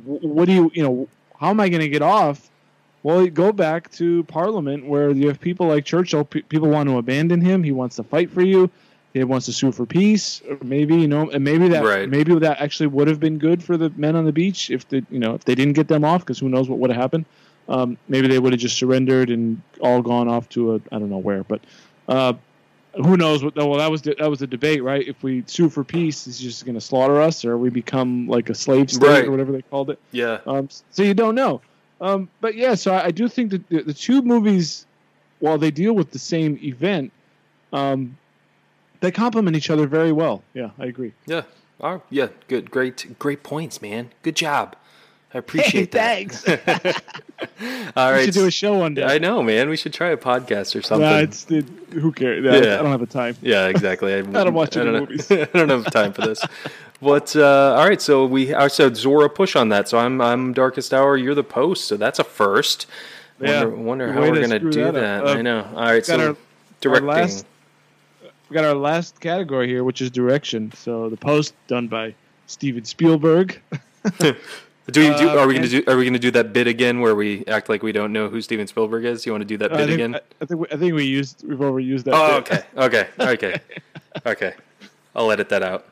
what 0.05 0.44
do 0.46 0.53
you 0.53 0.70
you 0.74 0.83
know? 0.83 1.09
How 1.40 1.51
am 1.51 1.61
I 1.61 1.68
going 1.68 1.83
to 1.83 1.88
get 1.88 2.03
off? 2.03 2.51
Well, 3.05 3.27
go 3.29 3.53
back 3.53 3.90
to 3.92 4.24
Parliament 4.24 4.87
where 4.87 5.11
you 5.12 5.29
have 5.29 5.40
people 5.40 5.68
like 5.68 5.85
Churchill. 5.85 6.24
P- 6.24 6.42
people 6.42 6.68
want 6.68 6.88
to 6.88 6.98
abandon 6.98 7.40
him. 7.40 7.62
He 7.62 7.70
wants 7.70 7.96
to 7.96 8.03
fight 8.03 8.29
for 8.31 8.42
you. 8.42 8.68
He 9.18 9.24
wants 9.24 9.46
to 9.46 9.52
sue 9.52 9.72
for 9.72 9.87
peace. 9.87 10.40
Or 10.48 10.59
maybe 10.62 10.96
you 10.96 11.09
know, 11.09 11.31
and 11.31 11.44
maybe 11.44 11.68
that 11.68 11.85
Right. 11.85 12.09
maybe 12.09 12.35
that 12.38 12.61
actually 12.61 12.88
would 12.88 13.09
have 13.09 13.20
been 13.20 13.38
good 13.38 13.62
for 13.62 13.76
the 13.76 13.90
men 13.96 14.16
on 14.16 14.24
the 14.24 14.33
beach 14.33 14.70
if 14.70 14.88
they 14.88 15.02
you 15.11 15.18
know 15.18 15.35
if 15.35 15.44
they 15.44 15.54
didn't 15.54 15.74
get 15.74 15.88
them 15.88 16.04
off 16.04 16.20
because 16.22 16.38
who 16.38 16.48
knows 16.48 16.68
what 16.68 16.78
would 16.78 16.90
have 16.90 17.00
happened. 17.00 17.24
Um, 17.68 17.98
maybe 18.09 18.28
they 18.28 18.38
would 18.38 18.52
have 18.52 18.61
just 18.61 18.78
surrendered 18.78 19.28
and 19.31 19.61
all 19.81 20.00
gone 20.00 20.26
off 20.28 20.48
to 20.50 20.74
a 20.74 20.81
I 20.90 20.98
don't 20.98 21.11
know 21.11 21.18
where, 21.18 21.44
but 21.44 21.61
uh, 22.09 22.33
who 22.94 23.16
knows 23.18 23.44
what? 23.44 23.54
Well, 23.54 23.74
that 23.74 23.90
was 23.90 24.02
the, 24.02 24.14
that 24.18 24.31
was 24.31 24.38
the 24.38 24.46
debate, 24.46 24.83
right? 24.83 25.07
If 25.07 25.22
we 25.22 25.44
sue 25.46 25.68
for 25.68 25.85
peace, 25.85 26.26
is 26.26 26.40
just 26.40 26.64
going 26.64 26.74
to 26.74 26.81
slaughter 26.81 27.20
us, 27.20 27.44
or 27.44 27.59
we 27.59 27.68
become 27.68 28.26
like 28.26 28.48
a 28.48 28.54
slave 28.54 28.90
state 28.90 29.07
Right. 29.07 29.24
or 29.26 29.31
whatever 29.31 29.52
they 29.52 29.62
called 29.62 29.90
it. 29.90 29.98
Yeah. 30.11 30.38
Um, 30.46 30.68
so 30.90 31.02
you 31.02 31.12
don't 31.14 31.35
know. 31.35 31.61
Um, 32.00 32.28
but 32.40 32.54
yeah, 32.54 32.74
so 32.74 32.94
I, 32.94 33.07
I 33.07 33.11
do 33.11 33.28
think 33.28 33.50
that 33.50 33.68
the, 33.68 33.83
the 33.83 33.94
two 33.94 34.22
movies, 34.22 34.87
while 35.40 35.59
they 35.59 35.70
deal 35.70 35.92
with 35.92 36.11
the 36.11 36.18
same 36.18 36.59
event, 36.62 37.12
um, 37.72 38.16
they 39.00 39.11
complement 39.11 39.56
each 39.56 39.70
other 39.70 39.87
very 39.87 40.12
well. 40.12 40.42
Yeah, 40.54 40.70
I 40.78 40.87
agree. 40.87 41.12
Yeah. 41.26 41.42
Oh, 41.80 42.02
yeah. 42.11 42.28
Good. 42.48 42.70
Great. 42.70 43.18
Great 43.18 43.42
points, 43.42 43.80
man. 43.80 44.11
Good 44.22 44.37
job. 44.37 44.74
I 45.34 45.38
appreciate 45.44 45.92
that. 45.92 46.32
thanks. 46.32 46.48
All 47.96 48.12
right. 48.12 48.18
we 48.18 48.24
should 48.24 48.34
do 48.34 48.46
a 48.46 48.50
show 48.50 48.78
one 48.78 48.94
day. 48.94 49.04
I 49.04 49.18
know, 49.18 49.42
man. 49.42 49.68
We 49.68 49.76
should 49.76 49.92
try 49.92 50.08
a 50.08 50.16
podcast 50.16 50.74
or 50.74 50.82
something. 50.82 51.08
Nah, 51.08 51.18
it's 51.18 51.48
it, 51.50 51.66
who 51.92 52.12
cares? 52.12 52.44
Yeah, 52.44 52.52
Yeah. 52.56 52.78
I 52.78 52.82
don't 52.82 52.90
have 52.90 53.00
the 53.00 53.06
time. 53.06 53.37
Yeah, 53.42 53.66
exactly. 53.68 54.14
I, 54.14 54.22
don't 54.22 54.54
watch 54.54 54.76
I 54.76 54.80
any 54.80 54.92
don't 54.92 55.00
movies. 55.11 55.28
Have, 55.28 55.50
I 55.54 55.58
don't 55.58 55.68
have 55.68 55.90
time 55.92 56.12
for 56.12 56.22
this. 56.22 56.40
But 57.00 57.37
uh, 57.37 57.76
all 57.78 57.87
right, 57.88 58.00
so 58.02 58.26
we 58.26 58.52
I 58.54 58.66
said 58.68 58.96
Zora 58.96 59.28
push 59.30 59.54
on 59.54 59.68
that. 59.68 59.88
So 59.88 59.98
I'm 59.98 60.20
I'm 60.20 60.52
Darkest 60.52 60.92
Hour. 60.92 61.16
You're 61.16 61.34
the 61.37 61.44
post. 61.44 61.85
So 61.87 61.96
that's 61.96 62.18
a 62.18 62.25
first. 62.25 62.87
Yeah. 63.40 63.64
Wonder, 63.64 63.77
wonder 63.77 64.12
how 64.12 64.20
we're 64.23 64.40
gonna 64.40 64.56
screw 64.58 64.73
do 64.73 64.85
that 64.85 64.94
that. 64.94 65.25
up. 65.25 65.37
I 65.37 65.38
Uh, 65.38 65.42
know. 65.42 65.64
All 65.77 65.83
right, 65.85 66.04
so 66.04 66.29
our- 66.31 66.37
directing. 66.81 67.06
last- 67.06 67.46
We 68.49 68.55
got 68.55 68.65
our 68.65 68.75
last 68.75 69.21
category 69.21 69.69
here, 69.69 69.85
which 69.85 70.01
is 70.01 70.11
direction. 70.11 70.73
So 70.73 71.09
the 71.11 71.17
post 71.17 71.55
done 71.67 71.88
by 71.88 72.15
Steven 72.46 72.85
Spielberg. 72.85 73.61
do 74.19 74.35
we 74.96 75.17
do? 75.19 75.29
uh, 75.29 75.37
Are 75.37 75.46
we 75.46 75.55
gonna 75.55 75.69
do? 75.69 75.83
Are 75.87 75.96
we 75.96 76.05
gonna 76.07 76.19
do 76.19 76.31
that 76.31 76.53
bit 76.55 76.67
again 76.67 77.01
where 77.01 77.15
we 77.15 77.44
act 77.46 77.69
like 77.69 77.83
we 77.83 77.92
don't 77.92 78.13
know 78.13 78.29
who 78.29 78.40
Steven 78.40 78.67
Spielberg 78.67 79.05
is? 79.05 79.27
You 79.27 79.33
want 79.33 79.42
to 79.42 79.46
do 79.46 79.59
that 79.59 79.73
I 79.73 79.77
bit 79.77 79.88
think, 79.88 79.94
again? 79.94 80.15
I, 80.15 80.21
I 80.40 80.44
think 80.46 80.61
we, 80.61 80.67
I 80.73 80.77
think 80.79 80.94
we 80.94 81.05
used 81.05 81.46
we've 81.46 81.59
overused 81.59 82.05
that. 82.05 82.15
oh, 82.15 82.40
bit. 82.40 82.65
okay, 82.77 83.09
okay, 83.19 83.33
okay, 83.33 83.61
okay. 84.27 84.55
I'll 85.15 85.31
edit 85.31 85.51
that 85.51 85.63
out. 85.63 85.87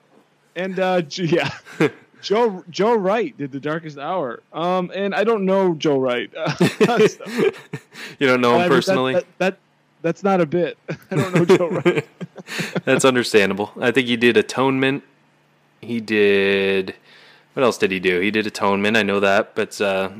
And 0.54 0.78
uh, 0.80 1.02
yeah, 1.16 1.50
Joe 2.22 2.64
Joe 2.70 2.94
Wright 2.96 3.36
did 3.36 3.52
the 3.52 3.60
Darkest 3.60 3.98
Hour. 3.98 4.42
Um, 4.54 4.90
and 4.94 5.14
I 5.14 5.24
don't 5.24 5.44
know 5.44 5.74
Joe 5.74 5.98
Wright. 5.98 6.30
you 8.18 8.26
don't 8.26 8.40
know 8.40 8.54
him 8.54 8.60
I 8.60 8.62
mean, 8.62 8.68
that- 8.68 8.68
personally. 8.70 9.12
That, 9.14 9.26
that, 9.38 9.58
that's 10.02 10.22
not 10.22 10.40
a 10.40 10.46
bit. 10.46 10.78
I 11.10 11.16
don't 11.16 11.34
know 11.34 11.44
Joe. 11.44 12.02
That's 12.84 13.04
understandable. 13.04 13.72
I 13.80 13.90
think 13.90 14.06
he 14.06 14.16
did 14.16 14.36
Atonement. 14.36 15.02
He 15.80 16.00
did. 16.00 16.94
What 17.54 17.64
else 17.64 17.76
did 17.76 17.90
he 17.90 17.98
do? 17.98 18.20
He 18.20 18.30
did 18.30 18.46
Atonement. 18.46 18.96
I 18.96 19.02
know 19.02 19.18
that, 19.18 19.54
but 19.56 19.80
uh, 19.80 20.10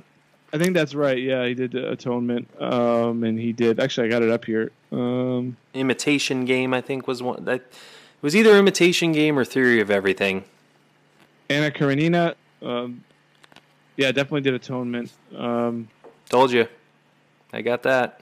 I 0.52 0.58
think 0.58 0.74
that's 0.74 0.94
right. 0.94 1.18
Yeah, 1.18 1.46
he 1.46 1.54
did 1.54 1.74
Atonement. 1.74 2.48
Um, 2.60 3.24
and 3.24 3.38
he 3.38 3.52
did. 3.52 3.78
Actually, 3.78 4.08
I 4.08 4.10
got 4.10 4.22
it 4.22 4.30
up 4.30 4.44
here. 4.44 4.72
Um, 4.90 5.56
Imitation 5.74 6.44
Game. 6.44 6.72
I 6.72 6.80
think 6.80 7.06
was 7.06 7.22
one. 7.22 7.44
That 7.44 7.60
it 7.60 8.22
was 8.22 8.34
either 8.34 8.56
Imitation 8.56 9.12
Game 9.12 9.38
or 9.38 9.44
Theory 9.44 9.80
of 9.80 9.90
Everything. 9.90 10.44
Anna 11.50 11.70
Karenina. 11.70 12.34
Um, 12.62 13.04
yeah, 13.96 14.12
definitely 14.12 14.40
did 14.42 14.54
Atonement. 14.54 15.12
Um, 15.36 15.88
Told 16.28 16.50
you. 16.50 16.66
I 17.52 17.62
got 17.62 17.82
that. 17.84 18.20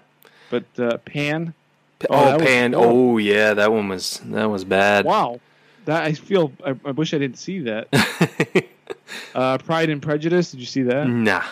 But 0.51 0.65
uh, 0.79 0.99
Pan. 0.99 1.55
Oh, 1.55 2.07
Oh, 2.11 2.25
that 2.25 2.39
was 2.41 2.47
Pan. 2.49 2.73
horrible. 2.75 2.97
Oh, 3.15 3.19
yeah, 3.19 3.55
that 3.55 3.73
one 3.73 3.89
was 3.89 4.21
that 4.27 4.45
was 4.51 4.65
bad. 4.65 5.05
Wow. 5.07 5.41
That 5.87 6.05
I 6.05 6.13
feel. 6.13 6.53
I, 6.65 6.71
I 6.85 6.91
wish 6.91 7.15
I 7.15 7.19
didn't 7.19 7.39
see 7.39 7.61
that. 7.61 7.89
uh, 9.35 9.59
Pride 9.59 9.91
and 9.91 10.03
Prejudice. 10.03 10.51
Did 10.51 10.61
you 10.61 10.67
see 10.67 10.83
that? 10.83 11.09
nah. 11.09 11.43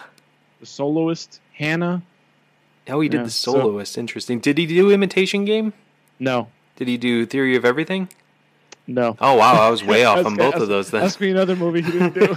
The 0.60 0.66
Soloist. 0.66 1.40
Hannah. 1.54 2.02
Oh, 2.88 3.00
he 3.00 3.08
did 3.08 3.18
Yeah, 3.18 3.24
the 3.24 3.30
so- 3.30 3.52
soloist. 3.52 3.96
Interesting. 3.98 4.40
Did 4.40 4.58
he 4.58 4.66
do 4.66 4.90
Imitation 4.90 5.44
Game? 5.44 5.72
No. 6.18 6.48
Did 6.76 6.88
he 6.88 6.96
do 6.98 7.24
Theory 7.26 7.56
of 7.56 7.64
Everything? 7.64 8.08
No. 8.86 9.16
Oh 9.20 9.34
wow, 9.34 9.54
I 9.66 9.70
was 9.70 9.84
way 9.84 10.04
off 10.10 10.18
Ask- 10.18 10.26
on 10.26 10.36
both 10.36 10.54
ask- 10.54 10.62
of 10.62 10.68
those 10.68 10.90
then. 10.90 11.02
Ask 11.04 11.20
me 11.20 11.30
another 11.30 11.54
movie 11.56 11.82
he 11.82 11.92
didn't 11.92 12.14
do. 12.14 12.34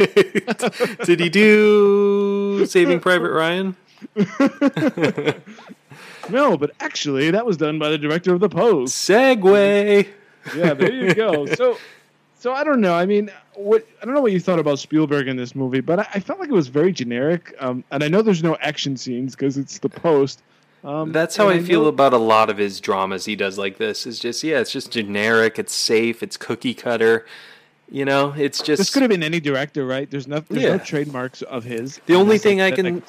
Did 1.06 1.20
he 1.20 1.30
do 1.30 2.66
Saving 2.68 2.99
Private 2.99 3.32
Ryan? 3.32 3.76
No, 6.30 6.58
but 6.58 6.72
actually, 6.80 7.32
that 7.32 7.46
was 7.46 7.58
done 7.58 7.80
by 7.80 7.90
the 7.90 7.98
director 7.98 8.34
of 8.34 8.40
The 8.40 8.50
Post. 8.50 8.96
Segue. 9.10 10.08
Yeah, 10.56 10.74
there 10.74 10.94
you 10.94 11.14
go. 11.14 11.46
So, 11.56 11.78
so 12.40 12.54
I 12.54 12.64
don't 12.64 12.82
know. 12.82 12.94
I 12.94 13.06
mean, 13.08 13.32
what 13.56 13.88
I 14.02 14.06
don't 14.06 14.14
know 14.14 14.22
what 14.22 14.32
you 14.32 14.40
thought 14.40 14.60
about 14.60 14.78
Spielberg 14.80 15.28
in 15.28 15.36
this 15.38 15.56
movie, 15.56 15.82
but 15.82 16.00
I, 16.00 16.08
I 16.16 16.20
felt 16.20 16.40
like 16.40 16.50
it 16.50 16.54
was 16.54 16.68
very 16.68 16.92
generic. 16.92 17.56
Um, 17.60 17.84
and 17.92 18.04
I 18.04 18.08
know 18.08 18.22
there's 18.22 18.44
no 18.44 18.56
action 18.58 18.98
scenes 18.98 19.36
because 19.36 19.58
it's 19.58 19.80
The 19.80 19.90
Post. 19.90 20.42
Um, 20.84 21.12
That's 21.12 21.36
how 21.36 21.50
and 21.50 21.60
I 21.62 21.64
feel 21.64 21.82
know- 21.84 21.88
about 21.88 22.14
a 22.14 22.20
lot 22.20 22.52
of 22.52 22.58
his 22.58 22.80
dramas 22.80 23.26
he 23.26 23.36
does 23.36 23.58
like 23.58 23.78
this. 23.78 24.06
Is 24.06 24.20
just 24.20 24.44
yeah, 24.44 24.60
it's 24.60 24.72
just 24.72 24.92
generic, 24.92 25.58
it's 25.58 25.74
safe, 25.74 26.22
it's 26.22 26.38
cookie 26.38 26.76
cutter. 26.76 27.26
You 27.90 28.04
know, 28.04 28.34
it's 28.36 28.62
just 28.62 28.80
This 28.80 28.90
could 28.90 29.04
have 29.04 29.12
been 29.12 29.22
any 29.24 29.40
director, 29.40 29.86
right? 29.86 30.10
There's 30.10 30.28
no, 30.28 30.40
there's 30.40 30.64
Yeah. 30.64 30.70
no 30.78 30.78
trademarks 30.80 31.44
of 31.44 31.64
his. 31.64 32.00
The 32.08 32.16
only 32.16 32.40
thing 32.40 32.60
I 32.60 32.72
that- 32.72 32.76
can- 32.78 33.04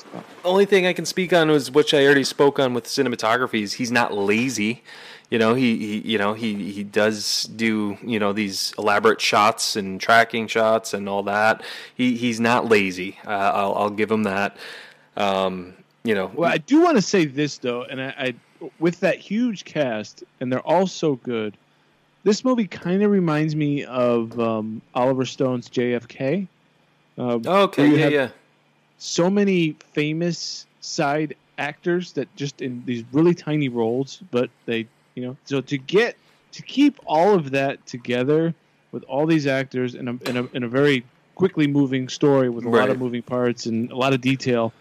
only 0.45 0.66
thing 0.66 0.87
I 0.87 0.93
can 0.93 1.07
speak 1.07 1.33
on 1.33 1.51
was 1.51 1.70
which 1.70 1.95
I 1.95 2.05
already 2.05 2.24
spoke 2.24 2.59
on 2.59 2.74
with 2.74 2.85
cinematography 2.85 3.62
is 3.62 3.74
he's 3.74 3.91
not 3.91 4.12
lazy. 4.14 4.83
You 5.31 5.39
know, 5.39 5.55
he, 5.55 5.77
he 5.79 5.99
you 6.12 6.18
know 6.18 6.35
he 6.35 6.70
he 6.70 6.85
does 6.85 7.45
do 7.57 7.97
you 8.05 8.18
know 8.20 8.33
these 8.33 8.72
elaborate 8.79 9.20
shots 9.20 9.74
and 9.77 10.01
tracking 10.01 10.47
shots 10.47 10.93
and 10.95 11.09
all 11.09 11.22
that. 11.24 11.62
He 11.97 12.16
he's 12.16 12.39
not 12.39 12.68
lazy. 12.68 13.18
Uh, 13.27 13.31
I'll 13.31 13.74
I'll 13.74 13.91
give 13.91 14.11
him 14.11 14.22
that. 14.24 14.57
Um, 15.16 15.72
you 16.05 16.14
know, 16.14 16.31
Well, 16.35 16.53
I 16.53 16.59
do 16.59 16.81
want 16.83 16.97
to 16.97 17.03
say 17.03 17.24
this 17.24 17.59
though, 17.59 17.83
and 17.85 18.01
I, 18.01 18.14
I 18.61 18.70
with 18.79 19.01
that 19.01 19.18
huge 19.18 19.64
cast, 19.64 20.22
and 20.41 20.53
they're 20.53 20.61
all 20.61 20.87
so 20.87 21.16
good. 21.16 21.57
This 22.27 22.45
movie 22.45 22.66
kind 22.66 23.05
of 23.05 23.12
reminds 23.12 23.55
me 23.55 23.85
of 23.85 24.41
um, 24.41 24.83
Oliver 24.97 25.24
Stone's 25.24 25.68
JFK. 25.68 26.49
Uh, 27.16 27.39
okay, 27.47 27.87
yeah, 27.87 28.09
yeah. 28.09 28.29
So 28.99 29.31
many 29.31 29.77
famous 29.93 30.66
side 30.81 31.37
actors 31.57 32.14
that 32.14 32.35
just 32.35 32.62
in 32.62 32.83
these 32.85 33.05
really 33.12 33.33
tiny 33.33 33.68
roles, 33.68 34.18
but 34.33 34.51
they, 34.64 34.89
you 35.14 35.24
know, 35.24 35.37
so 35.45 35.61
to 35.61 35.79
get 35.79 36.16
to 36.51 36.62
keep 36.62 36.99
all 37.07 37.37
of 37.37 37.53
that 37.53 37.87
together 37.87 38.53
with 38.91 39.05
all 39.05 39.27
these 39.27 39.47
actors 39.47 39.95
in 39.95 40.09
a 40.09 40.29
in 40.29 40.37
a, 40.37 40.45
in 40.47 40.64
a 40.64 40.68
very 40.68 41.05
quickly 41.37 41.68
moving 41.68 42.09
story 42.09 42.49
with 42.49 42.64
a 42.64 42.68
lot 42.68 42.91
of 42.91 42.99
moving 42.99 43.22
parts 43.22 43.66
and 43.66 43.93
a 43.93 43.97
lot 43.97 44.12
of 44.12 44.20
detail. 44.20 44.72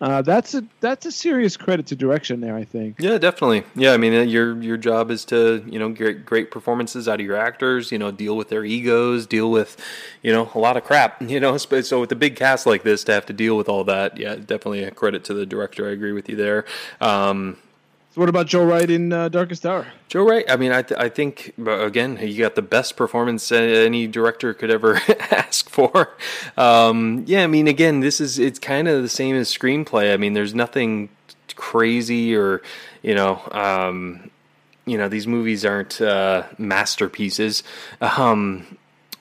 Uh, 0.00 0.22
that's 0.22 0.54
a 0.54 0.64
that's 0.80 1.06
a 1.06 1.12
serious 1.12 1.56
credit 1.56 1.86
to 1.86 1.96
direction 1.96 2.40
there. 2.40 2.54
I 2.54 2.64
think. 2.64 2.96
Yeah, 3.00 3.18
definitely. 3.18 3.64
Yeah, 3.74 3.92
I 3.92 3.96
mean, 3.96 4.14
uh, 4.14 4.20
your 4.20 4.60
your 4.62 4.76
job 4.76 5.10
is 5.10 5.24
to 5.26 5.64
you 5.66 5.78
know 5.78 5.88
get 5.88 6.24
great 6.24 6.52
performances 6.52 7.08
out 7.08 7.18
of 7.18 7.26
your 7.26 7.36
actors. 7.36 7.90
You 7.90 7.98
know, 7.98 8.12
deal 8.12 8.36
with 8.36 8.48
their 8.48 8.64
egos, 8.64 9.26
deal 9.26 9.50
with 9.50 9.76
you 10.22 10.32
know 10.32 10.50
a 10.54 10.58
lot 10.58 10.76
of 10.76 10.84
crap. 10.84 11.22
You 11.28 11.40
know, 11.40 11.56
so 11.58 11.80
so 11.82 12.00
with 12.00 12.10
a 12.10 12.16
big 12.16 12.36
cast 12.36 12.64
like 12.64 12.84
this, 12.84 13.04
to 13.04 13.12
have 13.12 13.26
to 13.26 13.32
deal 13.34 13.56
with 13.56 13.68
all 13.68 13.84
that, 13.84 14.16
yeah, 14.16 14.34
definitely 14.36 14.82
a 14.82 14.90
credit 14.90 15.24
to 15.24 15.34
the 15.34 15.44
director. 15.44 15.86
I 15.86 15.92
agree 15.92 16.12
with 16.12 16.28
you 16.28 16.36
there. 16.36 16.64
Um, 17.00 17.58
So 18.10 18.20
what 18.22 18.28
about 18.28 18.46
Joe 18.46 18.64
Wright 18.64 18.88
in 18.88 19.12
uh, 19.12 19.28
Darkest 19.28 19.66
Hour? 19.66 19.86
Joe 20.08 20.26
Wright. 20.26 20.44
I 20.48 20.56
mean, 20.56 20.72
I 20.72 20.82
th- 20.82 20.98
I 20.98 21.08
think 21.08 21.52
again 21.66 22.16
he 22.16 22.36
got 22.36 22.54
the 22.54 22.62
best 22.62 22.96
performance 22.96 23.52
any 23.52 24.06
director 24.06 24.54
could 24.54 24.70
ever 24.70 24.96
ask 25.30 25.68
for. 25.68 26.16
Um, 26.56 27.24
yeah, 27.26 27.44
I 27.44 27.46
mean, 27.46 27.68
again, 27.68 28.00
this 28.00 28.20
is 28.20 28.38
it's 28.38 28.58
kind 28.58 28.88
of 28.88 29.02
the 29.02 29.08
same 29.08 29.36
as 29.36 29.52
screenplay. 29.52 30.12
I 30.12 30.16
mean, 30.16 30.32
there's 30.32 30.54
nothing 30.54 31.10
crazy 31.54 32.34
or 32.34 32.62
you 33.02 33.14
know. 33.14 33.42
Um, 33.52 34.30
you 34.88 34.96
know 34.96 35.08
these 35.08 35.26
movies 35.26 35.64
aren't 35.66 36.00
uh, 36.00 36.44
masterpieces, 36.56 37.62
um, 38.00 38.78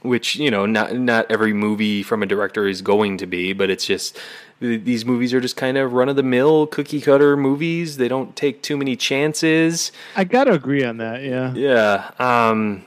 which 0.08 0.36
you 0.36 0.50
know 0.50 0.66
not 0.66 0.96
not 0.96 1.30
every 1.30 1.54
movie 1.54 2.04
from 2.04 2.24
a 2.24 2.26
director 2.26 2.68
is 2.68 2.82
going 2.82 3.18
to 3.18 3.28
be, 3.28 3.54
but 3.54 3.70
it's 3.70 3.86
just 3.86 4.18
these 4.60 5.06
movies 5.06 5.34
are 5.34 5.42
just 5.42 5.56
kind 5.56 5.78
of 5.78 5.94
run 5.94 6.10
of 6.10 6.16
the 6.16 6.24
mill 6.24 6.66
cookie 6.68 7.02
cutter 7.02 7.38
movies. 7.38 7.98
They 7.98 8.08
don't 8.08 8.36
take 8.36 8.64
too 8.64 8.78
many 8.78 8.96
chances. 8.96 9.92
I 10.16 10.24
gotta 10.24 10.54
agree 10.54 10.84
on 10.84 10.98
that. 10.98 11.22
Yeah. 11.22 11.54
Yeah. 11.54 12.12
Um, 12.20 12.84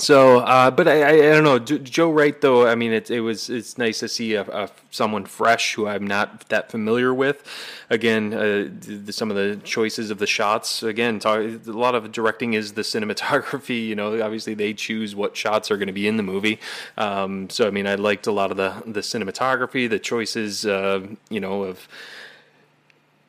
so, 0.00 0.38
uh, 0.38 0.70
but 0.70 0.88
I, 0.88 1.02
I, 1.02 1.08
I 1.10 1.32
don't 1.32 1.44
know. 1.44 1.58
Jo- 1.58 1.78
Joe 1.78 2.10
Wright, 2.10 2.40
though. 2.40 2.66
I 2.66 2.74
mean, 2.74 2.92
it, 2.92 3.10
it 3.10 3.20
was 3.20 3.50
it's 3.50 3.78
nice 3.78 4.00
to 4.00 4.08
see 4.08 4.34
a, 4.34 4.42
a 4.42 4.70
someone 4.90 5.24
fresh 5.24 5.74
who 5.74 5.86
I'm 5.86 6.06
not 6.06 6.48
that 6.48 6.70
familiar 6.70 7.12
with. 7.14 7.44
Again, 7.90 8.32
uh, 8.34 8.68
the, 8.70 9.12
some 9.12 9.30
of 9.30 9.36
the 9.36 9.60
choices 9.64 10.10
of 10.10 10.18
the 10.18 10.26
shots. 10.26 10.82
Again, 10.82 11.18
talk, 11.18 11.40
a 11.40 11.58
lot 11.66 11.94
of 11.94 12.10
directing 12.12 12.54
is 12.54 12.72
the 12.72 12.82
cinematography. 12.94 13.86
You 13.86 13.94
know, 13.94 14.20
obviously 14.22 14.54
they 14.54 14.74
choose 14.74 15.14
what 15.14 15.36
shots 15.36 15.70
are 15.70 15.76
going 15.76 15.88
to 15.88 15.92
be 15.92 16.08
in 16.08 16.16
the 16.16 16.22
movie. 16.22 16.58
Um, 16.96 17.50
so, 17.50 17.66
I 17.66 17.70
mean, 17.70 17.86
I 17.86 17.94
liked 17.94 18.26
a 18.26 18.32
lot 18.32 18.50
of 18.50 18.56
the 18.56 18.82
the 18.86 19.00
cinematography, 19.00 19.88
the 19.88 19.98
choices. 19.98 20.66
Uh, 20.66 21.06
you 21.28 21.40
know 21.40 21.64
of 21.64 21.88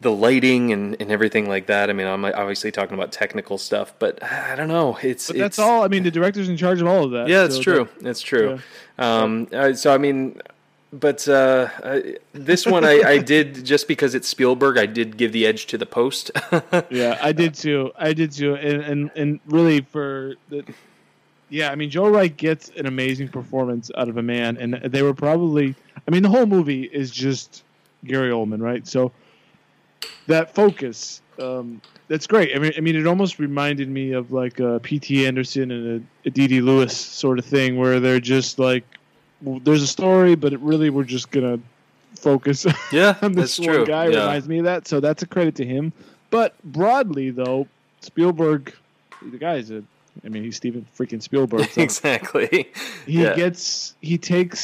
the 0.01 0.11
lighting 0.11 0.73
and, 0.73 0.97
and 0.99 1.11
everything 1.11 1.47
like 1.47 1.67
that. 1.67 1.89
I 1.89 1.93
mean, 1.93 2.07
I'm 2.07 2.25
obviously 2.25 2.71
talking 2.71 2.95
about 2.95 3.11
technical 3.11 3.57
stuff, 3.57 3.93
but 3.99 4.21
I 4.23 4.55
don't 4.55 4.67
know. 4.67 4.97
It's 5.01 5.27
But 5.27 5.37
that's 5.37 5.57
it's- 5.59 5.69
all. 5.69 5.83
I 5.83 5.87
mean, 5.87 6.03
the 6.03 6.11
director's 6.11 6.49
in 6.49 6.57
charge 6.57 6.81
of 6.81 6.87
all 6.87 7.03
of 7.05 7.11
that. 7.11 7.27
Yeah, 7.27 7.45
it's 7.45 7.57
so 7.57 7.61
true. 7.61 7.89
that- 7.99 8.09
It's 8.09 8.21
true. 8.21 8.59
Um, 8.97 9.47
uh, 9.53 9.73
so 9.73 9.93
I 9.93 9.97
mean, 9.99 10.41
but 10.93 11.27
uh, 11.27 11.69
uh, 11.83 11.99
this 12.33 12.65
one 12.65 12.83
I, 12.83 13.01
I 13.05 13.17
did 13.19 13.63
just 13.63 13.87
because 13.87 14.13
it's 14.15 14.27
Spielberg. 14.27 14.77
I 14.77 14.85
did 14.87 15.17
give 15.17 15.31
the 15.31 15.45
edge 15.45 15.67
to 15.67 15.77
the 15.77 15.85
post. 15.85 16.31
yeah, 16.89 17.17
I 17.21 17.31
did 17.31 17.53
too. 17.53 17.91
I 17.97 18.13
did 18.13 18.31
too. 18.31 18.55
And 18.55 18.81
and, 18.83 19.11
and 19.15 19.39
really 19.45 19.81
for 19.81 20.35
the 20.49 20.65
yeah, 21.49 21.71
I 21.71 21.75
mean 21.75 21.89
Joe 21.89 22.09
Wright 22.09 22.35
gets 22.35 22.69
an 22.77 22.87
amazing 22.87 23.29
performance 23.29 23.89
out 23.97 24.09
of 24.09 24.17
a 24.17 24.21
man, 24.23 24.57
and 24.57 24.73
they 24.91 25.01
were 25.03 25.13
probably. 25.13 25.75
I 26.07 26.11
mean, 26.11 26.23
the 26.23 26.29
whole 26.29 26.45
movie 26.47 26.83
is 26.83 27.11
just 27.11 27.63
Gary 28.03 28.31
Oldman, 28.31 28.61
right? 28.61 28.85
So 28.87 29.11
that 30.27 30.53
focus, 30.53 31.21
um, 31.39 31.81
that's 32.07 32.27
great. 32.27 32.55
I 32.55 32.59
mean, 32.59 32.73
I 32.77 32.81
mean, 32.81 32.95
it 32.95 33.07
almost 33.07 33.39
reminded 33.39 33.89
me 33.89 34.11
of 34.11 34.31
like 34.31 34.59
a 34.59 34.79
P.T. 34.79 35.25
Anderson 35.25 35.71
and 35.71 36.01
a, 36.01 36.27
a 36.27 36.31
D.D. 36.31 36.61
Lewis 36.61 36.95
sort 36.95 37.39
of 37.39 37.45
thing, 37.45 37.77
where 37.77 37.99
they're 37.99 38.19
just 38.19 38.59
like, 38.59 38.83
well, 39.41 39.59
there's 39.63 39.81
a 39.81 39.87
story, 39.87 40.35
but 40.35 40.53
it 40.53 40.59
really 40.59 40.89
we're 40.89 41.03
just 41.03 41.31
gonna 41.31 41.59
focus 42.15 42.65
yeah, 42.91 43.17
on 43.21 43.33
that's 43.33 43.57
this 43.57 43.65
true. 43.65 43.85
guy 43.85 44.07
yeah. 44.07 44.19
reminds 44.19 44.47
me 44.47 44.59
of 44.59 44.65
that. 44.65 44.87
So 44.87 44.99
that's 44.99 45.23
a 45.23 45.27
credit 45.27 45.55
to 45.55 45.65
him. 45.65 45.91
But 46.29 46.61
broadly, 46.63 47.29
though, 47.29 47.67
Spielberg, 47.99 48.73
the 49.21 49.37
guy's 49.37 49.69
a, 49.71 49.83
I 50.23 50.29
mean, 50.29 50.43
he's 50.43 50.55
Steven 50.55 50.85
freaking 50.97 51.21
Spielberg. 51.21 51.69
So 51.69 51.81
exactly. 51.83 52.69
he 53.05 53.23
yeah. 53.23 53.35
gets, 53.35 53.95
he 54.01 54.17
takes, 54.17 54.59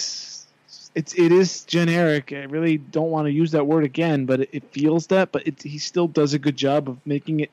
it's, 0.97 1.13
it 1.13 1.31
is 1.31 1.63
generic. 1.65 2.33
I 2.33 2.45
really 2.45 2.77
don't 2.79 3.11
want 3.11 3.27
to 3.27 3.31
use 3.31 3.51
that 3.51 3.67
word 3.67 3.83
again, 3.83 4.25
but 4.25 4.39
it, 4.39 4.49
it 4.51 4.63
feels 4.71 5.05
that. 5.07 5.31
But 5.31 5.45
it, 5.45 5.61
he 5.61 5.77
still 5.77 6.07
does 6.07 6.33
a 6.33 6.39
good 6.39 6.57
job 6.57 6.89
of 6.89 6.97
making 7.05 7.41
it. 7.41 7.51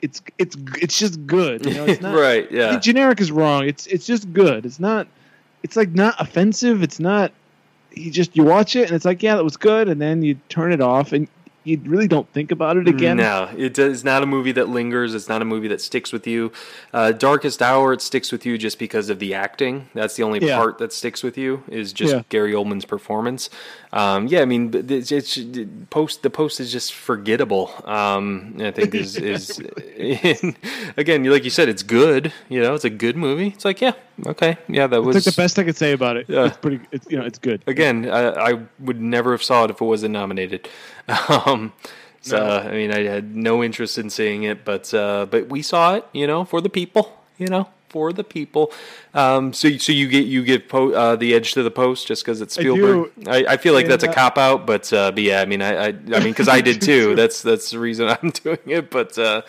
It's, 0.00 0.22
it's, 0.38 0.56
it's 0.80 0.98
just 0.98 1.26
good. 1.26 1.66
You 1.66 1.74
know, 1.74 1.84
it's 1.84 2.00
not 2.00 2.16
right. 2.16 2.50
Yeah. 2.50 2.78
generic 2.78 3.20
is 3.20 3.30
wrong. 3.30 3.66
It's 3.66 3.86
it's 3.86 4.06
just 4.06 4.32
good. 4.32 4.64
It's 4.64 4.80
not 4.80 5.08
it's 5.62 5.76
like 5.76 5.90
not 5.90 6.14
offensive. 6.18 6.82
It's 6.82 6.98
not 6.98 7.32
you 7.92 8.10
just 8.10 8.34
you 8.34 8.44
watch 8.44 8.76
it 8.76 8.86
and 8.86 8.92
it's 8.92 9.04
like, 9.04 9.22
yeah, 9.22 9.36
that 9.36 9.44
was 9.44 9.58
good, 9.58 9.88
and 9.88 10.00
then 10.00 10.22
you 10.22 10.36
turn 10.48 10.72
it 10.72 10.80
off 10.80 11.12
and 11.12 11.28
you 11.64 11.80
really 11.84 12.08
don't 12.08 12.28
think 12.32 12.50
about 12.50 12.76
it 12.76 12.88
again. 12.88 13.18
No, 13.18 13.50
it 13.56 13.78
is 13.78 14.02
not 14.04 14.22
a 14.22 14.26
movie 14.26 14.52
that 14.52 14.68
lingers. 14.68 15.14
It's 15.14 15.28
not 15.28 15.42
a 15.42 15.44
movie 15.44 15.68
that 15.68 15.80
sticks 15.80 16.12
with 16.12 16.26
you. 16.26 16.52
Uh, 16.92 17.12
Darkest 17.12 17.60
Hour, 17.60 17.92
it 17.92 18.00
sticks 18.00 18.32
with 18.32 18.46
you 18.46 18.56
just 18.56 18.78
because 18.78 19.10
of 19.10 19.18
the 19.18 19.34
acting. 19.34 19.88
That's 19.94 20.16
the 20.16 20.22
only 20.22 20.40
Yeah. 20.44 20.56
part 20.56 20.78
that 20.78 20.92
sticks 20.92 21.22
with 21.22 21.36
you 21.36 21.62
is 21.68 21.92
just 21.92 22.14
Yeah. 22.14 22.22
Gary 22.30 22.52
Oldman's 22.52 22.84
performance. 22.86 23.50
Um, 23.92 24.26
yeah, 24.28 24.40
I 24.40 24.44
mean, 24.44 24.70
it's, 24.88 25.10
it's 25.12 25.38
post. 25.90 26.22
The 26.22 26.30
post 26.30 26.60
is 26.60 26.70
just 26.72 26.94
forgettable. 26.94 27.72
Um, 27.84 28.56
I 28.60 28.70
think 28.70 28.94
is 28.94 29.16
is 29.16 29.58
again, 30.96 31.24
like 31.24 31.44
you 31.44 31.50
said, 31.50 31.68
it's 31.68 31.82
good. 31.82 32.32
You 32.48 32.60
know, 32.62 32.74
it's 32.74 32.84
a 32.84 32.90
good 32.90 33.16
movie. 33.16 33.48
It's 33.48 33.64
like, 33.64 33.80
yeah, 33.80 33.92
okay, 34.26 34.56
yeah, 34.68 34.86
that 34.86 35.02
was 35.02 35.16
like 35.16 35.24
the 35.24 35.32
best 35.32 35.58
I 35.58 35.64
could 35.64 35.76
say 35.76 35.92
about 35.92 36.16
it. 36.16 36.26
Yeah. 36.28 36.46
It's 36.46 36.56
pretty. 36.56 36.80
It's 36.92 37.06
you 37.10 37.18
know, 37.18 37.24
it's 37.24 37.38
good. 37.38 37.62
again, 37.66 38.08
I, 38.08 38.52
I 38.52 38.58
would 38.78 39.00
never 39.00 39.32
have 39.32 39.42
saw 39.42 39.64
it 39.64 39.70
if 39.70 39.80
it 39.80 39.84
wasn't 39.84 40.12
nominated. 40.12 40.68
Um, 41.46 41.72
so 42.22 42.38
I 42.46 42.72
mean, 42.72 42.92
I 42.92 43.02
had 43.04 43.34
no 43.34 43.64
interest 43.64 43.96
in 43.96 44.10
seeing 44.10 44.42
it, 44.42 44.64
but 44.64 44.92
uh, 44.92 45.26
but 45.30 45.48
we 45.48 45.62
saw 45.62 45.94
it, 45.94 46.06
you 46.12 46.26
know, 46.26 46.44
for 46.44 46.60
the 46.60 46.68
people, 46.68 47.18
you 47.38 47.46
know, 47.46 47.68
for 47.88 48.12
the 48.12 48.24
people. 48.24 48.72
Um, 49.14 49.52
so 49.54 49.76
so 49.78 49.92
you 49.92 50.06
get 50.08 50.26
you 50.26 50.44
give 50.44 50.68
po- 50.68 50.92
uh, 50.92 51.16
the 51.16 51.34
edge 51.34 51.54
to 51.54 51.62
the 51.62 51.70
post 51.70 52.06
just 52.06 52.22
because 52.22 52.42
it's 52.42 52.58
I 52.58 52.60
Spielberg. 52.60 53.10
do. 53.18 53.30
I, 53.30 53.44
I, 53.48 53.56
feel 53.56 53.72
like 53.72 53.88
that's 53.88 54.04
a 54.04 54.10
uh, 54.10 54.12
cop 54.12 54.36
out, 54.36 54.66
but 54.66 54.92
uh, 54.92 55.12
but 55.12 55.22
yeah, 55.22 55.40
I 55.40 55.46
mean, 55.46 55.62
I 55.62 55.72
I, 55.74 55.86
I 55.88 55.92
mean, 55.92 56.24
because 56.24 56.48
I 56.48 56.60
did 56.60 56.82
too. 56.90 57.14
That's 57.14 57.40
that's 57.42 57.70
the 57.70 57.78
reason 57.78 58.08
I'm 58.08 58.30
doing 58.44 58.58
it. 58.66 58.90
But 58.90 59.16
uh, 59.18 59.42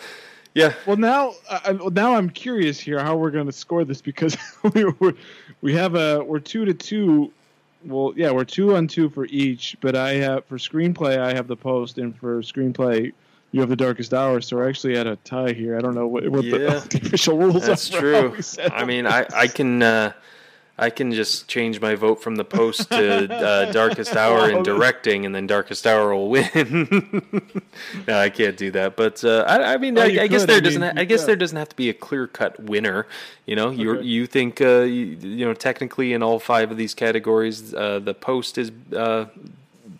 yeah, 0.54 0.74
Well, 0.86 0.96
now, 0.96 1.34
I, 1.50 1.60
I- 1.70 1.88
now 1.90 2.14
I'm 2.14 2.30
curious 2.30 2.78
here 2.80 2.98
how 2.98 3.16
we're 3.16 3.30
going 3.30 3.46
to 3.46 3.52
score 3.52 3.84
this 3.84 4.02
because 4.02 4.36
we 4.74 4.84
we 5.60 5.74
have 5.74 5.94
a 5.94 6.22
we're 6.24 6.40
two 6.40 6.64
to 6.64 6.74
two. 6.74 7.32
Well, 7.84 8.12
yeah, 8.16 8.30
we're 8.30 8.44
two 8.44 8.76
on 8.76 8.86
two 8.88 9.08
for 9.10 9.26
each. 9.26 9.76
But 9.80 9.96
I 9.96 10.14
have 10.14 10.44
for 10.46 10.58
screenplay, 10.58 11.18
I 11.18 11.34
have 11.34 11.48
the 11.48 11.56
post, 11.56 11.98
and 11.98 12.16
for 12.16 12.40
screenplay, 12.42 13.12
you 13.50 13.60
have 13.60 13.68
the 13.68 13.76
darkest 13.76 14.14
hour. 14.14 14.40
So 14.40 14.56
we're 14.56 14.68
actually 14.68 14.96
at 14.96 15.06
a 15.06 15.16
tie 15.24 15.52
here. 15.52 15.76
I 15.76 15.80
don't 15.80 15.94
know 15.94 16.06
what, 16.06 16.28
what 16.28 16.44
Yeah. 16.44 16.58
the, 16.80 16.88
the 17.00 17.06
official 17.06 17.38
rules 17.38 17.66
That's 17.66 17.92
are. 17.94 18.00
true. 18.00 18.38
I 18.72 18.84
mean, 18.84 19.06
I 19.06 19.26
I 19.34 19.46
can 19.46 19.82
uh, 19.82 20.12
I 20.78 20.88
can 20.90 21.12
just 21.12 21.48
change 21.48 21.80
my 21.80 21.94
vote 21.94 22.22
from 22.22 22.36
the 22.36 22.44
post 22.44 22.88
to 22.90 23.32
uh, 23.32 23.70
Darkest 23.72 24.16
Hour 24.16 24.50
in 24.50 24.62
directing, 24.62 25.26
and 25.26 25.34
then 25.34 25.46
Darkest 25.46 25.86
Hour 25.86 26.14
will 26.14 26.30
win. 26.30 27.22
no, 28.08 28.18
I 28.18 28.30
can't 28.30 28.56
do 28.56 28.70
that. 28.72 28.96
But 28.96 29.22
uh, 29.22 29.44
I, 29.46 29.74
I 29.74 29.76
mean, 29.76 29.98
Oh, 29.98 30.02
I, 30.02 30.06
I 30.22 30.26
guess 30.26 30.46
there 30.46 30.56
I 30.56 30.60
doesn't. 30.60 30.80
mean, 30.80 30.90
ha- 30.96 31.00
I 31.00 31.04
guess 31.04 31.20
could. 31.20 31.28
there 31.28 31.36
doesn't 31.36 31.56
have 31.58 31.68
to 31.68 31.76
be 31.76 31.88
a 31.90 31.94
clear 31.94 32.26
cut 32.26 32.58
winner. 32.58 33.06
You 33.46 33.54
know, 33.56 33.70
you 33.70 33.96
Okay. 33.96 34.06
you 34.06 34.26
think 34.26 34.60
uh, 34.60 34.80
you, 34.80 35.18
you 35.20 35.44
know 35.44 35.54
technically 35.54 36.14
in 36.14 36.22
all 36.22 36.38
five 36.38 36.70
of 36.70 36.76
these 36.78 36.94
categories, 36.94 37.74
uh, 37.74 37.98
the 38.00 38.14
post 38.14 38.56
is. 38.58 38.72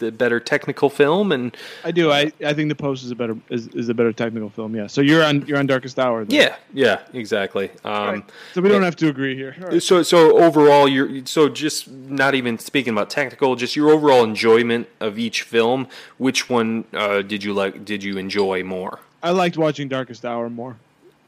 The 0.02 0.10
better 0.10 0.40
technical 0.40 0.90
film, 0.90 1.30
and 1.30 1.56
I 1.84 1.92
do. 1.92 2.10
I, 2.10 2.32
I 2.44 2.52
think 2.54 2.68
the 2.68 2.74
post 2.74 3.04
is 3.04 3.12
a 3.12 3.14
better 3.14 3.36
is, 3.50 3.68
is 3.68 3.88
a 3.88 3.94
better 3.94 4.12
technical 4.12 4.50
film. 4.50 4.74
Yeah. 4.74 4.88
So 4.88 5.00
you're 5.00 5.22
on 5.22 5.46
you're 5.46 5.58
on 5.58 5.66
darkest 5.66 5.96
hour. 5.96 6.24
Then. 6.24 6.34
yeah, 6.34 6.56
yeah, 6.74 7.02
exactly. 7.12 7.70
Um, 7.84 7.92
Right. 8.02 8.30
So 8.54 8.60
we 8.60 8.68
don't 8.68 8.82
have 8.82 8.96
to 8.96 9.08
agree 9.08 9.36
here. 9.36 9.54
Right. 9.60 9.80
So 9.80 10.02
so 10.02 10.38
overall, 10.38 10.88
you're 10.88 11.24
so 11.24 11.48
just 11.48 11.88
not 11.90 12.34
even 12.34 12.58
speaking 12.58 12.92
about 12.92 13.10
technical, 13.10 13.54
just 13.54 13.76
your 13.76 13.90
overall 13.90 14.24
enjoyment 14.24 14.88
of 14.98 15.18
each 15.18 15.42
film. 15.42 15.86
Which 16.18 16.50
one 16.50 16.84
uh, 16.92 17.22
did 17.22 17.44
you 17.44 17.54
like? 17.54 17.84
Did 17.84 18.02
you 18.02 18.18
enjoy 18.18 18.64
more? 18.64 18.98
I 19.22 19.30
liked 19.30 19.56
watching 19.56 19.88
Darkest 19.88 20.24
Hour 20.24 20.50
more. 20.50 20.76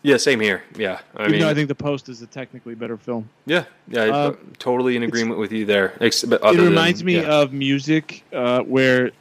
Yeah, 0.04 0.18
same 0.18 0.38
here. 0.38 0.62
Yeah, 0.76 1.00
I 1.16 1.22
Even 1.22 1.32
mean, 1.32 1.40
though 1.40 1.48
I 1.48 1.54
think 1.54 1.68
the 1.68 1.74
post 1.74 2.10
is 2.10 2.20
a 2.20 2.26
technically 2.26 2.74
better 2.74 2.98
film. 2.98 3.26
yeah, 3.46 3.64
yeah, 3.88 4.02
Uh, 4.02 4.34
totally 4.58 4.96
in 4.96 5.02
agreement 5.02 5.40
with 5.40 5.50
you 5.50 5.64
there. 5.64 5.94
Ex- 6.00 6.22
it 6.22 6.32
other 6.42 6.58
than- 6.58 6.66
reminds 6.68 7.02
me 7.02 7.16
yeah. 7.16 7.22
of 7.40 7.52
music 7.54 8.22
uh, 8.32 8.60
where 8.60 9.12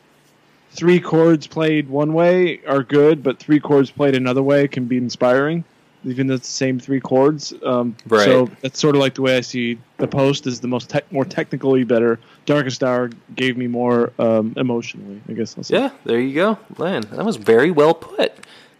three 0.71 0.99
chords 0.99 1.47
played 1.47 1.87
one 1.89 2.13
way 2.13 2.59
are 2.67 2.83
good, 2.83 3.23
but 3.23 3.39
three 3.39 3.61
chords 3.61 3.91
played 3.91 4.13
another 4.13 4.43
way 4.43 4.67
can 4.67 4.83
be 4.85 4.97
inspiring, 4.97 5.63
even 6.03 6.27
though 6.27 6.33
it's 6.33 6.49
the 6.49 6.53
same 6.53 6.81
three 6.81 6.99
chords. 6.99 7.53
Um, 7.63 7.95
Right. 8.09 8.25
So 8.25 8.49
that's 8.59 8.77
sort 8.77 8.95
of 8.95 8.99
like 9.01 9.13
the 9.15 9.21
way 9.21 9.37
I 9.37 9.41
see 9.41 9.77
the 9.99 10.07
post 10.07 10.47
is 10.47 10.59
the 10.59 10.67
most 10.67 10.89
tech 10.89 11.09
more 11.13 11.23
technically 11.23 11.85
better. 11.85 12.19
Darkest 12.45 12.83
Hour 12.83 13.09
gave 13.37 13.55
me 13.55 13.67
more 13.67 14.11
um, 14.19 14.53
emotionally. 14.57 15.21
I 15.29 15.31
guess. 15.31 15.55
I'll 15.57 15.63
say. 15.63 15.75
Yeah, 15.77 15.91
there 16.03 16.19
you 16.19 16.33
go, 16.35 16.57
Len. 16.77 17.03
That 17.11 17.23
was 17.23 17.37
very 17.37 17.71
well 17.71 17.93
put. 17.93 18.33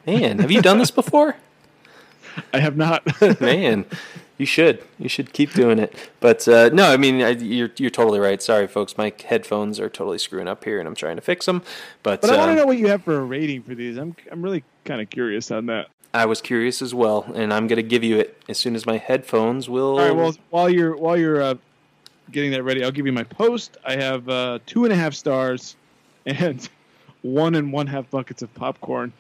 Man, 0.06 0.40
have 0.40 0.52
you 0.52 0.62
done 0.62 0.80
this 0.80 0.92
before? 1.02 1.36
I 2.54 2.60
have 2.60 2.76
not. 2.78 3.04
Man, 3.42 3.86
you 4.38 4.46
should. 4.46 4.84
You 5.00 5.10
should 5.10 5.34
keep 5.34 5.54
doing 5.54 5.80
it. 5.80 5.96
But 6.20 6.48
uh, 6.48 6.70
no, 6.74 6.92
I 6.92 6.98
mean, 6.98 7.22
I, 7.22 7.30
you're 7.30 7.72
you're 7.78 7.90
totally 7.90 8.20
right. 8.20 8.42
Sorry, 8.42 8.68
folks. 8.68 8.98
My 8.98 9.14
headphones 9.26 9.80
are 9.80 9.90
totally 9.90 10.18
screwing 10.18 10.48
up 10.48 10.64
here, 10.64 10.80
and 10.80 10.88
I'm 10.88 10.96
trying 10.96 11.16
to 11.16 11.22
fix 11.22 11.46
them. 11.46 11.62
But, 12.02 12.22
but 12.22 12.30
I 12.30 12.38
want 12.38 12.52
to 12.52 12.56
know 12.56 12.66
what 12.66 12.78
you 12.78 12.88
have 12.88 13.04
for 13.04 13.18
a 13.18 13.24
rating 13.24 13.64
for 13.64 13.76
these. 13.76 13.98
I'm 13.98 14.16
I'm 14.32 14.42
really 14.42 14.64
kind 14.86 15.02
of 15.02 15.10
curious 15.10 15.52
on 15.52 15.68
that. 15.68 15.88
I 16.16 16.26
was 16.26 16.42
curious 16.42 16.82
as 16.82 16.94
well, 16.94 17.26
and 17.34 17.52
I'm 17.52 17.68
going 17.68 17.78
to 17.78 17.84
give 17.84 18.04
you 18.04 18.20
it 18.20 18.40
as 18.48 18.60
soon 18.60 18.76
as 18.76 18.86
my 18.86 18.98
headphones 18.98 19.68
will. 19.68 20.00
All 20.00 20.08
right. 20.08 20.16
Well, 20.16 20.36
while 20.52 20.70
you're 20.70 20.96
while 20.96 21.18
you're 21.18 21.42
uh, 21.42 21.56
getting 22.32 22.52
that 22.52 22.64
ready, 22.64 22.84
I'll 22.84 22.92
give 22.92 23.06
you 23.06 23.12
my 23.12 23.24
post. 23.24 23.78
I 23.84 23.96
have 23.96 24.30
uh, 24.30 24.60
two 24.66 24.84
and 24.84 24.94
a 24.94 24.96
half 24.96 25.14
stars 25.14 25.76
and 26.26 26.70
one 27.24 27.56
and 27.56 27.74
one 27.74 27.88
half 27.88 28.10
buckets 28.12 28.42
of 28.42 28.54
popcorn. 28.54 29.12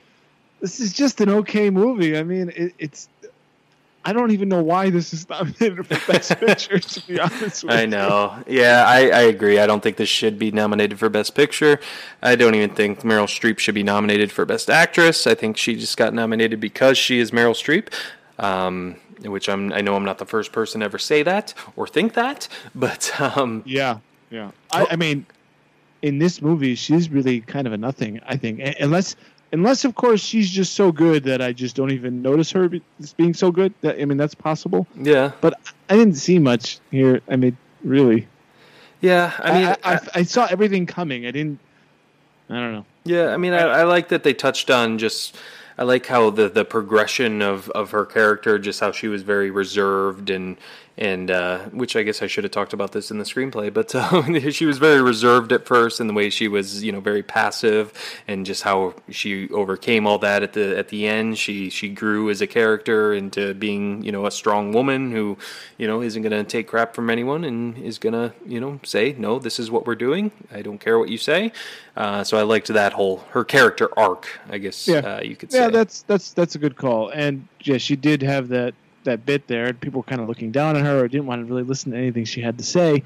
This 0.64 0.80
is 0.80 0.93
just 0.93 1.20
an 1.20 1.28
okay 1.28 1.70
movie. 1.70 2.18
I 2.18 2.24
mean, 2.24 2.47
it, 2.55 2.74
it's. 2.80 3.09
I 4.05 4.14
don't 4.14 4.32
even 4.32 4.47
know 4.47 4.64
why 4.64 4.89
this 4.89 5.14
is 5.14 5.28
nominated 5.28 5.86
for 5.86 6.11
Best 6.11 6.39
Picture. 6.39 6.80
To 6.80 7.07
be 7.07 7.20
honest 7.20 7.66
with 7.66 7.74
I 7.74 7.82
you. 7.82 7.88
know. 7.88 8.41
Yeah, 8.47 8.86
I, 8.88 9.09
I 9.09 9.22
agree. 9.24 9.59
I 9.59 9.68
don't 9.68 9.84
think 9.84 9.97
this 9.97 10.07
should 10.07 10.39
be 10.39 10.51
nominated 10.51 10.99
for 10.99 11.09
Best 11.09 11.36
Picture. 11.36 11.82
I 12.22 12.38
don't 12.38 12.55
even 12.55 12.70
think 12.70 13.01
Meryl 13.01 13.28
Streep 13.28 13.59
should 13.59 13.76
be 13.76 13.84
nominated 13.84 14.32
for 14.32 14.45
Best 14.45 14.70
Actress. 14.70 15.28
I 15.28 15.36
think 15.36 15.57
she 15.57 15.76
just 15.76 15.97
got 15.97 16.14
nominated 16.14 16.61
because 16.61 16.97
she 16.97 17.20
is 17.20 17.32
Meryl 17.32 17.53
Streep. 17.53 17.93
Um, 18.39 18.95
which 19.26 19.49
I'm, 19.49 19.74
I 19.74 19.82
know 19.82 19.95
I'm 19.95 20.05
not 20.05 20.18
the 20.18 20.26
first 20.26 20.53
person 20.53 20.80
to 20.80 20.86
ever 20.86 20.97
say 20.97 21.24
that 21.24 21.53
or 21.76 21.88
think 21.88 22.14
that, 22.14 22.47
but 22.74 23.11
um, 23.20 23.64
Yeah, 23.66 23.99
yeah. 24.32 24.51
I, 24.72 24.88
I 24.91 24.95
mean, 24.95 25.26
in 26.01 26.20
this 26.20 26.41
movie, 26.41 26.76
she's 26.76 27.09
really 27.09 27.41
kind 27.41 27.68
of 27.68 27.74
a 27.74 27.78
nothing. 27.78 28.20
I 28.26 28.36
think, 28.38 28.59
unless, 28.80 29.16
unless 29.54 29.86
of 29.86 29.95
course 29.95 30.22
she's 30.22 30.49
just 30.49 30.74
so 30.74 30.91
good 30.91 31.24
that 31.24 31.41
I 31.41 31.54
just 31.54 31.76
don't 31.76 31.91
even 31.91 32.22
notice 32.22 32.51
her 32.51 32.68
be- 32.68 32.82
being 33.16 33.34
so 33.34 33.51
good. 33.51 33.74
That, 33.82 34.01
I 34.01 34.06
mean, 34.06 34.18
that's 34.18 34.36
possible. 34.36 34.86
yeah, 34.95 35.32
But 35.39 35.54
I 35.89 35.95
didn't 35.95 36.16
see 36.16 36.39
much 36.39 36.80
here. 36.91 37.22
I 37.30 37.38
mean, 37.38 37.56
really. 37.84 38.28
yeah. 38.99 39.32
I 39.39 39.54
mean, 39.54 39.68
I, 39.68 39.78
I, 39.95 39.99
I 40.16 40.24
saw 40.24 40.47
everything 40.49 40.86
coming. 40.86 41.26
I 41.26 41.32
didn't. 41.32 41.60
I 42.49 42.56
don't 42.56 42.74
know. 42.74 42.86
Yeah, 43.06 43.34
I 43.34 43.38
mean, 43.38 43.54
I, 43.54 43.60
I 43.62 43.84
like 43.84 44.10
that 44.10 44.24
they 44.24 44.34
touched 44.34 44.70
on 44.70 44.97
just. 44.97 45.38
I 45.76 45.84
like 45.84 46.06
how 46.06 46.30
the, 46.30 46.49
the 46.49 46.66
progression 46.66 47.41
of, 47.41 47.68
of 47.72 47.89
her 47.91 48.06
character, 48.06 48.60
just 48.60 48.80
how 48.80 48.91
she 48.91 49.08
was 49.08 49.24
very 49.24 49.49
reserved 49.49 50.30
and 50.30 50.56
and 50.97 51.31
uh, 51.31 51.59
which 51.69 51.95
I 51.95 52.03
guess 52.03 52.21
I 52.21 52.27
should 52.27 52.43
have 52.43 52.51
talked 52.51 52.73
about 52.73 52.91
this 52.91 53.09
in 53.09 53.17
the 53.17 53.23
screenplay, 53.23 53.73
but 53.73 53.93
uh, 53.95 54.49
she 54.51 54.65
was 54.65 54.77
very 54.77 55.01
reserved 55.01 55.51
at 55.51 55.65
first, 55.65 55.99
and 55.99 56.09
the 56.09 56.13
way 56.13 56.29
she 56.29 56.47
was, 56.47 56.83
you 56.83 56.91
know, 56.91 56.99
very 56.99 57.23
passive, 57.23 57.91
and 58.27 58.45
just 58.45 58.63
how 58.63 58.93
she 59.09 59.49
overcame 59.49 60.05
all 60.05 60.19
that 60.19 60.43
at 60.43 60.53
the 60.53 60.77
at 60.77 60.89
the 60.89 61.07
end. 61.07 61.37
She 61.37 61.69
she 61.69 61.89
grew 61.89 62.29
as 62.29 62.41
a 62.41 62.47
character 62.47 63.13
into 63.13 63.53
being, 63.53 64.03
you 64.03 64.11
know, 64.11 64.25
a 64.25 64.31
strong 64.31 64.71
woman 64.71 65.11
who, 65.11 65.37
you 65.77 65.87
know, 65.87 66.01
isn't 66.01 66.21
going 66.21 66.31
to 66.31 66.43
take 66.43 66.67
crap 66.67 66.93
from 66.93 67.09
anyone 67.09 67.43
and 67.43 67.77
is 67.77 67.97
going 67.97 68.13
to, 68.13 68.33
you 68.45 68.59
know, 68.59 68.79
say 68.83 69.15
no, 69.17 69.39
this 69.39 69.59
is 69.59 69.71
what 69.71 69.87
we're 69.87 69.95
doing. 69.95 70.31
I 70.51 70.61
don't 70.61 70.77
care 70.79 70.99
what 70.99 71.09
you 71.09 71.17
say. 71.17 71.51
Uh, 71.95 72.23
so 72.23 72.37
I 72.37 72.41
liked 72.43 72.67
that 72.67 72.93
whole 72.93 73.17
her 73.31 73.43
character 73.43 73.89
arc. 73.97 74.27
I 74.49 74.57
guess 74.59 74.87
Yeah. 74.87 74.99
uh, 74.99 75.21
you 75.23 75.35
could 75.35 75.51
say. 75.51 75.59
Yeah, 75.59 75.69
that's 75.69 76.03
that's 76.03 76.33
that's 76.33 76.55
a 76.55 76.59
good 76.59 76.75
call. 76.75 77.09
And 77.09 77.47
yeah, 77.63 77.77
she 77.77 77.95
did 77.95 78.21
have 78.21 78.49
that 78.49 78.73
that 79.06 79.26
bit 79.26 79.47
there. 79.47 79.66
and 79.68 79.80
People 79.80 80.01
were 80.01 80.06
kind 80.06 80.22
of 80.22 80.28
looking 80.28 80.51
down 80.51 80.76
on 80.76 80.84
her 80.84 80.99
or 81.04 81.08
didn't 81.08 81.26
want 81.28 81.41
to 81.45 81.51
really 81.51 81.64
listen 81.64 81.91
to 81.91 81.97
anything 81.97 82.26
she 82.26 82.41
had 82.41 82.58
to 82.58 82.64
say. 82.64 83.04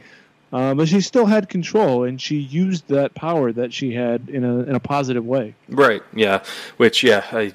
Uh, 0.53 0.73
but 0.73 0.87
she 0.87 1.01
still 1.01 1.25
had 1.25 1.49
control, 1.49 2.05
and 2.05 2.21
she 2.21 2.37
used 2.37 2.87
that 2.87 3.13
power 3.15 3.51
that 3.51 3.73
she 3.73 3.93
had 3.93 4.29
in 4.29 4.45
a 4.45 4.59
in 4.63 4.75
a 4.75 4.79
positive 4.79 5.25
way. 5.25 5.53
Right. 5.67 6.01
Yeah. 6.15 6.41
Which 6.77 7.03
yeah, 7.03 7.25
I 7.33 7.51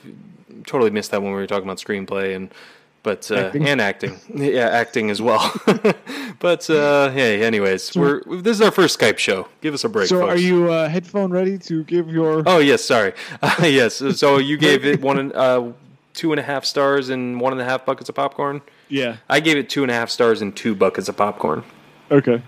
totally 0.66 0.90
missed 0.90 1.10
that 1.12 1.22
when 1.22 1.32
we 1.32 1.38
were 1.38 1.46
talking 1.46 1.64
about 1.64 1.78
screenplay 1.78 2.36
and 2.36 2.52
but 3.02 3.28
uh, 3.30 3.34
Acting. 3.34 3.66
and 3.66 3.80
acting. 3.80 4.20
Yeah, 4.34 4.68
acting 4.68 5.10
as 5.10 5.20
well. 5.20 5.52
but 6.38 6.68
uh, 6.70 7.10
hey, 7.10 7.42
anyways, 7.42 7.96
we're 7.96 8.22
this 8.40 8.56
is 8.58 8.60
our 8.60 8.70
first 8.70 8.98
Skype 9.00 9.18
show. 9.18 9.48
Give 9.60 9.74
us 9.74 9.84
a 9.84 9.88
break, 9.88 10.08
so, 10.08 10.20
folks. 10.20 10.32
are 10.34 10.36
you 10.38 10.70
uh, 10.70 10.88
headphone 10.88 11.30
ready 11.32 11.58
to 11.58 11.82
give 11.84 12.08
your? 12.10 12.42
Oh 12.46 12.58
yes, 12.58 12.84
sorry. 12.84 13.12
Uh, 13.40 13.54
yes. 13.62 14.02
So 14.16 14.38
you 14.38 14.56
gave 14.56 14.84
it 14.84 15.00
one 15.00 15.18
and 15.18 15.32
uh, 15.32 15.72
two 16.14 16.32
and 16.32 16.40
a 16.40 16.42
half 16.42 16.64
stars 16.64 17.08
and 17.08 17.40
one 17.40 17.52
and 17.52 17.60
a 17.60 17.64
half 17.64 17.84
buckets 17.84 18.08
of 18.08 18.14
popcorn. 18.14 18.62
Yeah. 18.88 19.16
I 19.28 19.40
gave 19.40 19.56
it 19.56 19.68
two 19.68 19.82
and 19.82 19.90
a 19.90 19.94
half 19.94 20.10
stars 20.10 20.42
and 20.42 20.54
two 20.54 20.74
buckets 20.74 21.08
of 21.08 21.16
popcorn. 21.16 21.64
Okay. 22.10 22.42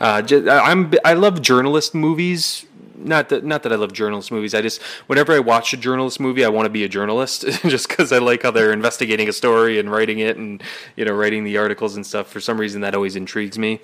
Uh, 0.00 0.22
ju- 0.22 0.48
I'm 0.50 0.92
I 1.04 1.14
love 1.14 1.42
journalist 1.42 1.94
movies. 1.94 2.66
Not 2.96 3.28
that 3.30 3.44
not 3.44 3.62
that 3.64 3.72
I 3.72 3.76
love 3.76 3.92
journalist 3.92 4.32
movies. 4.32 4.54
I 4.54 4.62
just 4.62 4.82
whenever 5.06 5.32
I 5.32 5.38
watch 5.38 5.72
a 5.72 5.76
journalist 5.76 6.18
movie, 6.18 6.44
I 6.44 6.48
want 6.48 6.66
to 6.66 6.70
be 6.70 6.84
a 6.84 6.88
journalist, 6.88 7.42
just 7.62 7.88
because 7.88 8.12
I 8.12 8.18
like 8.18 8.42
how 8.42 8.50
they're 8.50 8.72
investigating 8.72 9.28
a 9.28 9.32
story 9.32 9.78
and 9.78 9.90
writing 9.90 10.18
it, 10.18 10.36
and 10.36 10.62
you 10.96 11.04
know 11.04 11.12
writing 11.12 11.44
the 11.44 11.56
articles 11.58 11.94
and 11.96 12.06
stuff. 12.06 12.28
For 12.28 12.40
some 12.40 12.58
reason, 12.58 12.80
that 12.80 12.94
always 12.94 13.16
intrigues 13.16 13.58
me. 13.58 13.80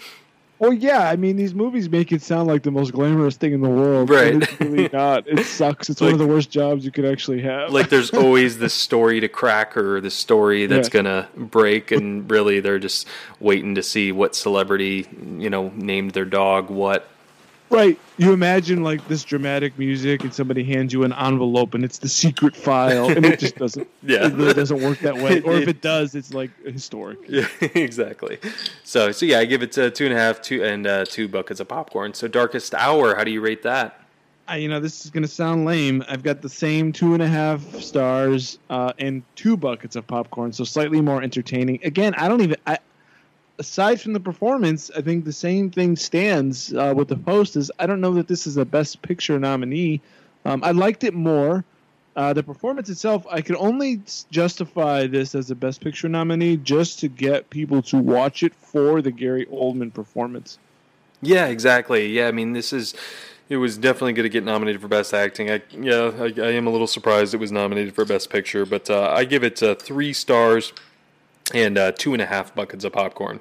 Well, 0.58 0.72
yeah, 0.72 1.08
I 1.08 1.16
mean, 1.16 1.36
these 1.36 1.54
movies 1.54 1.88
make 1.88 2.10
it 2.10 2.20
sound 2.20 2.48
like 2.48 2.62
the 2.64 2.70
most 2.70 2.92
glamorous 2.92 3.36
thing 3.36 3.52
in 3.52 3.60
the 3.60 3.68
world. 3.68 4.10
Right. 4.10 4.42
It's 4.42 4.60
really 4.60 4.88
not. 4.92 5.26
It 5.28 5.44
sucks. 5.46 5.88
It's 5.88 6.00
one 6.00 6.12
of 6.12 6.18
the 6.18 6.26
worst 6.26 6.50
jobs 6.50 6.84
you 6.84 6.90
could 6.90 7.04
actually 7.04 7.40
have. 7.42 7.72
like 7.72 7.90
there's 7.90 8.10
always 8.14 8.58
this 8.58 8.74
story 8.74 9.20
to 9.20 9.28
crack 9.28 9.76
or 9.76 10.00
the 10.00 10.10
story 10.10 10.66
that's 10.66 10.88
Yeah. 10.88 10.92
gonna 11.02 11.28
break 11.36 11.92
and 11.92 12.28
really 12.30 12.60
they're 12.60 12.78
just 12.78 13.06
waiting 13.40 13.74
to 13.76 13.82
see 13.82 14.10
what 14.12 14.34
celebrity 14.34 15.06
you 15.38 15.48
know 15.50 15.72
named 15.76 16.10
their 16.12 16.24
dog 16.24 16.70
what 16.70 17.08
right. 17.70 17.98
You 18.16 18.32
imagine 18.32 18.82
like 18.82 19.06
this 19.08 19.22
dramatic 19.24 19.78
music, 19.78 20.22
and 20.24 20.34
somebody 20.34 20.64
hands 20.64 20.92
you 20.92 21.04
an 21.04 21.12
envelope, 21.12 21.74
and 21.74 21.84
it's 21.84 21.98
the 21.98 22.08
secret 22.08 22.56
file, 22.56 23.08
and 23.10 23.24
it 23.24 23.38
just 23.38 23.56
doesn't. 23.64 23.88
Yeah. 24.02 24.26
It 24.26 24.34
really 24.34 24.54
doesn't 24.54 24.82
work 24.82 24.98
that 25.00 25.14
way. 25.16 25.40
Or 25.48 25.54
if 25.54 25.68
It- 25.68 25.80
does, 25.82 26.14
it's 26.14 26.34
like 26.34 26.50
historic. 26.64 27.18
yeah 27.28 27.46
exactly 27.74 28.38
so 28.82 29.12
so 29.12 29.24
yeah 29.26 29.38
i 29.38 29.44
give 29.44 29.62
it 29.62 29.76
uh, 29.78 29.90
two 29.90 30.04
and 30.06 30.14
a 30.14 30.16
half 30.16 30.40
two 30.42 30.64
and 30.64 30.86
uh, 30.86 31.04
two 31.04 31.28
buckets 31.28 31.60
of 31.60 31.68
popcorn 31.68 32.12
so 32.14 32.26
darkest 32.26 32.74
hour 32.74 33.14
how 33.14 33.22
do 33.24 33.30
you 33.30 33.40
rate 33.40 33.62
that 33.62 34.00
I, 34.50 34.56
you 34.56 34.68
know, 34.70 34.80
this 34.80 35.04
is 35.04 35.10
going 35.10 35.24
to 35.24 35.28
sound 35.28 35.66
lame. 35.66 36.02
I've 36.08 36.22
got 36.22 36.40
the 36.40 36.48
same 36.48 36.90
two 36.90 37.12
and 37.12 37.22
a 37.22 37.28
half 37.28 37.60
stars 37.82 38.58
uh, 38.70 38.94
and 38.98 39.22
two 39.36 39.58
buckets 39.58 39.94
of 39.94 40.06
popcorn, 40.06 40.54
so 40.54 40.64
slightly 40.64 41.02
more 41.02 41.22
entertaining. 41.22 41.80
Again, 41.84 42.14
I 42.14 42.28
don't 42.28 42.40
even. 42.40 42.56
I, 42.66 42.78
aside 43.58 44.00
from 44.00 44.12
the 44.12 44.20
performance, 44.20 44.90
I 44.96 45.02
think 45.02 45.24
the 45.24 45.32
same 45.32 45.70
thing 45.70 45.96
stands 45.96 46.72
uh, 46.72 46.94
with 46.96 47.08
the 47.08 47.16
post. 47.16 47.56
Is 47.56 47.70
I 47.78 47.86
don't 47.86 48.00
know 48.00 48.14
that 48.14 48.28
this 48.28 48.46
is 48.46 48.56
a 48.56 48.64
Best 48.64 49.02
Picture 49.02 49.38
nominee. 49.38 50.00
Um, 50.44 50.62
I 50.64 50.70
liked 50.72 51.04
it 51.04 51.14
more. 51.14 51.64
Uh, 52.16 52.32
the 52.32 52.42
performance 52.42 52.88
itself, 52.88 53.24
I 53.30 53.42
could 53.42 53.54
only 53.56 54.00
justify 54.30 55.06
this 55.06 55.36
as 55.36 55.50
a 55.52 55.54
Best 55.54 55.80
Picture 55.80 56.08
nominee 56.08 56.56
just 56.56 56.98
to 57.00 57.08
get 57.08 57.48
people 57.50 57.80
to 57.82 57.98
watch 57.98 58.42
it 58.42 58.54
for 58.54 59.00
the 59.02 59.12
Gary 59.12 59.46
Oldman 59.46 59.92
performance. 59.94 60.58
yeah 61.20 61.46
exactly 61.46 62.06
yeah 62.12 62.28
i 62.28 62.32
mean 62.32 62.52
this 62.52 62.72
is 62.72 62.94
it 63.48 63.56
was 63.56 63.76
definitely 63.76 64.12
going 64.12 64.22
to 64.22 64.28
get 64.28 64.44
nominated 64.44 64.80
for 64.80 64.86
best 64.86 65.12
acting 65.12 65.50
i 65.50 65.60
yeah 65.72 66.12
I, 66.16 66.32
I 66.40 66.50
am 66.52 66.68
a 66.68 66.70
little 66.70 66.86
surprised 66.86 67.34
it 67.34 67.38
was 67.38 67.50
nominated 67.50 67.92
for 67.94 68.04
best 68.04 68.30
picture 68.30 68.64
but 68.64 68.88
uh, 68.88 69.10
i 69.10 69.24
give 69.24 69.42
it 69.42 69.60
uh, 69.62 69.74
three 69.74 70.12
stars 70.12 70.72
and 71.54 71.78
uh, 71.78 71.92
two 71.92 72.12
and 72.12 72.22
a 72.22 72.26
half 72.26 72.54
buckets 72.54 72.84
of 72.84 72.92
popcorn 72.92 73.40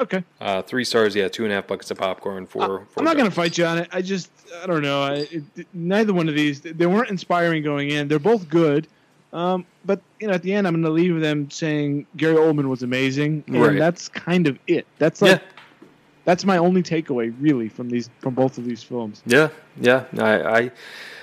Okay. 0.00 0.24
uh, 0.40 0.60
three 0.62 0.84
stars 0.84 1.14
yeah 1.14 1.28
two 1.28 1.44
and 1.44 1.52
a 1.52 1.56
half 1.56 1.66
buckets 1.66 1.90
of 1.90 1.98
popcorn 1.98 2.46
for, 2.46 2.60
for 2.60 2.80
Uh, 2.80 2.84
I'm 2.98 3.04
not 3.04 3.16
going 3.16 3.28
to 3.28 3.34
fight 3.34 3.56
you 3.56 3.64
on 3.64 3.78
it. 3.78 3.88
I 3.92 4.02
just, 4.02 4.30
I 4.62 4.66
don't 4.66 4.82
know. 4.82 5.02
I, 5.02 5.12
it, 5.30 5.44
neither 5.72 6.12
one 6.12 6.28
of 6.28 6.34
these, 6.34 6.60
they 6.60 6.86
weren't 6.86 7.10
inspiring 7.10 7.62
going 7.62 7.90
in. 7.90 8.08
They're 8.08 8.18
both 8.18 8.48
good. 8.48 8.88
Um, 9.32 9.66
but, 9.84 10.00
you 10.20 10.28
know, 10.28 10.34
at 10.34 10.42
the 10.42 10.52
end, 10.54 10.66
I'm 10.66 10.74
going 10.74 10.84
to 10.84 10.90
leave 10.90 11.20
them 11.20 11.50
saying 11.50 12.06
Gary 12.16 12.36
Oldman 12.36 12.68
was 12.68 12.82
amazing. 12.82 13.42
And 13.48 13.60
Right. 13.60 13.78
that's 13.78 14.08
kind 14.08 14.46
of 14.46 14.58
it. 14.68 14.86
That's 14.98 15.20
like, 15.22 15.40
Yeah. 15.40 15.88
that's 16.24 16.44
my 16.44 16.56
only 16.56 16.82
takeaway, 16.82 17.34
really, 17.40 17.68
from 17.68 17.88
these, 17.88 18.10
from 18.20 18.34
both 18.34 18.58
of 18.58 18.64
these 18.64 18.82
films. 18.82 19.22
Yeah, 19.26 19.48
yeah, 19.80 20.04
I, 20.18 20.58
I, 20.60 20.70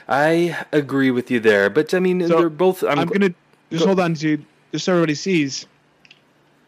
I 0.09 0.65
agree 0.73 1.11
with 1.11 1.31
you 1.31 1.39
there. 1.39 1.69
But 1.69 1.93
I 1.93 1.99
mean, 1.99 2.25
So, 2.27 2.37
they're 2.37 2.49
both. 2.49 2.83
I'm, 2.83 2.99
I'm, 2.99 3.07
going 3.07 3.21
to, 3.21 3.33
just 3.71 3.85
hold 3.85 3.99
on 3.99 4.13
to, 4.15 4.37
just 4.73 4.85
so 4.85 4.91
everybody 4.93 5.15
sees. 5.15 5.65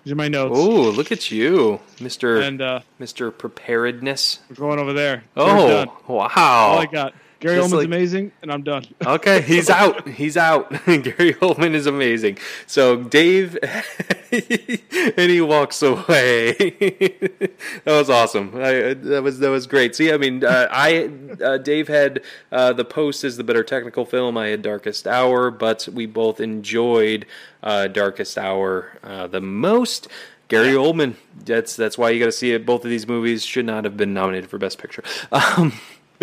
These 0.03 0.11
are 0.11 0.17
my 0.17 0.27
notes. 0.27 0.55
Oh, 0.57 0.89
look 0.89 1.11
at 1.13 1.31
you, 1.31 1.79
Mister 2.01 2.41
And 2.41 2.61
uh, 2.61 2.81
Mister 2.99 3.31
Preparedness. 3.31 4.39
we're 4.49 4.55
going 4.57 4.79
over 4.79 4.91
there. 4.91 5.23
Oh, 5.37 5.85
wow! 6.07 6.27
All 6.35 6.79
I 6.79 6.85
got. 6.85 7.13
Gary 7.43 7.57
Just 7.57 7.67
Oldman's 7.67 7.73
like- 7.77 7.85
amazing, 7.87 8.31
and 8.41 8.51
I'm 8.51 8.63
done. 8.63 8.85
Okay, 9.05 9.41
he's 9.41 9.69
out. 9.69 10.07
He's 10.07 10.37
out. 10.37 10.69
Gary 10.85 11.33
Oldman 11.35 11.73
is 11.73 11.85
amazing. 11.87 12.37
So 12.67 13.03
Dave, 13.03 13.57
and 14.31 15.29
he 15.31 15.41
walks 15.41 15.81
away. 15.81 16.53
that 16.53 17.51
was 17.85 18.09
awesome. 18.09 18.51
I, 18.55 18.93
that 18.93 19.21
was 19.23 19.39
that 19.39 19.49
was 19.49 19.67
great. 19.67 19.95
See, 19.95 20.11
I 20.11 20.17
mean, 20.17 20.43
uh, 20.45 20.67
I 20.71 21.09
uh, 21.43 21.57
Dave 21.57 21.87
had 21.89 22.21
uh, 22.51 22.71
the 22.73 22.85
post 22.85 23.23
is 23.23 23.35
the 23.37 23.43
better 23.43 23.63
technical 23.63 24.05
film. 24.05 24.37
I 24.37 24.47
had 24.47 24.61
Darkest 24.61 25.05
Hour, 25.05 25.51
but 25.51 25.87
we 25.91 26.05
both 26.05 26.39
enjoyed 26.39 27.25
uh, 27.61 27.87
Darkest 27.87 28.37
Hour 28.37 28.97
uh, 29.03 29.27
the 29.27 29.41
most. 29.41 30.07
Gary 30.49 30.73
Oldman. 30.73 31.15
That's 31.45 31.75
that's 31.75 31.97
why 31.97 32.11
you 32.11 32.19
got 32.19 32.25
to 32.27 32.31
see 32.31 32.51
it. 32.51 32.65
Both 32.65 32.83
of 32.83 32.89
these 32.89 33.07
movies 33.07 33.43
should 33.43 33.65
not 33.65 33.85
have 33.85 33.97
been 33.97 34.13
nominated 34.13 34.49
for 34.49 34.57
Best 34.59 34.77
Picture. 34.77 35.03
Um, 35.31 35.73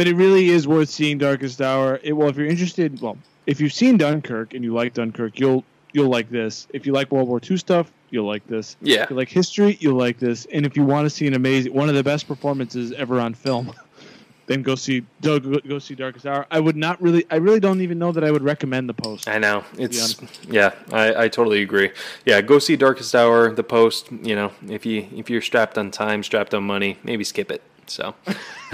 But 0.00 0.08
it 0.08 0.16
really 0.16 0.48
is 0.48 0.66
worth 0.66 0.88
seeing 0.88 1.18
Darkest 1.18 1.60
Hour. 1.60 2.00
It, 2.02 2.14
well, 2.14 2.30
if 2.30 2.36
you're 2.38 2.46
interested, 2.46 3.02
well, 3.02 3.18
if 3.44 3.60
you've 3.60 3.74
seen 3.74 3.98
Dunkirk 3.98 4.54
and 4.54 4.64
you 4.64 4.72
like 4.72 4.94
Dunkirk, 4.94 5.38
you'll 5.38 5.62
you'll 5.92 6.08
like 6.08 6.30
this. 6.30 6.66
If 6.72 6.86
you 6.86 6.94
like 6.94 7.12
World 7.12 7.28
War 7.28 7.38
II 7.38 7.58
stuff, 7.58 7.92
you'll 8.08 8.26
like 8.26 8.46
this. 8.46 8.78
Yeah. 8.80 9.02
If 9.02 9.10
you 9.10 9.16
like 9.16 9.28
history, 9.28 9.76
you'll 9.78 9.98
like 9.98 10.18
this. 10.18 10.46
And 10.54 10.64
if 10.64 10.74
you 10.74 10.84
want 10.84 11.04
to 11.04 11.10
see 11.10 11.26
an 11.26 11.34
amazing, 11.34 11.74
one 11.74 11.90
of 11.90 11.94
the 11.94 12.02
best 12.02 12.26
performances 12.26 12.92
ever 12.92 13.20
on 13.20 13.34
film, 13.34 13.74
then 14.46 14.62
go 14.62 14.74
see 14.74 15.04
go, 15.20 15.38
go 15.38 15.78
see 15.78 15.96
Darkest 15.96 16.24
Hour. 16.24 16.46
I 16.50 16.60
would 16.60 16.76
not 16.76 17.02
really, 17.02 17.26
I 17.30 17.36
really 17.36 17.60
don't 17.60 17.82
even 17.82 17.98
know 17.98 18.10
that 18.10 18.24
I 18.24 18.30
would 18.30 18.42
recommend 18.42 18.88
the 18.88 18.94
post. 18.94 19.28
I 19.28 19.36
know 19.36 19.64
it's 19.76 20.16
yeah. 20.48 20.74
I, 20.90 21.24
I 21.24 21.28
totally 21.28 21.60
agree. 21.60 21.90
Yeah, 22.24 22.40
go 22.40 22.58
see 22.58 22.76
Darkest 22.76 23.14
Hour, 23.14 23.52
The 23.52 23.64
Post. 23.64 24.10
You 24.10 24.34
know, 24.34 24.52
if 24.66 24.86
you 24.86 25.06
if 25.14 25.28
you're 25.28 25.42
strapped 25.42 25.76
on 25.76 25.90
time, 25.90 26.22
strapped 26.22 26.54
on 26.54 26.64
money, 26.64 26.96
maybe 27.04 27.22
skip 27.22 27.50
it. 27.50 27.62
So 27.90 28.14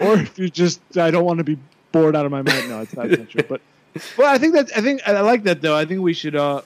or 0.00 0.18
if 0.18 0.38
you 0.38 0.48
just, 0.48 0.80
I 0.96 1.10
don't 1.10 1.24
want 1.24 1.38
to 1.38 1.44
be 1.44 1.58
bored 1.92 2.16
out 2.16 2.24
of 2.24 2.32
my 2.32 2.40
mind. 2.40 2.70
No, 2.70 2.80
it's 2.80 2.96
not, 2.96 3.06
it's 3.10 3.18
not 3.18 3.28
true. 3.28 3.44
But 3.46 3.60
well, 4.16 4.32
I 4.32 4.38
think 4.38 4.54
that 4.54 4.70
I 4.76 4.80
think 4.80 5.02
I 5.06 5.20
like 5.20 5.42
that 5.44 5.60
though. 5.60 5.76
I 5.76 5.84
think 5.84 6.00
we 6.00 6.14
should 6.14 6.36
uh 6.36 6.62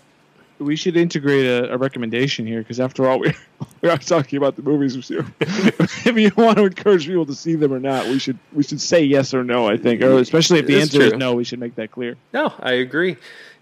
we 0.61 0.77
should 0.77 0.97
integrate 0.97 1.47
a, 1.47 1.73
a 1.73 1.77
recommendation 1.77 2.47
here 2.47 2.61
because 2.61 2.79
after 2.79 3.09
all, 3.09 3.19
we 3.19 3.33
we 3.81 3.89
are 3.89 3.99
talking 3.99 4.37
about 4.37 4.57
the 4.57 4.63
movies. 4.63 4.95
we 4.95 5.03
see. 5.03 5.17
if 5.19 6.17
you 6.17 6.31
want 6.37 6.59
to 6.59 6.65
encourage 6.65 7.07
people 7.07 7.27
to 7.27 7.35
see 7.35 7.57
them 7.57 7.73
or 7.73 7.81
not, 7.81 8.07
we 8.07 8.19
should 8.19 8.39
we 8.53 8.63
should 8.63 8.81
say 8.81 9.03
yes 9.03 9.35
or 9.35 9.43
no. 9.43 9.69
I 9.69 9.77
think, 9.77 10.01
or 10.03 10.19
especially 10.19 10.61
if 10.61 10.67
the 10.67 10.81
answer 10.81 11.03
is 11.03 11.15
no, 11.15 11.35
we 11.35 11.45
should 11.45 11.59
make 11.59 11.75
that 11.75 11.91
clear. 11.91 12.17
no, 12.33 12.53
I 12.61 12.73
agree. 12.73 13.17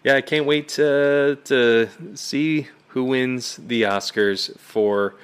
Yeah, 0.05 0.17
I 0.17 0.21
can't 0.21 0.45
wait 0.45 0.69
to 0.71 1.39
to 1.45 1.89
see 2.15 2.69
who 2.89 3.05
wins 3.05 3.57
the 3.57 3.83
Oscars 3.83 4.59
for 4.59 5.15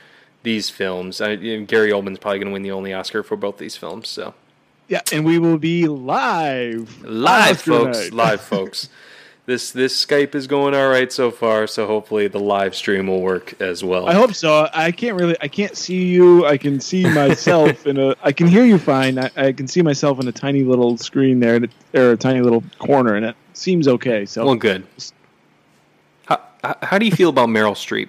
these 0.44 0.70
films. 0.70 1.20
I, 1.20 1.32
you 1.32 1.58
know, 1.58 1.66
Gary 1.66 1.90
Oldman's 1.90 2.18
probably 2.18 2.38
going 2.38 2.48
to 2.48 2.52
win 2.52 2.62
the 2.62 2.70
only 2.70 2.94
Oscar 2.94 3.22
for 3.22 3.36
both 3.36 3.58
these 3.58 3.76
films. 3.76 4.08
So 4.08 4.34
Yeah, 4.88 5.00
and 5.12 5.24
we 5.24 5.38
will 5.38 5.58
be 5.58 5.88
live, 5.88 7.02
live, 7.02 7.60
folks, 7.60 8.12
live, 8.12 8.40
folks. 8.54 8.88
This 9.46 9.72
this 9.72 10.02
Skype 10.02 10.34
is 10.34 10.46
going 10.46 10.74
all 10.74 10.88
right 10.88 11.12
so 11.12 11.30
far. 11.30 11.66
So 11.66 11.86
hopefully 11.86 12.28
the 12.28 12.38
live 12.38 12.74
stream 12.74 13.08
will 13.08 13.20
work 13.20 13.60
as 13.60 13.84
well. 13.84 14.08
I 14.08 14.14
hope 14.14 14.32
so. 14.32 14.70
I 14.72 14.90
can't 14.90 15.20
really. 15.20 15.36
I 15.40 15.48
can't 15.48 15.76
see 15.76 16.06
you. 16.06 16.46
I 16.46 16.56
can 16.56 16.80
see 16.80 17.04
myself 17.04 17.86
in 17.86 17.98
a. 17.98 18.14
I 18.22 18.32
can 18.32 18.46
hear 18.46 18.64
you 18.64 18.78
fine. 18.78 19.18
I, 19.18 19.30
I 19.36 19.52
can 19.52 19.68
see 19.68 19.82
myself 19.82 20.18
in 20.18 20.28
a 20.28 20.32
tiny 20.32 20.62
little 20.62 20.96
screen 20.96 21.40
there, 21.40 21.60
or 21.92 22.12
a 22.12 22.16
tiny 22.16 22.40
little 22.40 22.64
corner, 22.78 23.16
and 23.16 23.26
it 23.26 23.36
seems 23.52 23.86
okay. 23.86 24.24
So 24.24 24.46
well, 24.46 24.54
good. 24.54 24.86
How, 26.24 26.40
how, 26.62 26.76
how 26.80 26.98
do 26.98 27.04
you 27.04 27.12
feel 27.12 27.28
about 27.28 27.50
Meryl 27.50 27.74
Streep? 27.74 28.08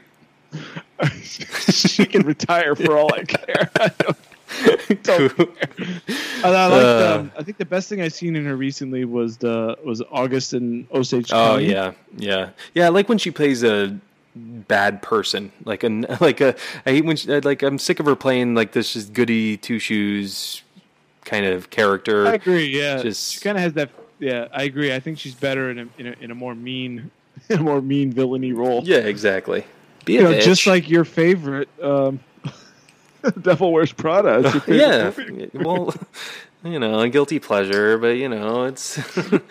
she 1.71 2.05
can 2.05 2.23
retire 2.25 2.75
for 2.75 2.97
all 2.97 3.13
I 3.13 3.23
care. 3.23 3.69
I 3.79 3.91
don't, 3.97 5.03
don't 5.03 5.35
care. 5.37 5.47
And 6.43 6.45
I, 6.55 6.67
liked, 6.67 6.85
Uh. 6.85 7.17
um, 7.19 7.31
I 7.37 7.43
think 7.43 7.57
the 7.57 7.65
best 7.65 7.89
thing 7.89 8.01
I've 8.01 8.13
seen 8.13 8.35
in 8.35 8.45
her 8.45 8.55
recently 8.55 9.05
was 9.05 9.37
the 9.37 9.77
was 9.83 10.01
August 10.11 10.53
and 10.53 10.87
Osage 10.91 11.31
Oh 11.31 11.53
County. 11.55 11.71
yeah, 11.71 11.91
yeah, 12.17 12.49
yeah. 12.73 12.85
I 12.85 12.89
like 12.89 13.09
when 13.09 13.17
she 13.17 13.31
plays 13.31 13.63
a 13.63 13.97
bad 14.35 15.01
person, 15.01 15.51
like 15.65 15.83
a 15.83 15.89
like 16.21 16.41
a. 16.41 16.55
I 16.85 16.91
hate 16.91 17.05
when 17.05 17.17
she, 17.17 17.27
like 17.41 17.63
I'm 17.63 17.77
sick 17.79 17.99
of 17.99 18.05
her 18.05 18.15
playing 18.15 18.55
like 18.55 18.71
this 18.73 18.93
just 18.93 19.13
goody 19.13 19.57
two 19.57 19.79
shoes 19.79 20.61
kind 21.25 21.45
of 21.45 21.69
character. 21.71 22.27
I 22.27 22.33
agree. 22.35 22.67
Yeah, 22.67 23.01
Just- 23.01 23.33
she 23.33 23.39
kind 23.41 23.57
of 23.57 23.63
has 23.63 23.73
that. 23.73 23.89
Yeah, 24.19 24.47
I 24.53 24.63
agree. 24.63 24.93
I 24.93 24.99
think 25.01 25.19
she's 25.19 25.35
better 25.35 25.69
in 25.71 25.79
a 25.79 25.87
in 25.97 26.07
a, 26.07 26.15
in 26.21 26.31
a 26.31 26.35
more 26.35 26.55
mean, 26.55 27.11
in 27.49 27.59
a 27.59 27.63
more 27.63 27.81
mean 27.81 28.13
villainy 28.13 28.53
role. 28.53 28.81
Yeah, 28.85 28.97
exactly. 28.99 29.65
Be 30.05 30.13
you 30.13 30.23
know, 30.23 30.31
bitch. 30.31 30.43
just 30.43 30.67
like 30.67 30.89
your 30.89 31.03
favorite 31.03 31.69
um, 31.81 32.19
Devil 33.41 33.73
Wears 33.73 33.91
Prada. 33.91 34.39
It's 34.39 34.53
your 34.53 34.61
favorite 34.61 34.79
yeah. 34.79 35.03
movie. 35.03 35.49
well, 35.53 35.93
you 36.63 36.79
know, 36.79 36.99
a 36.99 37.09
guilty 37.09 37.39
pleasure, 37.39 37.97
but 37.97 38.17
you 38.17 38.27
know, 38.27 38.65
it's 38.65 38.99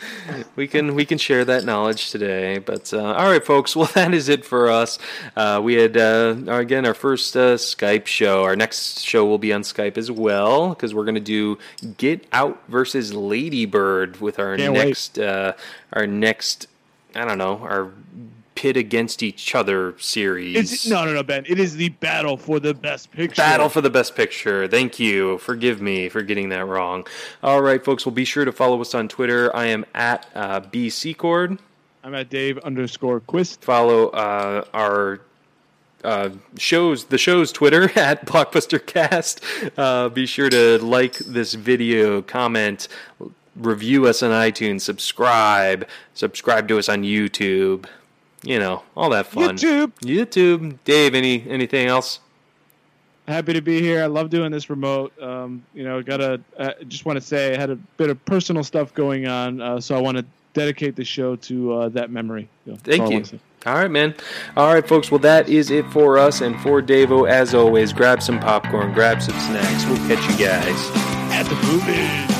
we 0.56 0.66
can 0.66 0.94
we 0.94 1.04
can 1.04 1.18
share 1.18 1.44
that 1.44 1.64
knowledge 1.64 2.10
today. 2.10 2.58
But 2.58 2.92
uh, 2.92 3.14
all 3.14 3.30
right, 3.30 3.44
folks. 3.44 3.76
Well, 3.76 3.90
that 3.94 4.12
is 4.12 4.28
it 4.28 4.44
for 4.44 4.68
us. 4.70 4.98
Uh, 5.36 5.60
we 5.62 5.74
had 5.74 5.96
uh, 5.96 6.36
our- 6.48 6.60
again 6.60 6.86
our 6.86 6.94
first 6.94 7.36
uh, 7.36 7.54
Skype 7.54 8.06
show. 8.06 8.42
Our 8.42 8.56
next 8.56 9.00
show 9.00 9.24
will 9.24 9.38
be 9.38 9.52
on 9.52 9.62
Skype 9.62 9.96
as 9.96 10.10
well 10.10 10.70
because 10.70 10.94
we're 10.94 11.04
going 11.04 11.14
to 11.14 11.20
do 11.20 11.58
Get 11.96 12.26
Out 12.32 12.60
versus 12.68 13.14
Lady 13.14 13.66
Bird 13.66 14.20
with 14.20 14.38
our 14.38 14.56
Can't 14.56 14.74
next 14.74 15.18
uh, 15.18 15.52
our 15.92 16.06
next 16.06 16.66
I 17.14 17.24
don't 17.24 17.38
know 17.38 17.58
our 17.58 17.92
pit 18.64 18.78
against 18.78 19.22
each 19.22 19.54
other 19.54 19.94
series. 19.98 20.56
It's, 20.56 20.86
no, 20.86 21.04
no, 21.04 21.12
no, 21.12 21.22
Ben. 21.22 21.44
It 21.46 21.58
is 21.58 21.76
the 21.76 21.90
battle 21.90 22.38
for 22.38 22.58
the 22.58 22.72
best 22.72 23.10
picture. 23.10 23.42
Battle 23.42 23.68
for 23.68 23.82
the 23.82 23.90
Best 23.90 24.16
Picture. 24.16 24.66
Thank 24.66 24.98
you. 24.98 25.36
Forgive 25.36 25.82
me 25.82 26.08
for 26.08 26.22
getting 26.22 26.48
that 26.48 26.64
wrong. 26.64 27.06
All 27.42 27.60
right, 27.60 27.84
folks. 27.84 28.06
Well, 28.06 28.14
be 28.14 28.24
sure 28.24 28.46
to 28.46 28.52
follow 28.52 28.80
us 28.80 28.94
on 28.94 29.06
Twitter. 29.06 29.54
I 29.54 29.66
am 29.66 29.84
at 29.94 30.26
uh, 30.34 30.62
bccord. 30.62 31.58
I'm 32.02 32.14
at 32.14 32.30
Dave 32.30 32.56
underscore 32.60 33.20
Quist. 33.20 33.62
Follow 33.62 34.08
uh, 34.08 34.64
our 34.72 35.20
uh, 36.02 36.30
shows 36.56 37.04
the 37.04 37.18
show's 37.18 37.52
Twitter 37.52 37.90
at 37.98 38.24
BlockbusterCast. 38.24 39.72
Uh, 39.76 40.08
be 40.08 40.24
sure 40.24 40.48
to 40.48 40.78
like 40.78 41.18
this 41.18 41.52
video, 41.52 42.22
comment, 42.22 42.88
review 43.56 44.06
us 44.06 44.22
on 44.22 44.30
iTunes, 44.30 44.80
subscribe, 44.80 45.86
subscribe 46.14 46.66
to 46.68 46.78
us 46.78 46.88
on 46.88 47.02
YouTube. 47.02 47.84
You 48.44 48.58
know, 48.58 48.82
all 48.96 49.10
that 49.10 49.26
fun. 49.26 49.56
YouTube. 49.56 49.92
YouTube. 50.00 50.78
Dave, 50.84 51.14
any 51.14 51.48
anything 51.48 51.86
else? 51.86 52.20
Happy 53.26 53.54
to 53.54 53.62
be 53.62 53.80
here. 53.80 54.02
I 54.02 54.06
love 54.06 54.28
doing 54.28 54.52
this 54.52 54.68
remote. 54.68 55.18
Um, 55.20 55.64
you 55.72 55.82
know, 55.82 56.02
gotta 56.02 56.40
uh, 56.58 56.72
just 56.88 57.06
want 57.06 57.16
to 57.16 57.22
say 57.22 57.54
I 57.54 57.58
had 57.58 57.70
a 57.70 57.76
bit 57.76 58.10
of 58.10 58.22
personal 58.26 58.62
stuff 58.62 58.92
going 58.92 59.26
on, 59.26 59.62
uh, 59.62 59.80
so 59.80 59.96
I 59.96 60.00
want 60.00 60.18
to 60.18 60.26
dedicate 60.52 60.94
the 60.94 61.04
show 61.04 61.36
to 61.36 61.72
uh, 61.72 61.88
that 61.90 62.10
memory. 62.10 62.48
So, 62.66 62.76
Thank 62.76 63.10
you. 63.10 63.40
All 63.66 63.74
right, 63.74 63.90
man. 63.90 64.14
All 64.58 64.72
right, 64.72 64.86
folks. 64.86 65.10
Well, 65.10 65.20
that 65.20 65.48
is 65.48 65.70
it 65.70 65.86
for 65.90 66.18
us 66.18 66.42
and 66.42 66.60
for 66.60 66.82
Davo. 66.82 67.28
As 67.28 67.54
always, 67.54 67.94
grab 67.94 68.22
some 68.22 68.38
popcorn, 68.38 68.92
grab 68.92 69.22
some 69.22 69.38
snacks. 69.40 69.86
We'll 69.86 69.96
catch 70.06 70.30
you 70.30 70.46
guys 70.46 70.90
at 71.32 71.44
the 71.44 71.56
movies. 71.66 72.33